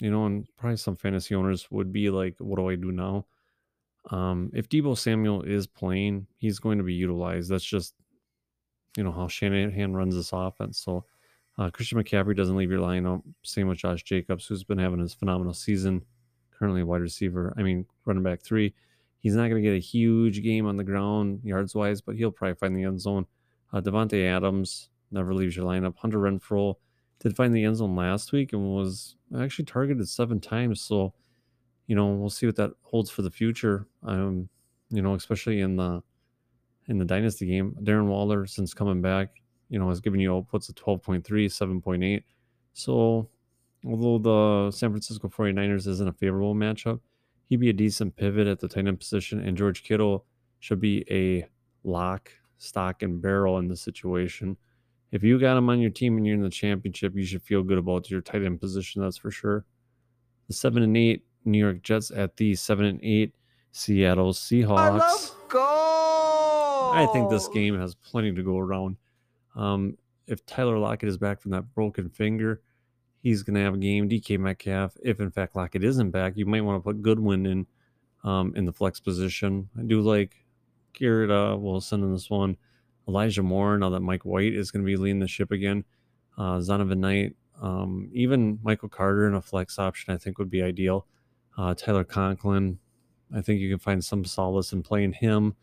you 0.00 0.10
know, 0.10 0.26
and 0.26 0.46
probably 0.56 0.76
some 0.76 0.96
fantasy 0.96 1.34
owners 1.34 1.70
would 1.70 1.92
be 1.92 2.10
like, 2.10 2.36
what 2.38 2.56
do 2.56 2.68
I 2.68 2.74
do 2.74 2.92
now? 2.92 3.26
Um, 4.10 4.50
if 4.54 4.68
Deebo 4.68 4.96
Samuel 4.96 5.42
is 5.42 5.66
playing, 5.66 6.26
he's 6.38 6.58
going 6.58 6.78
to 6.78 6.84
be 6.84 6.94
utilized. 6.94 7.50
That's 7.50 7.64
just, 7.64 7.94
you 8.96 9.04
know, 9.04 9.12
how 9.12 9.28
Shanahan 9.28 9.94
runs 9.94 10.14
this 10.14 10.30
offense. 10.32 10.78
So 10.78 11.04
uh, 11.56 11.70
Christian 11.70 12.02
McCaffrey 12.02 12.36
doesn't 12.36 12.56
leave 12.56 12.70
your 12.70 12.80
lineup. 12.80 13.22
Same 13.42 13.68
with 13.68 13.78
Josh 13.78 14.02
Jacobs, 14.02 14.46
who's 14.46 14.64
been 14.64 14.78
having 14.78 15.00
his 15.00 15.14
phenomenal 15.14 15.54
season. 15.54 16.04
Currently 16.58 16.82
wide 16.82 17.00
receiver, 17.00 17.54
I 17.56 17.62
mean, 17.62 17.86
running 18.04 18.22
back 18.22 18.42
three. 18.42 18.74
He's 19.20 19.34
not 19.34 19.48
going 19.48 19.62
to 19.62 19.68
get 19.68 19.76
a 19.76 19.80
huge 19.80 20.42
game 20.42 20.66
on 20.66 20.76
the 20.76 20.84
ground 20.84 21.40
yards 21.42 21.74
wise, 21.74 22.00
but 22.00 22.16
he'll 22.16 22.30
probably 22.30 22.54
find 22.54 22.76
the 22.76 22.84
end 22.84 23.00
zone. 23.00 23.26
Uh, 23.72 23.80
Davante 23.80 24.24
Adams 24.24 24.90
never 25.10 25.34
leaves 25.34 25.56
your 25.56 25.66
lineup. 25.66 25.96
Hunter 25.96 26.18
Renfrow 26.18 26.74
did 27.20 27.34
find 27.36 27.54
the 27.54 27.64
end 27.64 27.76
zone 27.76 27.96
last 27.96 28.32
week 28.32 28.52
and 28.52 28.62
was 28.62 29.16
actually 29.38 29.64
targeted 29.64 30.08
seven 30.08 30.40
times. 30.40 30.80
So, 30.80 31.14
you 31.86 31.96
know, 31.96 32.06
we'll 32.08 32.30
see 32.30 32.46
what 32.46 32.56
that 32.56 32.70
holds 32.82 33.10
for 33.10 33.22
the 33.22 33.30
future. 33.30 33.86
Um, 34.04 34.48
you 34.90 35.02
know, 35.02 35.14
especially 35.14 35.60
in 35.60 35.76
the 35.76 36.02
in 36.88 36.98
the 36.98 37.04
dynasty 37.04 37.46
game. 37.46 37.76
Darren 37.82 38.06
Waller, 38.06 38.46
since 38.46 38.72
coming 38.72 39.02
back, 39.02 39.42
you 39.68 39.78
know, 39.78 39.88
has 39.88 40.00
given 40.00 40.20
you 40.20 40.30
outputs 40.30 40.68
of 40.68 40.74
12.3, 40.76 41.22
7.8. 41.22 42.22
So, 42.72 43.28
although 43.84 44.18
the 44.18 44.70
San 44.70 44.90
Francisco 44.90 45.28
49ers 45.28 45.86
isn't 45.86 46.08
a 46.08 46.12
favorable 46.12 46.54
matchup, 46.54 47.00
he'd 47.48 47.60
be 47.60 47.70
a 47.70 47.74
decent 47.74 48.16
pivot 48.16 48.46
at 48.46 48.60
the 48.60 48.68
tight 48.68 48.86
end 48.86 49.00
position, 49.00 49.40
and 49.40 49.56
George 49.56 49.82
Kittle 49.82 50.24
should 50.60 50.80
be 50.80 51.04
a 51.10 51.46
lock, 51.82 52.30
stock, 52.58 53.02
and 53.02 53.20
barrel 53.20 53.58
in 53.58 53.68
the 53.68 53.76
situation. 53.76 54.56
If 55.10 55.22
you 55.22 55.38
got 55.38 55.56
him 55.56 55.70
on 55.70 55.80
your 55.80 55.90
team 55.90 56.16
and 56.16 56.26
you're 56.26 56.36
in 56.36 56.42
the 56.42 56.50
championship, 56.50 57.16
you 57.16 57.24
should 57.24 57.42
feel 57.42 57.62
good 57.62 57.78
about 57.78 58.10
your 58.10 58.20
tight 58.20 58.42
end 58.42 58.60
position. 58.60 59.02
That's 59.02 59.16
for 59.16 59.30
sure. 59.30 59.64
The 60.48 60.54
seven 60.54 60.82
and 60.82 60.96
eight 60.96 61.24
New 61.44 61.58
York 61.58 61.82
Jets 61.82 62.10
at 62.10 62.36
the 62.36 62.54
seven 62.54 62.84
and 62.84 63.00
eight 63.02 63.34
Seattle 63.72 64.32
Seahawks. 64.32 65.32
Go! 65.48 65.64
I 66.94 67.06
think 67.12 67.30
this 67.30 67.48
game 67.48 67.78
has 67.78 67.94
plenty 67.94 68.34
to 68.34 68.42
go 68.42 68.58
around. 68.58 68.96
Um, 69.56 69.96
if 70.26 70.44
Tyler 70.44 70.78
Lockett 70.78 71.08
is 71.08 71.16
back 71.16 71.40
from 71.40 71.52
that 71.52 71.74
broken 71.74 72.10
finger, 72.10 72.60
he's 73.28 73.42
going 73.42 73.54
to 73.54 73.62
have 73.62 73.74
a 73.74 73.78
game. 73.78 74.08
DK 74.08 74.38
Metcalf, 74.38 74.96
if 75.02 75.20
in 75.20 75.30
fact 75.30 75.54
Lockett 75.54 75.84
isn't 75.84 76.10
back, 76.10 76.36
you 76.36 76.46
might 76.46 76.62
want 76.62 76.78
to 76.78 76.84
put 76.84 77.02
Goodwin 77.02 77.46
in 77.46 77.66
um, 78.24 78.54
in 78.56 78.64
the 78.64 78.72
flex 78.72 79.00
position. 79.00 79.68
I 79.78 79.82
do 79.82 80.00
like 80.00 80.44
Garrett 80.94 81.30
uh, 81.30 81.56
Wilson 81.58 82.02
in 82.02 82.12
this 82.12 82.30
one. 82.30 82.56
Elijah 83.06 83.42
Moore, 83.42 83.78
now 83.78 83.90
that 83.90 84.00
Mike 84.00 84.24
White 84.24 84.54
is 84.54 84.70
going 84.70 84.82
to 84.82 84.86
be 84.86 84.96
leading 84.96 85.20
the 85.20 85.28
ship 85.28 85.50
again. 85.50 85.84
Uh, 86.36 86.58
Zonovan 86.58 86.98
Knight, 86.98 87.36
um, 87.60 88.10
even 88.12 88.58
Michael 88.62 88.88
Carter 88.88 89.26
in 89.26 89.34
a 89.34 89.42
flex 89.42 89.78
option, 89.78 90.12
I 90.12 90.18
think 90.18 90.38
would 90.38 90.50
be 90.50 90.62
ideal. 90.62 91.06
Uh, 91.56 91.74
Tyler 91.74 92.04
Conklin, 92.04 92.78
I 93.34 93.40
think 93.40 93.60
you 93.60 93.70
can 93.70 93.78
find 93.78 94.04
some 94.04 94.24
solace 94.24 94.72
in 94.72 94.82
playing 94.82 95.12
him. 95.12 95.54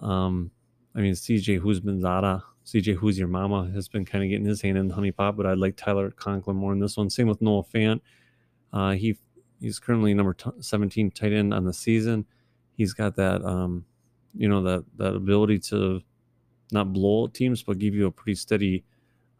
Um, 0.00 0.50
I 0.98 1.00
mean, 1.00 1.14
CJ 1.14 1.60
Huzmanzada, 1.60 2.42
CJ 2.66 2.96
Who's 2.96 3.20
Your 3.20 3.28
Mama 3.28 3.70
has 3.72 3.86
been 3.86 4.04
kind 4.04 4.24
of 4.24 4.30
getting 4.30 4.44
his 4.44 4.62
hand 4.62 4.76
in 4.76 4.88
the 4.88 4.94
honey 4.94 5.12
pot, 5.12 5.36
but 5.36 5.46
I'd 5.46 5.56
like 5.56 5.76
Tyler 5.76 6.10
Conklin 6.10 6.56
more 6.56 6.72
in 6.72 6.80
this 6.80 6.96
one. 6.96 7.08
Same 7.08 7.28
with 7.28 7.40
Noah 7.40 7.62
Fant. 7.62 8.00
Uh, 8.72 8.90
he 8.90 9.16
he's 9.60 9.78
currently 9.78 10.12
number 10.12 10.34
t- 10.34 10.50
17 10.60 11.12
tight 11.12 11.32
end 11.32 11.54
on 11.54 11.64
the 11.64 11.72
season. 11.72 12.26
He's 12.72 12.94
got 12.94 13.14
that 13.14 13.44
um, 13.44 13.84
you 14.34 14.48
know 14.48 14.60
that 14.64 14.84
that 14.96 15.14
ability 15.14 15.60
to 15.70 16.02
not 16.72 16.92
blow 16.92 17.28
teams, 17.28 17.62
but 17.62 17.78
give 17.78 17.94
you 17.94 18.06
a 18.06 18.10
pretty 18.10 18.34
steady 18.34 18.84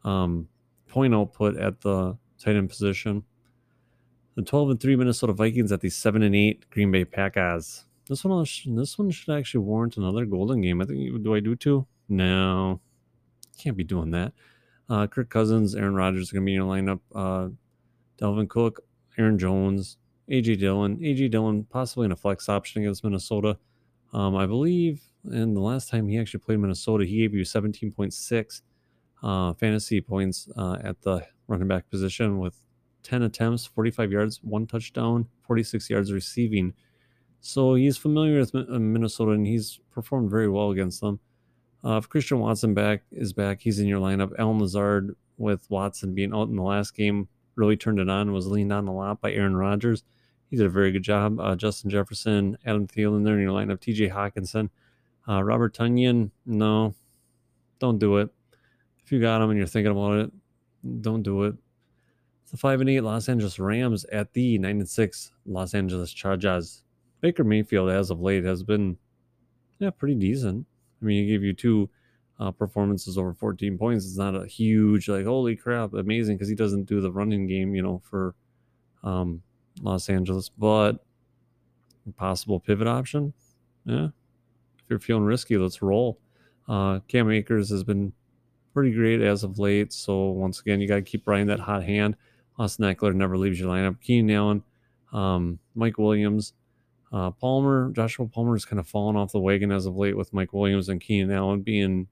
um, 0.04 0.46
point 0.86 1.12
output 1.12 1.56
at 1.56 1.80
the 1.80 2.16
tight 2.38 2.54
end 2.54 2.70
position. 2.70 3.24
The 4.36 4.42
12 4.42 4.70
and 4.70 4.80
3 4.80 4.94
Minnesota 4.94 5.32
Vikings 5.32 5.72
at 5.72 5.80
the 5.80 5.90
7 5.90 6.22
and 6.22 6.36
8 6.36 6.70
Green 6.70 6.92
Bay 6.92 7.04
Packers. 7.04 7.84
This 8.08 8.24
one, 8.24 8.44
this 8.76 8.98
one 8.98 9.10
should 9.10 9.36
actually 9.36 9.60
warrant 9.60 9.96
another 9.96 10.24
golden 10.24 10.60
game. 10.62 10.80
I 10.80 10.86
think. 10.86 11.22
Do 11.22 11.34
I 11.34 11.40
do 11.40 11.54
two? 11.54 11.86
No, 12.08 12.80
can't 13.58 13.76
be 13.76 13.84
doing 13.84 14.10
that. 14.12 14.32
Uh, 14.88 15.06
Kirk 15.06 15.28
Cousins, 15.28 15.74
Aaron 15.74 15.94
Rodgers 15.94 16.30
are 16.30 16.36
going 16.36 16.44
to 16.44 16.46
be 16.46 16.54
in 16.54 16.62
your 16.62 16.66
lineup. 16.66 17.00
Uh, 17.14 17.50
Dalvin 18.20 18.48
Cook, 18.48 18.80
Aaron 19.18 19.38
Jones, 19.38 19.98
AJ 20.30 20.58
Dillon, 20.58 20.96
AJ 20.98 21.30
Dillon 21.30 21.64
possibly 21.64 22.06
in 22.06 22.12
a 22.12 22.16
flex 22.16 22.48
option 22.48 22.82
against 22.82 23.04
Minnesota. 23.04 23.58
Um, 24.12 24.34
I 24.36 24.46
believe 24.46 25.02
in 25.30 25.54
the 25.54 25.60
last 25.60 25.90
time 25.90 26.08
he 26.08 26.18
actually 26.18 26.40
played 26.40 26.58
Minnesota, 26.58 27.04
he 27.04 27.18
gave 27.18 27.34
you 27.34 27.42
17.6 27.42 28.62
uh, 29.22 29.52
fantasy 29.54 30.00
points 30.00 30.48
uh, 30.56 30.78
at 30.82 31.02
the 31.02 31.26
running 31.46 31.68
back 31.68 31.90
position 31.90 32.38
with 32.38 32.56
10 33.02 33.22
attempts, 33.22 33.66
45 33.66 34.12
yards, 34.12 34.40
one 34.42 34.66
touchdown, 34.66 35.26
46 35.46 35.90
yards 35.90 36.12
receiving. 36.12 36.74
So 37.40 37.74
he's 37.74 37.96
familiar 37.96 38.40
with 38.40 38.54
uh, 38.54 38.78
Minnesota 38.78 39.32
and 39.32 39.46
he's 39.46 39.80
performed 39.90 40.30
very 40.30 40.48
well 40.48 40.70
against 40.70 41.00
them. 41.00 41.20
Uh, 41.84 41.96
if 41.96 42.08
Christian 42.08 42.40
Watson 42.40 42.74
back 42.74 43.02
is 43.12 43.32
back, 43.32 43.60
he's 43.60 43.78
in 43.78 43.86
your 43.86 44.00
lineup. 44.00 44.32
Allen 44.38 44.58
Lazard 44.58 45.14
with 45.36 45.70
Watson 45.70 46.14
being 46.14 46.34
out 46.34 46.48
in 46.48 46.56
the 46.56 46.62
last 46.62 46.94
game 46.94 47.28
really 47.54 47.76
turned 47.76 47.98
it 47.98 48.08
on. 48.08 48.32
Was 48.32 48.46
leaned 48.46 48.72
on 48.72 48.88
a 48.88 48.94
lot 48.94 49.20
by 49.20 49.32
Aaron 49.32 49.56
Rodgers. 49.56 50.02
He 50.50 50.56
did 50.56 50.66
a 50.66 50.70
very 50.70 50.92
good 50.92 51.02
job. 51.02 51.38
Uh, 51.38 51.56
Justin 51.56 51.90
Jefferson, 51.90 52.56
Adam 52.64 52.86
Thielen 52.86 53.24
there 53.24 53.34
in 53.34 53.42
your 53.42 53.52
lineup. 53.52 53.80
T.J. 53.80 54.08
Hockenson, 54.08 54.70
uh, 55.28 55.42
Robert 55.42 55.74
Tonyan. 55.74 56.30
No, 56.46 56.94
don't 57.78 57.98
do 57.98 58.16
it. 58.16 58.30
If 59.04 59.12
you 59.12 59.20
got 59.20 59.42
him 59.42 59.50
and 59.50 59.58
you're 59.58 59.66
thinking 59.66 59.92
about 59.92 60.18
it, 60.18 60.32
don't 61.02 61.22
do 61.22 61.44
it. 61.44 61.54
The 62.50 62.56
five 62.56 62.80
and 62.80 62.88
eight 62.88 63.02
Los 63.02 63.28
Angeles 63.28 63.58
Rams 63.58 64.04
at 64.06 64.32
the 64.32 64.58
nine 64.58 64.78
and 64.78 64.88
six 64.88 65.32
Los 65.44 65.74
Angeles 65.74 66.12
Chargers. 66.12 66.82
Baker 67.20 67.44
Mayfield, 67.44 67.90
as 67.90 68.10
of 68.10 68.20
late, 68.20 68.44
has 68.44 68.62
been 68.62 68.96
yeah 69.78 69.90
pretty 69.90 70.14
decent. 70.14 70.66
I 71.00 71.04
mean, 71.04 71.24
he 71.24 71.30
gave 71.30 71.42
you 71.42 71.52
two 71.52 71.88
uh, 72.40 72.50
performances 72.50 73.18
over 73.18 73.34
14 73.34 73.78
points. 73.78 74.06
It's 74.06 74.16
not 74.16 74.34
a 74.34 74.46
huge 74.46 75.08
like 75.08 75.24
holy 75.24 75.56
crap, 75.56 75.94
amazing 75.94 76.36
because 76.36 76.48
he 76.48 76.54
doesn't 76.54 76.84
do 76.84 77.00
the 77.00 77.12
running 77.12 77.46
game, 77.46 77.74
you 77.74 77.82
know, 77.82 78.00
for 78.04 78.34
um, 79.02 79.42
Los 79.82 80.08
Angeles, 80.08 80.48
but 80.48 81.04
possible 82.16 82.60
pivot 82.60 82.86
option. 82.86 83.32
Yeah, 83.84 84.06
if 84.78 84.84
you're 84.88 84.98
feeling 84.98 85.24
risky, 85.24 85.56
let's 85.56 85.82
roll. 85.82 86.18
Uh, 86.68 87.00
Cam 87.08 87.30
Akers 87.30 87.70
has 87.70 87.82
been 87.82 88.12
pretty 88.74 88.92
great 88.92 89.20
as 89.20 89.42
of 89.42 89.58
late. 89.58 89.92
So 89.92 90.28
once 90.30 90.60
again, 90.60 90.80
you 90.80 90.86
got 90.86 90.96
to 90.96 91.02
keep 91.02 91.26
riding 91.26 91.46
that 91.46 91.60
hot 91.60 91.82
hand. 91.82 92.16
Austin 92.58 92.84
Ekeler 92.84 93.14
never 93.14 93.38
leaves 93.38 93.58
your 93.58 93.68
lineup. 93.68 94.00
Keenan 94.00 94.36
Allen, 94.36 94.62
um, 95.12 95.58
Mike 95.74 95.98
Williams, 95.98 96.52
uh, 97.12 97.30
Palmer, 97.30 97.90
Joshua 97.92 98.26
Palmer 98.26 98.54
has 98.54 98.64
kind 98.64 98.80
of 98.80 98.86
fallen 98.86 99.16
off 99.16 99.32
the 99.32 99.40
wagon 99.40 99.72
as 99.72 99.86
of 99.86 99.96
late 99.96 100.16
with 100.16 100.32
Mike 100.32 100.52
Williams 100.52 100.88
and 100.88 101.00
Keenan 101.00 101.30
Allen 101.30 101.62
being, 101.62 102.06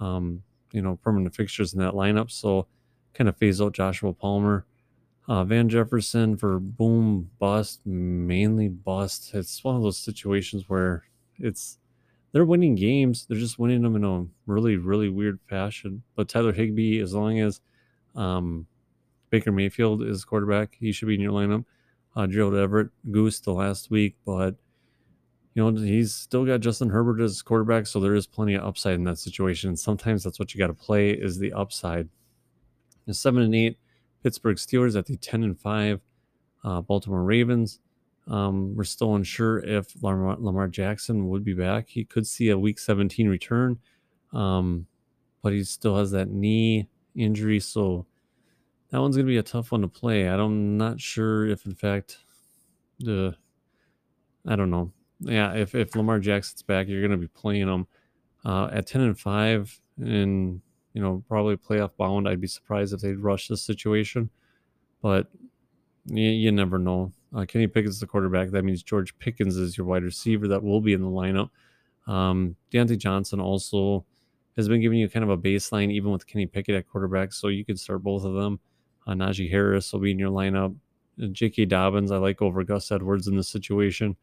um, 0.00 0.42
you 0.72 0.82
know, 0.82 0.98
permanent 1.02 1.34
fixtures 1.34 1.72
in 1.72 1.80
that 1.80 1.94
lineup. 1.94 2.30
So 2.30 2.66
kind 3.14 3.28
of 3.28 3.36
phase 3.36 3.60
out 3.60 3.72
Joshua 3.72 4.12
Palmer. 4.12 4.66
Uh, 5.28 5.44
Van 5.44 5.68
Jefferson 5.68 6.36
for 6.36 6.60
boom 6.60 7.30
bust, 7.40 7.84
mainly 7.84 8.68
bust. 8.68 9.34
It's 9.34 9.64
one 9.64 9.74
of 9.74 9.82
those 9.82 9.98
situations 9.98 10.68
where 10.68 11.04
it's 11.38 11.78
they're 12.30 12.44
winning 12.44 12.76
games. 12.76 13.26
They're 13.26 13.38
just 13.38 13.58
winning 13.58 13.82
them 13.82 13.96
in 13.96 14.04
a 14.04 14.26
really, 14.46 14.76
really 14.76 15.08
weird 15.08 15.40
fashion. 15.48 16.02
But 16.14 16.28
Tyler 16.28 16.52
Higbee, 16.52 17.00
as 17.00 17.12
long 17.12 17.40
as 17.40 17.60
um, 18.14 18.66
Baker 19.30 19.52
Mayfield 19.52 20.02
is 20.02 20.24
quarterback. 20.24 20.76
He 20.78 20.92
should 20.92 21.08
be 21.08 21.14
in 21.14 21.20
your 21.20 21.32
lineup. 21.32 21.64
Uh, 22.16 22.26
Gerald 22.26 22.54
Everett 22.54 22.88
goose 23.10 23.40
the 23.40 23.52
last 23.52 23.90
week, 23.90 24.16
but 24.24 24.56
you 25.54 25.62
know 25.62 25.78
he's 25.78 26.14
still 26.14 26.46
got 26.46 26.60
Justin 26.60 26.88
Herbert 26.88 27.20
as 27.20 27.42
quarterback, 27.42 27.86
so 27.86 28.00
there 28.00 28.14
is 28.14 28.26
plenty 28.26 28.54
of 28.54 28.64
upside 28.64 28.94
in 28.94 29.04
that 29.04 29.18
situation. 29.18 29.76
Sometimes 29.76 30.24
that's 30.24 30.38
what 30.38 30.54
you 30.54 30.58
got 30.58 30.68
to 30.68 30.74
play 30.74 31.10
is 31.10 31.38
the 31.38 31.52
upside. 31.52 32.08
The 33.06 33.14
seven 33.14 33.42
and 33.42 33.54
eight 33.54 33.78
Pittsburgh 34.22 34.56
Steelers 34.56 34.96
at 34.98 35.06
the 35.06 35.16
ten 35.16 35.44
and 35.44 35.60
five 35.60 36.00
uh, 36.64 36.80
Baltimore 36.80 37.22
Ravens. 37.22 37.80
Um, 38.28 38.74
we're 38.74 38.84
still 38.84 39.14
unsure 39.14 39.58
if 39.60 40.02
Lamar, 40.02 40.36
Lamar, 40.38 40.68
Jackson 40.68 41.28
would 41.28 41.44
be 41.44 41.54
back. 41.54 41.88
He 41.88 42.04
could 42.04 42.26
see 42.26 42.48
a 42.48 42.58
Week 42.58 42.78
17 42.78 43.28
return, 43.28 43.78
um, 44.32 44.86
but 45.42 45.52
he 45.52 45.62
still 45.62 45.96
has 45.96 46.10
that 46.10 46.28
knee 46.28 46.88
injury, 47.14 47.60
so 47.60 48.04
that 48.90 49.00
one's 49.00 49.16
gonna 49.16 49.26
be 49.26 49.38
a 49.38 49.42
tough 49.42 49.72
one 49.72 49.82
to 49.82 49.88
play. 49.88 50.26
I'm 50.26 50.76
not 50.76 51.00
sure 51.00 51.46
if, 51.46 51.66
in 51.66 51.74
fact, 51.74 52.18
the 52.98 53.36
I 54.46 54.56
don't 54.56 54.70
know. 54.70 54.92
Yeah, 55.20 55.54
if 55.54 55.74
if 55.74 55.94
Lamar 55.96 56.18
Jackson's 56.20 56.62
back, 56.62 56.88
you're 56.88 57.02
gonna 57.02 57.16
be 57.16 57.28
playing 57.28 57.68
him 57.68 57.86
uh, 58.44 58.68
at 58.72 58.86
ten 58.86 59.00
and 59.02 59.18
five, 59.18 59.80
and 59.98 60.60
you 60.92 61.02
know 61.02 61.24
probably 61.28 61.56
playoff 61.56 61.90
bound. 61.96 62.28
I'd 62.28 62.40
be 62.40 62.46
surprised 62.46 62.92
if 62.92 63.00
they'd 63.00 63.18
rush 63.18 63.48
this 63.48 63.62
situation, 63.62 64.30
but 65.02 65.28
you, 66.06 66.28
you 66.28 66.52
never 66.52 66.78
know. 66.78 67.12
Uh, 67.34 67.44
Kenny 67.44 67.66
Pickett's 67.66 68.00
the 68.00 68.06
quarterback. 68.06 68.50
That 68.50 68.64
means 68.64 68.82
George 68.82 69.18
Pickens 69.18 69.56
is 69.56 69.76
your 69.76 69.86
wide 69.86 70.04
receiver 70.04 70.48
that 70.48 70.62
will 70.62 70.80
be 70.80 70.92
in 70.92 71.02
the 71.02 71.08
lineup. 71.08 71.50
Um, 72.06 72.56
Diontae 72.72 72.98
Johnson 72.98 73.40
also 73.40 74.04
has 74.56 74.68
been 74.68 74.80
giving 74.80 74.98
you 74.98 75.08
kind 75.08 75.24
of 75.24 75.30
a 75.30 75.36
baseline, 75.36 75.90
even 75.90 76.12
with 76.12 76.26
Kenny 76.26 76.46
Pickett 76.46 76.76
at 76.76 76.88
quarterback. 76.88 77.32
So 77.32 77.48
you 77.48 77.64
could 77.64 77.78
start 77.78 78.02
both 78.02 78.24
of 78.24 78.34
them. 78.34 78.60
Uh, 79.06 79.12
Najee 79.12 79.50
Harris 79.50 79.92
will 79.92 80.00
be 80.00 80.10
in 80.10 80.18
your 80.18 80.30
lineup. 80.30 80.74
J.K. 81.32 81.66
Dobbins, 81.66 82.10
I 82.10 82.18
like 82.18 82.42
over 82.42 82.62
Gus 82.64 82.90
Edwards 82.90 83.26
in 83.26 83.36
this 83.36 83.48
situation. 83.48 84.16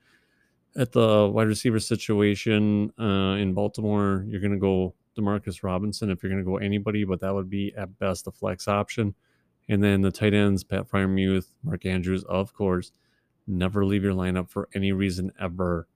At 0.75 0.91
the 0.91 1.29
wide 1.31 1.47
receiver 1.47 1.79
situation 1.79 2.91
uh, 2.99 3.35
in 3.37 3.53
Baltimore, 3.53 4.25
you're 4.27 4.41
going 4.41 4.53
to 4.53 4.59
go 4.59 4.93
Demarcus 5.17 5.63
Robinson 5.63 6.09
if 6.09 6.21
you're 6.21 6.31
going 6.31 6.43
to 6.43 6.49
go 6.49 6.57
anybody, 6.57 7.03
but 7.03 7.19
that 7.21 7.33
would 7.33 7.49
be 7.49 7.73
at 7.77 7.97
best 7.99 8.27
a 8.27 8.31
flex 8.31 8.67
option. 8.67 9.13
And 9.69 9.83
then 9.83 10.01
the 10.01 10.11
tight 10.11 10.33
ends, 10.33 10.63
Pat 10.63 10.89
Freiermuth, 10.89 11.47
Mark 11.63 11.85
Andrews, 11.85 12.23
of 12.25 12.53
course. 12.53 12.91
Never 13.47 13.85
leave 13.85 14.03
your 14.03 14.13
lineup 14.13 14.49
for 14.49 14.69
any 14.73 14.91
reason 14.91 15.31
ever. 15.39 15.87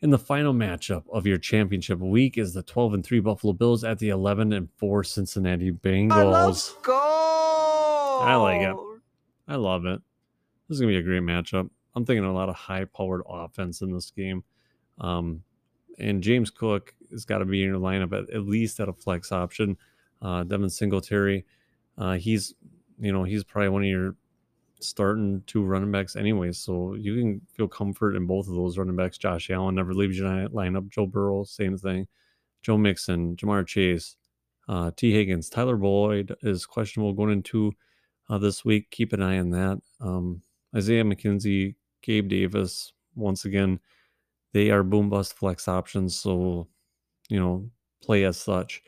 In 0.00 0.10
the 0.10 0.18
final 0.18 0.52
matchup 0.52 1.04
of 1.12 1.26
your 1.26 1.38
championship 1.38 2.00
week 2.00 2.36
is 2.36 2.54
the 2.54 2.62
12 2.62 2.94
and 2.94 3.04
3 3.04 3.20
Buffalo 3.20 3.52
Bills 3.52 3.84
at 3.84 3.98
the 4.00 4.08
11 4.08 4.52
and 4.52 4.68
4 4.76 5.04
Cincinnati 5.04 5.70
Bengals. 5.70 6.46
Let's 6.46 6.72
go. 6.82 7.51
I 8.22 8.36
like 8.36 8.60
it. 8.60 8.76
I 9.48 9.56
love 9.56 9.84
it. 9.84 10.00
This 10.68 10.76
is 10.76 10.80
gonna 10.80 10.92
be 10.92 10.98
a 10.98 11.02
great 11.02 11.22
matchup. 11.22 11.68
I'm 11.94 12.04
thinking 12.04 12.24
a 12.24 12.32
lot 12.32 12.48
of 12.48 12.54
high-powered 12.54 13.22
offense 13.28 13.82
in 13.82 13.92
this 13.92 14.10
game. 14.10 14.44
Um, 14.98 15.42
and 15.98 16.22
James 16.22 16.50
Cook 16.50 16.94
has 17.10 17.24
got 17.24 17.38
to 17.38 17.44
be 17.44 17.62
in 17.62 17.68
your 17.68 17.78
lineup 17.78 18.12
at, 18.12 18.30
at 18.34 18.46
least 18.46 18.80
at 18.80 18.88
a 18.88 18.92
flex 18.92 19.30
option. 19.30 19.76
Uh, 20.22 20.44
Devin 20.44 20.70
Singletary, 20.70 21.44
uh, 21.98 22.14
he's 22.14 22.54
you 22.98 23.12
know 23.12 23.24
he's 23.24 23.44
probably 23.44 23.68
one 23.68 23.82
of 23.82 23.88
your 23.88 24.14
starting 24.80 25.42
two 25.46 25.62
running 25.62 25.92
backs 25.92 26.16
anyway. 26.16 26.52
So 26.52 26.94
you 26.94 27.16
can 27.16 27.40
feel 27.54 27.68
comfort 27.68 28.16
in 28.16 28.26
both 28.26 28.48
of 28.48 28.54
those 28.54 28.78
running 28.78 28.96
backs. 28.96 29.18
Josh 29.18 29.50
Allen 29.50 29.74
never 29.74 29.94
leaves 29.94 30.18
your 30.18 30.28
lineup. 30.48 30.88
Joe 30.88 31.06
Burrow, 31.06 31.44
same 31.44 31.76
thing. 31.76 32.06
Joe 32.62 32.78
Mixon, 32.78 33.36
Ja'Marr 33.36 33.66
Chase, 33.66 34.16
uh, 34.68 34.92
Tee 34.96 35.12
Higgins, 35.12 35.48
Tyler 35.48 35.76
Boyd 35.76 36.34
is 36.42 36.64
questionable 36.64 37.12
going 37.12 37.32
into 37.32 37.72
uh, 38.32 38.38
this 38.38 38.64
week. 38.64 38.90
Keep 38.90 39.12
an 39.12 39.22
eye 39.22 39.38
on 39.38 39.50
that. 39.50 39.78
Um, 40.00 40.40
Isaiah 40.74 41.04
McKenzie, 41.04 41.74
Gabe 42.02 42.28
Davis, 42.28 42.94
once 43.14 43.44
again, 43.44 43.78
they 44.54 44.70
are 44.70 44.82
boom 44.82 45.10
bust 45.10 45.34
flex 45.34 45.68
options. 45.68 46.16
So, 46.16 46.68
you 47.28 47.38
know, 47.38 47.68
play 48.02 48.24
as 48.24 48.38
such. 48.38 48.82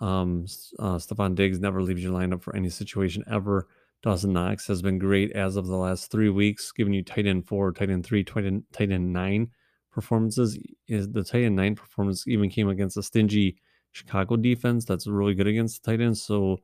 Um, 0.00 0.46
uh, 0.80 0.96
Stefon 0.96 1.36
Diggs 1.36 1.60
never 1.60 1.82
leaves 1.82 2.02
your 2.02 2.12
lineup 2.12 2.42
for 2.42 2.56
any 2.56 2.68
situation 2.68 3.22
ever. 3.30 3.68
Dawson 4.02 4.32
Knox 4.32 4.66
has 4.66 4.82
been 4.82 4.98
great 4.98 5.32
as 5.32 5.56
of 5.56 5.66
the 5.66 5.76
last 5.76 6.10
three 6.10 6.30
weeks, 6.30 6.72
giving 6.72 6.94
you 6.94 7.04
tight 7.04 7.26
end 7.26 7.46
four, 7.46 7.70
tight 7.70 7.90
end 7.90 8.04
three, 8.04 8.24
tight 8.24 8.46
end, 8.46 8.64
tight 8.72 8.90
end 8.90 9.12
nine 9.12 9.50
performances. 9.92 10.58
Is 10.88 11.08
the 11.10 11.22
tight 11.22 11.44
end 11.44 11.54
nine 11.54 11.76
performance 11.76 12.26
even 12.26 12.50
came 12.50 12.68
against 12.68 12.96
a 12.96 13.02
stingy 13.04 13.58
Chicago 13.92 14.36
defense 14.36 14.84
that's 14.84 15.06
really 15.06 15.34
good 15.34 15.46
against 15.46 15.84
tight 15.84 16.00
ends. 16.00 16.22
So 16.22 16.60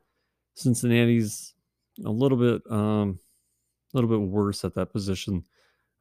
Cincinnati's 0.55 1.56
a 2.05 2.11
little 2.11 2.39
bit, 2.39 2.63
um, 2.71 3.19
a 3.93 3.97
little 3.97 4.11
bit 4.11 4.29
worse 4.29 4.65
at 4.65 4.75
that 4.75 4.93
position 4.93 5.45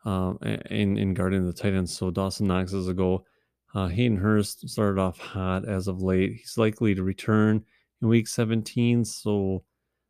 uh, 0.06 0.34
in 0.70 0.98
in 0.98 1.14
guarding 1.14 1.46
the 1.46 1.54
tight 1.54 1.74
ends. 1.74 1.96
So 1.96 2.12
Dawson 2.12 2.48
Knox 2.48 2.74
is 2.74 2.88
a 2.88 2.94
go. 2.94 3.26
Uh, 3.74 3.88
Hayden 3.88 4.18
Hurst 4.18 4.70
started 4.70 5.02
off 5.02 5.18
hot 5.18 5.68
as 5.68 5.88
of 5.88 6.02
late. 6.02 6.34
He's 6.38 6.58
likely 6.58 6.96
to 6.96 7.04
return 7.04 7.64
in 8.02 8.08
week 8.08 8.28
17. 8.28 9.04
So 9.04 9.64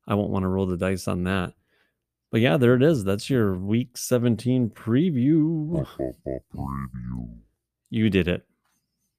I 0.08 0.14
won't 0.14 0.30
want 0.30 0.44
to 0.44 0.50
roll 0.50 0.68
the 0.68 0.78
dice 0.78 1.08
on 1.08 1.24
that. 1.24 1.54
But 2.32 2.42
yeah, 2.42 2.58
there 2.58 2.76
it 2.76 2.84
is. 2.84 3.04
That's 3.04 3.30
your 3.30 3.56
week 3.56 3.98
17 3.98 4.70
preview. 4.70 5.86
preview. 6.54 7.30
You 7.90 8.10
did 8.10 8.28
it. 8.28 8.46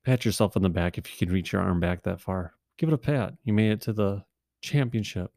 Pat 0.05 0.25
yourself 0.25 0.57
on 0.57 0.63
the 0.63 0.69
back 0.69 0.99
if 0.99 1.11
you 1.11 1.27
can 1.27 1.35
reach 1.35 1.53
your 1.53 1.63
arm 1.63 1.81
back 1.81 2.03
that 2.05 2.21
far. 2.21 2.55
Give 2.79 2.89
it 2.89 2.95
a 2.95 2.99
pat. 2.99 3.35
You 3.43 3.53
made 3.53 3.73
it 3.73 3.81
to 3.83 3.93
the 3.93 4.23
championship 4.61 5.33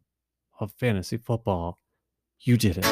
of 0.60 0.72
fantasy 0.74 1.18
football. 1.18 1.80
You 2.41 2.57
did 2.57 2.78
it. 2.78 2.86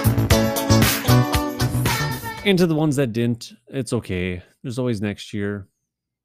And 2.45 2.57
to 2.57 2.67
the 2.67 2.75
ones 2.75 2.95
that 2.95 3.13
didn't, 3.13 3.53
it's 3.67 3.93
okay. 3.93 4.41
There's 4.63 4.79
always 4.79 5.01
next 5.01 5.33
year. 5.33 5.67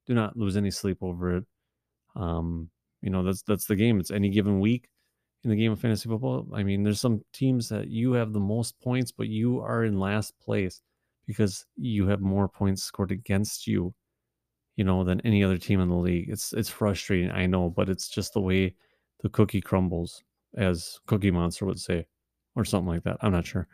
Do 0.07 0.14
not 0.14 0.36
lose 0.36 0.57
any 0.57 0.70
sleep 0.70 0.99
over 1.01 1.36
it. 1.36 1.45
Um, 2.16 2.70
you 3.01 3.11
know, 3.11 3.22
that's 3.22 3.43
that's 3.43 3.66
the 3.66 3.76
game. 3.76 4.01
It's 4.01 4.11
any 4.11 4.28
given 4.28 4.61
week 4.61 4.88
in 5.45 5.51
the 5.51 5.57
game 5.57 5.72
of 5.72 5.80
fantasy 5.80 6.09
football. 6.09 6.47
I 6.53 6.62
mean, 6.62 6.82
there's 6.82 7.01
some 7.01 7.22
teams 7.32 7.68
that 7.68 7.88
you 7.88 8.12
have 8.12 8.32
the 8.32 8.40
most 8.40 8.80
points, 8.80 9.12
but 9.12 9.28
you 9.28 9.61
are 9.61 9.84
in 9.84 9.99
last 9.99 10.34
place 10.40 10.80
because 11.26 11.64
you 11.76 12.07
have 12.09 12.20
more 12.20 12.49
points 12.49 12.82
scored 12.82 13.11
against 13.12 13.66
you 13.66 13.95
you 14.76 14.84
know, 14.84 15.05
than 15.05 15.20
any 15.22 15.45
other 15.45 15.59
team 15.59 15.80
in 15.80 15.88
the 15.88 15.95
league. 15.95 16.28
It's 16.30 16.53
it's 16.53 16.68
frustrating, 16.68 17.30
I 17.30 17.47
know, 17.47 17.70
but 17.70 17.88
it's 17.88 18.09
just 18.09 18.32
the 18.32 18.40
way 18.40 18.74
the 19.20 19.28
cookie 19.28 19.61
crumbles, 19.61 20.22
as 20.57 21.00
Cookie 21.07 21.30
Monster 21.30 21.66
would 21.66 21.80
say, 21.80 22.07
or 22.57 22.64
something 22.64 22.88
like 22.88 23.05
that. 23.05 23.18
I'm 23.20 23.32
not 23.32 23.46
sure. 23.46 23.66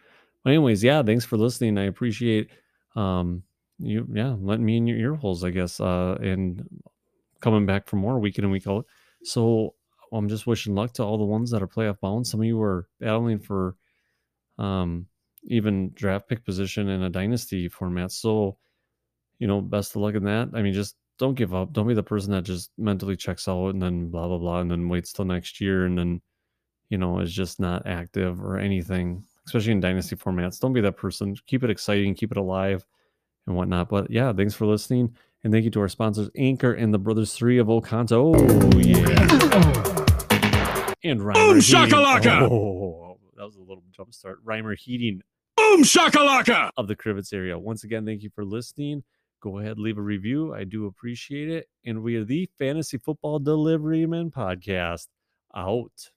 But 0.44 0.50
anyways, 0.50 0.84
yeah, 0.84 1.02
thanks 1.02 1.24
for 1.24 1.36
listening. 1.36 1.78
I 1.78 1.84
appreciate 1.84 2.50
um 2.96 3.42
you 3.78 4.06
yeah, 4.12 4.34
letting 4.40 4.64
me 4.64 4.76
in 4.76 4.86
your 4.86 4.98
ear 4.98 5.14
holes, 5.14 5.44
I 5.44 5.50
guess. 5.50 5.80
Uh 5.80 6.16
and 6.20 6.66
coming 7.40 7.66
back 7.66 7.88
for 7.88 7.96
more 7.96 8.18
week 8.18 8.38
in 8.38 8.44
and 8.44 8.52
week 8.52 8.66
out. 8.66 8.86
So 9.24 9.74
I'm 10.12 10.28
just 10.28 10.46
wishing 10.46 10.74
luck 10.74 10.92
to 10.94 11.04
all 11.04 11.18
the 11.18 11.24
ones 11.24 11.50
that 11.50 11.62
are 11.62 11.68
playoff 11.68 12.00
bound. 12.00 12.26
Some 12.26 12.40
of 12.40 12.46
you 12.46 12.60
are 12.62 12.88
battling 13.00 13.38
for 13.38 13.76
um 14.58 15.06
even 15.44 15.92
draft 15.94 16.28
pick 16.28 16.44
position 16.44 16.88
in 16.88 17.02
a 17.02 17.10
dynasty 17.10 17.68
format. 17.68 18.12
So, 18.12 18.58
you 19.38 19.46
know, 19.46 19.60
best 19.60 19.94
of 19.94 20.02
luck 20.02 20.14
in 20.14 20.24
that. 20.24 20.50
I 20.54 20.62
mean, 20.62 20.72
just 20.74 20.96
don't 21.18 21.34
give 21.34 21.54
up. 21.54 21.72
Don't 21.72 21.88
be 21.88 21.94
the 21.94 22.02
person 22.02 22.32
that 22.32 22.44
just 22.44 22.70
mentally 22.78 23.16
checks 23.16 23.48
out 23.48 23.68
and 23.70 23.82
then 23.82 24.10
blah 24.10 24.28
blah 24.28 24.38
blah 24.38 24.60
and 24.60 24.70
then 24.70 24.88
waits 24.88 25.12
till 25.12 25.24
next 25.24 25.60
year 25.60 25.84
and 25.84 25.98
then, 25.98 26.20
you 26.88 26.98
know, 26.98 27.18
is 27.20 27.32
just 27.32 27.60
not 27.60 27.86
active 27.86 28.42
or 28.42 28.58
anything, 28.58 29.24
especially 29.46 29.72
in 29.72 29.80
dynasty 29.80 30.16
formats. 30.16 30.60
Don't 30.60 30.72
be 30.72 30.80
that 30.80 30.96
person. 30.96 31.36
Keep 31.46 31.64
it 31.64 31.70
exciting, 31.70 32.14
keep 32.14 32.30
it 32.30 32.36
alive 32.38 32.86
and 33.46 33.56
whatnot. 33.56 33.88
But 33.88 34.10
yeah, 34.10 34.32
thanks 34.32 34.54
for 34.54 34.66
listening. 34.66 35.14
And 35.44 35.52
thank 35.52 35.64
you 35.64 35.70
to 35.70 35.80
our 35.80 35.88
sponsors, 35.88 36.30
Anchor 36.36 36.72
and 36.72 36.92
the 36.92 36.98
Brothers 36.98 37.32
Three 37.34 37.58
of 37.58 37.68
Oconto. 37.68 38.34
Oh, 38.36 38.78
yeah. 38.78 39.04
And 41.04 41.20
Reimer. 41.20 41.34
Boom 41.34 41.60
Heating. 41.60 41.76
shakalaka! 41.76 42.42
Oh, 42.50 43.18
that 43.36 43.44
was 43.44 43.54
a 43.54 43.60
little 43.60 43.84
jump 43.92 44.12
start. 44.12 44.44
Reimer 44.44 44.76
Heating 44.76 45.22
Boom 45.56 45.82
shakalaka! 45.84 46.70
of 46.76 46.88
the 46.88 46.96
Crivitz 46.96 47.32
area. 47.32 47.56
Once 47.56 47.84
again, 47.84 48.04
thank 48.04 48.22
you 48.22 48.30
for 48.30 48.44
listening. 48.44 49.04
Go 49.40 49.58
ahead, 49.58 49.78
leave 49.78 49.98
a 49.98 50.02
review. 50.02 50.52
I 50.52 50.64
do 50.64 50.86
appreciate 50.86 51.48
it. 51.48 51.68
And 51.84 52.02
we 52.02 52.16
are 52.16 52.24
the 52.24 52.50
Fantasy 52.58 52.98
Football 52.98 53.38
Delivery 53.38 54.04
Men 54.06 54.32
podcast. 54.32 55.06
Out. 55.54 56.10